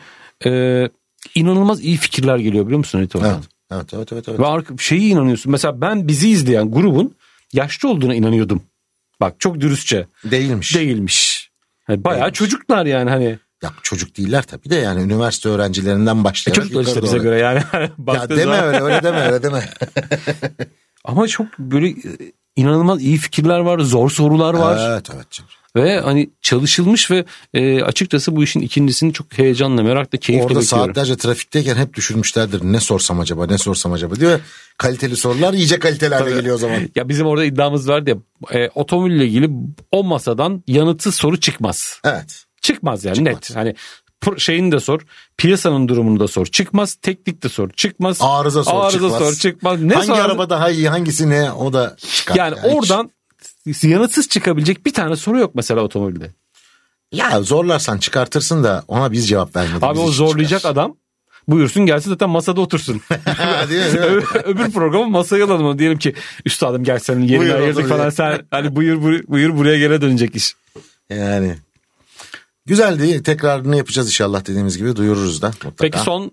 e, 0.47 0.51
inanılmaz 1.35 1.85
iyi 1.85 1.97
fikirler 1.97 2.37
geliyor 2.37 2.65
biliyor 2.65 2.79
musun 2.79 3.01
Rito? 3.01 3.19
Evet. 3.25 3.37
Evet, 3.73 3.95
evet, 3.95 4.13
evet, 4.13 4.29
evet. 4.29 4.41
Ve 4.41 4.77
şeyi 4.79 5.13
inanıyorsun. 5.13 5.53
Mesela 5.53 5.81
ben 5.81 6.09
bizi 6.09 6.31
izleyen 6.31 6.71
grubun 6.71 7.15
yaşlı 7.53 7.89
olduğuna 7.89 8.15
inanıyordum. 8.15 8.63
Bak 9.21 9.35
çok 9.41 9.61
dürüstçe. 9.61 10.07
Değilmiş. 10.25 10.75
Değilmiş. 10.77 11.51
Yani 11.89 12.05
bayağı 12.05 12.21
Değilmiş. 12.21 12.39
çocuklar 12.39 12.87
yani 12.87 13.11
hani. 13.11 13.39
Ya 13.63 13.73
çocuk 13.83 14.17
değiller 14.17 14.43
tabii 14.43 14.71
de 14.71 14.75
yani 14.77 15.03
üniversite 15.03 15.49
öğrencilerinden 15.49 16.17
E, 16.17 16.25
başlayarak. 16.25 16.63
çocuklar 16.63 16.85
işte 16.85 17.03
bize 17.03 17.17
doğru. 17.17 17.23
göre 17.23 17.39
yani. 17.39 17.63
Ya 18.15 18.29
deme 18.29 18.61
öyle 18.63 18.81
öyle 18.81 19.03
deme 19.03 19.21
öyle 19.21 19.43
deme. 19.43 19.69
Ama 21.05 21.29
çok 21.29 21.59
böyle 21.59 21.89
e, 21.89 21.93
inanılmaz 22.59 23.03
iyi 23.03 23.17
fikirler 23.17 23.59
var. 23.59 23.79
Zor 23.79 24.11
sorular 24.11 24.55
var. 24.55 24.91
Evet 24.91 25.07
evet. 25.15 25.27
Ve 25.77 26.01
hani 26.01 26.31
çalışılmış 26.43 27.11
ve 27.11 27.25
e, 27.55 27.83
açıkçası 27.83 28.37
bu 28.37 28.45
işin 28.45 28.61
ikincisini 28.61 29.13
çok 29.13 29.39
heyecanla 29.39 29.83
merakla 29.83 30.19
keyifle 30.19 30.47
Orada 30.47 30.61
bekliyorum. 30.61 30.87
saatlerce 30.87 31.17
trafikteyken 31.17 31.77
hep 31.77 31.95
düşünmüşlerdir. 31.95 32.61
Ne 32.63 32.81
sorsam 32.81 33.21
acaba 33.21 33.47
ne 33.47 33.59
sorsam 33.59 33.93
acaba 33.93 34.15
diyor. 34.17 34.41
Kaliteli 34.79 35.17
sorular 35.17 35.55
iyice 35.55 35.79
kalitelerle 35.79 36.31
geliyor 36.31 36.55
o 36.55 36.59
zaman. 36.59 36.81
Ya 36.95 37.09
bizim 37.09 37.27
orada 37.27 37.45
iddiamız 37.45 37.89
vardı 37.89 38.11
ya 38.11 38.17
e, 38.61 38.71
otomobille 38.75 39.27
ilgili 39.27 39.51
o 39.93 40.05
masadan 40.05 40.63
yanıtsız 40.67 41.15
soru 41.15 41.41
çıkmaz. 41.41 42.01
Evet. 42.05 42.45
Çıkmaz 42.63 43.05
yani 43.05 43.15
Çıkmaz. 43.17 43.35
net. 43.35 43.57
Hani 43.57 43.75
şeyini 44.37 44.73
de 44.73 44.81
sor. 44.81 45.01
Piyasanın 45.37 45.89
durumunu 45.89 46.21
da 46.21 46.29
sor. 46.29 46.47
Çıkmaz. 46.47 46.95
Teknik 46.95 47.43
de 47.43 47.49
sor. 47.49 47.71
Çıkmaz. 47.71 48.19
Arıza 48.21 48.65
sor 48.65 48.83
Arıza 48.85 48.91
çıkmaz. 48.99 49.19
sor. 49.19 49.35
Çıkmaz. 49.35 49.83
Ne 49.83 49.95
Hangi 49.95 50.07
sor? 50.07 50.19
araba 50.19 50.51
daha 50.51 50.71
iyi 50.71 50.89
hangisi 50.89 51.31
ne 51.31 51.53
o 51.53 51.73
da 51.73 51.97
çıkar. 52.17 52.35
Yani 52.37 52.57
hiç- 52.57 52.75
oradan 52.75 53.11
yanıtsız 53.83 54.29
çıkabilecek 54.29 54.87
bir 54.87 54.93
tane 54.93 55.17
soru 55.17 55.39
yok 55.39 55.55
mesela 55.55 55.81
otomobilde. 55.81 56.31
Ya 57.13 57.43
zorlarsan 57.43 57.99
çıkartırsın 57.99 58.65
da 58.65 58.85
ona 58.89 59.13
biz 59.13 59.29
cevap 59.29 59.57
vermedik. 59.57 59.83
Abi 59.83 59.99
o 59.99 60.11
zorlayacak 60.11 60.59
çıkar. 60.61 60.73
adam 60.73 60.97
buyursun 61.49 61.87
gelsin 61.87 62.11
zaten 62.11 62.31
masada 62.31 62.61
otursun. 62.61 63.01
Değil 63.71 63.87
mi, 63.87 63.93
değil 64.03 64.13
mi? 64.17 64.23
Öbür 64.45 64.71
programı 64.71 65.07
masaya 65.07 65.45
alalım. 65.45 65.79
Diyelim 65.79 65.99
ki 65.99 66.15
üstadım 66.45 66.85
gel 66.85 66.99
senin 66.99 67.23
yerini 67.29 67.55
ayırdık 67.55 67.89
falan. 67.89 68.11
Sen 68.11 68.47
hani 68.51 68.77
buyur, 68.77 69.03
buyur, 69.03 69.25
buyur 69.29 69.57
buraya 69.57 69.79
gene 69.79 70.01
dönecek 70.01 70.37
iş. 70.37 70.55
Yani. 71.11 71.57
Güzeldi. 72.69 73.23
Tekrarını 73.23 73.77
yapacağız 73.77 74.09
inşallah 74.09 74.41
dediğimiz 74.47 74.79
gibi 74.79 74.97
duyururuz 74.97 75.43
da. 75.43 75.47
Mutlaka. 75.49 75.75
Peki 75.79 75.99
son 75.99 76.33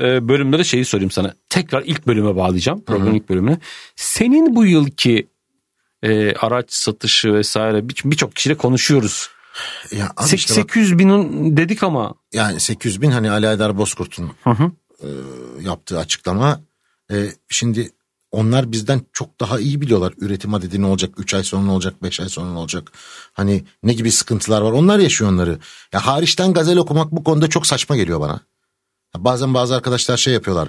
e, 0.00 0.28
bölümde 0.28 0.58
de 0.58 0.64
şeyi 0.64 0.84
sorayım 0.84 1.10
sana. 1.10 1.34
Tekrar 1.48 1.82
ilk 1.82 2.06
bölüme 2.06 2.36
bağlayacağım. 2.36 2.84
Programın 2.84 3.14
ilk 3.14 3.28
bölümüne. 3.28 3.58
Senin 3.96 4.56
bu 4.56 4.66
yılki 4.66 5.26
e, 6.02 6.34
araç 6.34 6.72
satışı 6.72 7.34
vesaire 7.34 7.88
bir- 7.88 8.02
birçok 8.04 8.36
kişiyle 8.36 8.56
konuşuyoruz. 8.56 9.28
Ya 9.92 10.12
Sek- 10.20 10.38
işte 10.38 10.50
bak, 10.56 10.70
800 10.70 10.98
binin 10.98 11.56
dedik 11.56 11.82
ama 11.82 12.14
yani 12.32 12.60
800 12.60 13.02
bin 13.02 13.10
hani 13.10 13.30
Ali 13.30 13.48
Aydar 13.48 13.78
Bozkurt'un 13.78 14.30
Hı 14.44 14.50
hı. 14.50 14.70
e, 15.02 15.08
yaptığı 15.60 15.98
açıklama. 15.98 16.60
E, 17.12 17.16
şimdi 17.48 17.90
onlar 18.30 18.72
bizden 18.72 19.00
çok 19.12 19.40
daha 19.40 19.60
iyi 19.60 19.80
biliyorlar. 19.80 20.12
Üretim 20.18 20.54
adedi 20.54 20.80
ne 20.82 20.86
olacak? 20.86 21.14
3 21.18 21.34
ay 21.34 21.44
sonra 21.44 21.64
ne 21.64 21.70
olacak? 21.70 22.02
5 22.02 22.20
ay 22.20 22.28
sonra 22.28 22.52
ne 22.52 22.58
olacak? 22.58 22.92
Hani 23.32 23.64
ne 23.82 23.92
gibi 23.92 24.12
sıkıntılar 24.12 24.60
var? 24.60 24.72
Onlar 24.72 24.98
yaşıyor 24.98 25.30
onları. 25.30 25.58
Ya 25.92 26.06
hariçten 26.06 26.52
gazel 26.52 26.78
okumak 26.78 27.12
bu 27.12 27.24
konuda 27.24 27.48
çok 27.48 27.66
saçma 27.66 27.96
geliyor 27.96 28.20
bana. 28.20 28.40
Ya 29.14 29.24
bazen 29.24 29.54
bazı 29.54 29.76
arkadaşlar 29.76 30.16
şey 30.16 30.34
yapıyorlar. 30.34 30.68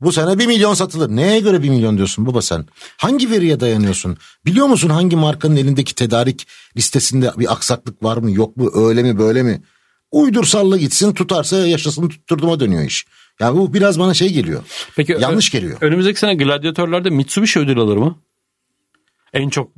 Bu 0.00 0.12
sene 0.12 0.38
1 0.38 0.46
milyon 0.46 0.74
satılır. 0.74 1.08
Neye 1.08 1.40
göre 1.40 1.62
1 1.62 1.68
milyon 1.68 1.96
diyorsun 1.96 2.26
baba 2.26 2.42
sen? 2.42 2.66
Hangi 2.96 3.30
veriye 3.30 3.60
dayanıyorsun? 3.60 4.16
Biliyor 4.46 4.66
musun 4.66 4.88
hangi 4.88 5.16
markanın 5.16 5.56
elindeki 5.56 5.94
tedarik 5.94 6.46
listesinde 6.76 7.32
bir 7.38 7.52
aksaklık 7.52 8.02
var 8.02 8.16
mı 8.16 8.30
yok 8.30 8.56
mu 8.56 8.70
öyle 8.74 9.02
mi 9.02 9.18
böyle 9.18 9.42
mi? 9.42 9.62
Uydur 10.10 10.44
salla 10.44 10.76
gitsin 10.76 11.12
tutarsa 11.12 11.56
yaşasın 11.56 12.08
tutturduğuma 12.08 12.60
dönüyor 12.60 12.84
iş. 12.84 13.06
Ya 13.40 13.54
bu 13.54 13.74
biraz 13.74 13.98
bana 13.98 14.14
şey 14.14 14.32
geliyor. 14.32 14.62
Peki 14.96 15.16
Yanlış 15.20 15.50
geliyor. 15.50 15.78
Önümüzdeki 15.80 16.18
sene 16.18 16.34
gladyatörlerde 16.34 17.10
Mitsubishi 17.10 17.60
ödül 17.60 17.78
alır 17.78 17.96
mı? 17.96 18.18
En 19.32 19.48
çok 19.48 19.70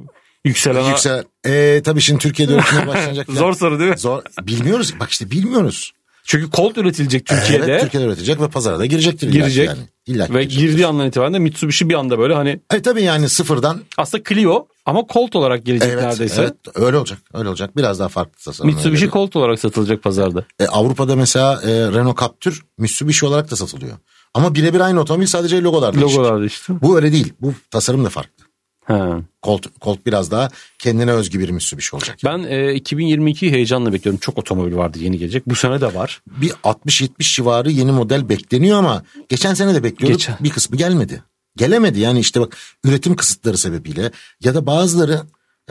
yükselen 0.44 0.88
Yüksel. 0.88 1.24
Ee, 1.46 1.82
tabii 1.84 2.00
şimdi 2.00 2.20
Türkiye'de 2.20 2.52
üretime 2.52 2.86
başlanacak. 2.86 3.26
falan. 3.26 3.38
Zor 3.38 3.54
soru 3.54 3.78
değil 3.78 3.90
mi? 3.90 3.98
Zor. 3.98 4.22
Bilmiyoruz. 4.42 4.94
Bak 5.00 5.10
işte 5.10 5.30
bilmiyoruz. 5.30 5.92
Çünkü 6.24 6.50
Colt 6.50 6.78
üretilecek 6.78 7.26
Türkiye'de. 7.26 7.64
Evet, 7.64 7.80
Türkiye'de 7.82 8.06
üretecek 8.06 8.40
ve 8.40 8.48
pazara 8.48 8.78
da 8.78 8.86
girecektir. 8.86 9.32
Girecek. 9.32 9.66
Yani. 9.68 9.78
İlla 10.10 10.26
ve 10.34 10.44
girdiği 10.44 10.86
andan 10.86 11.06
itibaren 11.08 11.34
de 11.34 11.38
Mitsubishi 11.38 11.88
bir 11.88 11.94
anda 11.94 12.18
böyle 12.18 12.34
hani 12.34 12.60
E 12.74 12.82
tabii 12.82 13.02
yani 13.02 13.28
sıfırdan. 13.28 13.80
aslında 13.96 14.24
Clio 14.28 14.66
ama 14.86 15.02
Colt 15.12 15.36
olarak 15.36 15.64
gelecek 15.66 15.88
Evet, 15.92 16.02
neredeyse. 16.04 16.42
evet 16.42 16.54
öyle 16.74 16.96
olacak. 16.96 17.18
Öyle 17.34 17.48
olacak. 17.48 17.76
Biraz 17.76 17.98
daha 17.98 18.08
farklı 18.08 18.44
tasarım. 18.44 18.70
Mitsubishi 18.70 19.04
öyle. 19.04 19.12
Colt 19.12 19.36
olarak 19.36 19.58
satılacak 19.60 20.02
pazarda. 20.02 20.44
E, 20.60 20.66
Avrupa'da 20.66 21.16
mesela 21.16 21.60
e, 21.62 21.68
Renault 21.68 22.20
Captur 22.20 22.60
Mitsubishi 22.78 23.26
olarak 23.26 23.50
da 23.50 23.56
satılıyor. 23.56 23.96
Ama 24.34 24.54
birebir 24.54 24.80
aynı 24.80 25.00
otomobil 25.00 25.26
sadece 25.26 25.62
logolar 25.62 25.94
değişik. 25.94 26.18
Logolarda 26.18 26.44
işte. 26.46 26.72
Bu 26.82 26.96
öyle 26.96 27.12
değil. 27.12 27.32
Bu 27.40 27.54
tasarım 27.70 28.04
da 28.04 28.08
farklı. 28.08 28.44
Ha. 28.84 29.20
Colt, 29.42 29.66
Colt 29.82 30.06
biraz 30.06 30.30
daha 30.30 30.48
kendine 30.78 31.12
özgü 31.12 31.38
bir 31.40 31.50
Mitsubishi 31.50 31.96
olacak. 31.96 32.18
Ben 32.24 32.38
e, 32.38 32.76
2022'yi 32.76 33.52
heyecanla 33.52 33.92
bekliyorum. 33.92 34.20
Çok 34.20 34.38
otomobil 34.38 34.76
vardı 34.76 34.98
yeni 35.00 35.18
gelecek. 35.18 35.46
Bu 35.46 35.54
sene 35.54 35.80
de 35.80 35.94
var. 35.94 36.22
bir 36.26 36.50
60-70 36.50 37.10
civarı 37.18 37.70
yeni 37.70 37.92
model 37.92 38.28
bekleniyor 38.28 38.78
ama 38.78 39.02
geçen 39.28 39.54
sene 39.54 39.74
de 39.74 39.82
bekliyorduk. 39.84 40.18
Geçen. 40.18 40.36
Bir 40.40 40.50
kısmı 40.50 40.76
gelmedi. 40.76 41.22
Gelemedi 41.56 42.00
yani 42.00 42.20
işte 42.20 42.40
bak 42.40 42.56
üretim 42.84 43.16
kısıtları 43.16 43.58
sebebiyle 43.58 44.10
ya 44.40 44.54
da 44.54 44.66
bazıları 44.66 45.22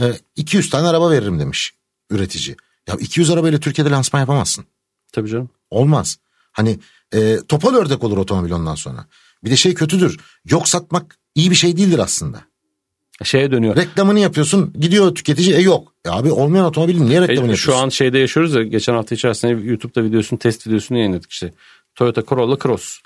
e, 0.01 0.13
200 0.35 0.69
tane 0.69 0.87
araba 0.87 1.11
veririm 1.11 1.39
demiş 1.39 1.73
üretici. 2.09 2.55
Ya 2.87 2.95
200 2.99 3.29
arabayla 3.29 3.59
Türkiye'de 3.59 3.89
lansman 3.91 4.19
yapamazsın. 4.19 4.65
Tabii 5.11 5.29
canım. 5.29 5.49
Olmaz. 5.69 6.17
Hani 6.51 6.79
e, 7.13 7.37
topal 7.47 7.75
ördek 7.75 8.03
olur 8.03 8.17
otomobil 8.17 8.51
ondan 8.51 8.75
sonra. 8.75 9.05
Bir 9.43 9.51
de 9.51 9.55
şey 9.55 9.73
kötüdür. 9.73 10.19
Yok 10.45 10.67
satmak 10.67 11.17
iyi 11.35 11.51
bir 11.51 11.55
şey 11.55 11.77
değildir 11.77 11.99
aslında. 11.99 12.41
Şeye 13.23 13.51
dönüyor. 13.51 13.75
Reklamını 13.75 14.19
yapıyorsun 14.19 14.73
gidiyor 14.79 15.15
tüketici 15.15 15.55
e 15.55 15.61
yok. 15.61 15.93
E 16.05 16.09
abi 16.09 16.31
olmayan 16.31 16.65
otomobilin 16.65 17.05
niye 17.05 17.21
reklamını 17.21 17.31
E, 17.31 17.35
yapıyorsun? 17.35 17.71
şu 17.71 17.77
an 17.77 17.89
şeyde 17.89 18.17
yaşıyoruz 18.19 18.53
ya 18.55 18.63
geçen 18.63 18.93
hafta 18.93 19.15
içerisinde 19.15 19.51
YouTube'da 19.51 20.03
videosunu 20.03 20.39
test 20.39 20.67
videosunu 20.67 20.97
yayınladık 20.97 21.31
işte. 21.31 21.53
Toyota 21.95 22.23
Corolla 22.23 22.57
Cross. 22.63 22.97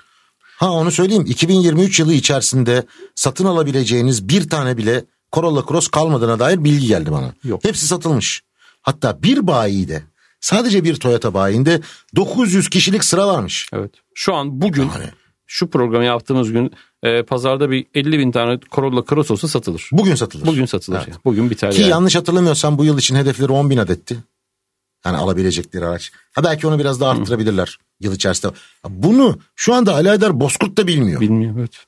Ha 0.56 0.72
onu 0.72 0.90
söyleyeyim 0.90 1.24
2023 1.28 2.00
yılı 2.00 2.12
içerisinde 2.14 2.86
satın 3.14 3.44
alabileceğiniz 3.44 4.28
bir 4.28 4.48
tane 4.48 4.76
bile 4.76 5.04
Corolla 5.32 5.64
Cross 5.68 5.88
kalmadığına 5.88 6.38
dair 6.38 6.64
bilgi 6.64 6.86
geldi 6.86 7.12
bana. 7.12 7.34
Yok. 7.44 7.64
Hepsi 7.64 7.86
satılmış. 7.86 8.42
Hatta 8.82 9.22
bir 9.22 9.46
bayide 9.46 10.02
sadece 10.40 10.84
bir 10.84 10.94
Toyota 10.96 11.34
bayinde 11.34 11.80
900 12.16 12.68
kişilik 12.70 13.04
sıra 13.04 13.26
varmış. 13.28 13.68
Evet. 13.72 13.90
Şu 14.14 14.34
an 14.34 14.60
bugün 14.60 14.82
Yani. 14.82 15.10
şu 15.46 15.70
programı 15.70 16.04
yaptığımız 16.04 16.52
gün 16.52 16.72
e, 17.04 17.22
pazarda 17.22 17.70
bir 17.70 17.86
50 17.94 18.18
bin 18.18 18.32
tane 18.32 18.58
Corolla 18.72 19.04
Cross 19.04 19.30
olsa 19.30 19.48
satılır. 19.48 19.88
Bugün 19.92 20.14
satılır. 20.14 20.46
Bugün 20.46 20.64
satılır. 20.64 20.96
Evet. 20.96 21.08
yani. 21.08 21.18
Bugün 21.24 21.50
biter 21.50 21.72
Ki 21.72 21.80
yani. 21.80 21.90
yanlış 21.90 22.16
hatırlamıyorsam 22.16 22.78
bu 22.78 22.84
yıl 22.84 22.98
için 22.98 23.16
hedefleri 23.16 23.52
10 23.52 23.70
bin 23.70 23.78
adetti. 23.78 24.16
Yani 25.06 25.16
alabilecekleri 25.16 25.86
araç. 25.86 26.12
Ha 26.32 26.44
belki 26.44 26.66
onu 26.66 26.78
biraz 26.78 27.00
daha 27.00 27.10
arttırabilirler 27.10 27.78
yıl 28.00 28.14
içerisinde. 28.14 28.52
Bunu 28.88 29.38
şu 29.56 29.74
anda 29.74 29.94
Ali 29.94 30.10
Aydar 30.10 30.40
Bozkurt 30.40 30.76
da 30.76 30.86
bilmiyor. 30.86 31.20
Bilmiyorum 31.20 31.56
evet. 31.58 31.86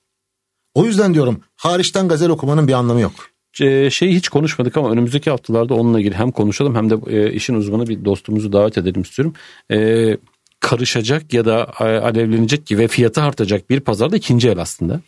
O 0.75 0.85
yüzden 0.85 1.15
diyorum 1.15 1.41
hariçten 1.57 2.09
gazel 2.09 2.31
okumanın 2.31 2.69
bir 2.69 2.73
anlamı 2.73 3.01
yok. 3.01 3.13
E, 3.61 3.91
şeyi 3.91 4.17
hiç 4.17 4.29
konuşmadık 4.29 4.77
ama 4.77 4.91
önümüzdeki 4.91 5.31
haftalarda 5.31 5.75
onunla 5.75 6.01
ilgili 6.01 6.15
hem 6.15 6.31
konuşalım 6.31 6.75
hem 6.75 6.91
de 6.91 6.99
e, 7.07 7.33
işin 7.33 7.55
uzmanı 7.55 7.87
bir 7.87 8.05
dostumuzu 8.05 8.53
davet 8.53 8.79
edelim 8.79 9.03
istiyorum. 9.03 9.35
E, 9.73 10.17
karışacak 10.61 11.33
ya 11.33 11.45
da 11.45 11.73
e, 11.81 11.85
alevlenecek 11.85 12.67
ki 12.67 12.79
ve 12.79 12.89
fiyatı 12.89 13.23
artacak 13.23 13.71
bir 13.71 13.81
pazarda 13.81 14.17
ikinci 14.17 14.49
el 14.49 14.59
aslında. 14.59 15.01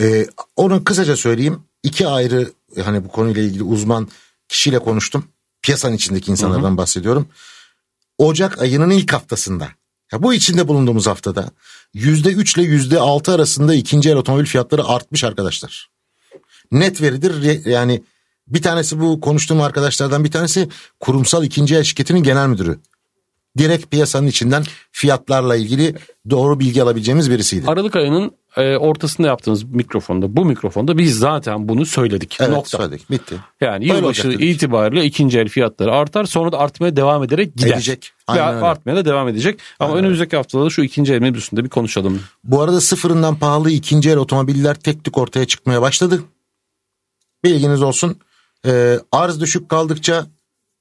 Ee, 0.00 0.26
onu 0.56 0.84
kısaca 0.84 1.16
söyleyeyim. 1.16 1.62
İki 1.82 2.06
ayrı 2.06 2.52
hani 2.84 3.04
bu 3.04 3.08
konuyla 3.08 3.42
ilgili 3.42 3.62
uzman 3.62 4.08
kişiyle 4.48 4.78
konuştum. 4.78 5.24
Piyasanın 5.62 5.96
içindeki 5.96 6.30
insanlardan 6.30 6.76
bahsediyorum. 6.76 7.28
Ocak 8.18 8.62
ayının 8.62 8.90
ilk 8.90 9.12
haftasında. 9.12 9.68
Ya 10.12 10.22
bu 10.22 10.34
içinde 10.34 10.68
bulunduğumuz 10.68 11.06
haftada 11.06 11.50
yüzde 11.94 12.32
üç 12.32 12.56
ile 12.56 12.62
yüzde 12.62 12.98
altı 12.98 13.32
arasında 13.32 13.74
ikinci 13.74 14.10
el 14.10 14.16
otomobil 14.16 14.44
fiyatları 14.44 14.84
artmış 14.84 15.24
arkadaşlar. 15.24 15.90
Net 16.72 17.02
veridir 17.02 17.64
yani 17.66 18.02
bir 18.48 18.62
tanesi 18.62 19.00
bu 19.00 19.20
konuştuğum 19.20 19.60
arkadaşlardan 19.60 20.24
bir 20.24 20.30
tanesi 20.30 20.68
kurumsal 21.00 21.44
ikinci 21.44 21.76
el 21.76 21.82
şirketinin 21.82 22.22
genel 22.22 22.48
müdürü. 22.48 22.78
Direkt 23.58 23.90
piyasanın 23.90 24.26
içinden 24.26 24.64
fiyatlarla 24.92 25.56
ilgili 25.56 25.94
doğru 26.30 26.60
bilgi 26.60 26.82
alabileceğimiz 26.82 27.30
birisiydi. 27.30 27.66
Aralık 27.66 27.96
ayının 27.96 28.32
e, 28.56 28.76
ortasında 28.76 29.28
yaptığımız 29.28 29.64
mikrofonda 29.64 30.36
bu 30.36 30.44
mikrofonda 30.44 30.98
biz 30.98 31.18
zaten 31.18 31.68
bunu 31.68 31.86
söyledik. 31.86 32.36
Evet 32.40 32.50
Nokta. 32.50 32.78
söyledik 32.78 33.10
bitti. 33.10 33.36
Yani 33.60 33.88
Böyle 33.88 33.98
yılbaşı 33.98 34.28
itibariyle 34.28 35.04
ikinci 35.04 35.38
el 35.38 35.48
fiyatları 35.48 35.92
artar 35.92 36.24
sonra 36.24 36.52
da 36.52 36.58
artmaya 36.58 36.96
devam 36.96 37.24
ederek 37.24 37.56
gider. 37.56 37.74
Edecek. 37.74 38.12
Ve 38.30 38.32
Aynen 38.32 38.54
öyle. 38.54 38.64
artmaya 38.66 38.96
da 38.96 39.04
devam 39.04 39.28
edecek. 39.28 39.60
Ama 39.80 39.94
önümüzdeki 39.96 40.36
haftada 40.36 40.70
şu 40.70 40.82
ikinci 40.82 41.14
el 41.14 41.20
mevzusunda 41.20 41.64
bir 41.64 41.68
konuşalım. 41.68 42.20
Bu 42.44 42.62
arada 42.62 42.80
sıfırından 42.80 43.38
pahalı 43.38 43.70
ikinci 43.70 44.10
el 44.10 44.16
otomobiller 44.16 44.74
tek 44.74 45.04
tük 45.04 45.18
ortaya 45.18 45.46
çıkmaya 45.46 45.82
başladı. 45.82 46.22
Bilginiz 47.44 47.82
olsun. 47.82 48.16
Ee, 48.66 48.98
arz 49.12 49.40
düşük 49.40 49.68
kaldıkça, 49.68 50.26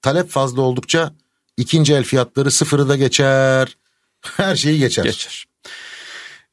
talep 0.02 0.30
fazla 0.30 0.62
oldukça 0.62 1.12
ikinci 1.58 1.94
el 1.94 2.04
fiyatları 2.04 2.52
sıfırı 2.52 2.90
da 2.90 2.96
geçer. 2.96 3.78
Her 4.22 4.56
şeyi 4.56 4.80
geçer. 4.80 5.04
Geçer. 5.04 5.46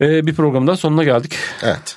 E, 0.01 0.27
bir 0.27 0.35
programın 0.35 0.67
daha 0.67 0.77
sonuna 0.77 1.05
geldik. 1.05 1.35
Evet. 1.63 1.97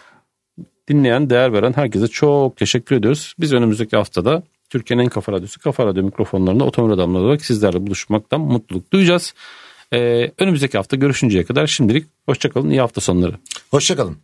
Dinleyen, 0.88 1.30
değer 1.30 1.54
veren 1.54 1.74
herkese 1.74 2.08
çok 2.08 2.58
teşekkür 2.58 2.96
ediyoruz. 2.96 3.36
Biz 3.40 3.54
önümüzdeki 3.54 3.96
haftada 3.96 4.44
Türkiye'nin 4.70 5.04
en 5.04 5.10
kafa 5.10 5.32
radyosu 5.32 5.60
Kafa 5.60 5.86
Radyo 5.86 6.04
mikrofonlarında 6.04 6.64
otomobil 6.64 6.94
adamları 6.94 7.24
olarak 7.24 7.46
sizlerle 7.46 7.88
buluşmaktan 7.88 8.42
mutluluk 8.42 8.94
duyacağız. 8.94 9.34
E, 9.94 10.32
önümüzdeki 10.38 10.78
hafta 10.78 10.96
görüşünceye 10.96 11.44
kadar 11.44 11.68
şimdilik 11.68 12.08
hoşçakalın, 12.26 12.70
iyi 12.70 12.82
hafta 12.82 13.02
sonları. 13.02 13.36
Hoşçakalın. 13.72 14.18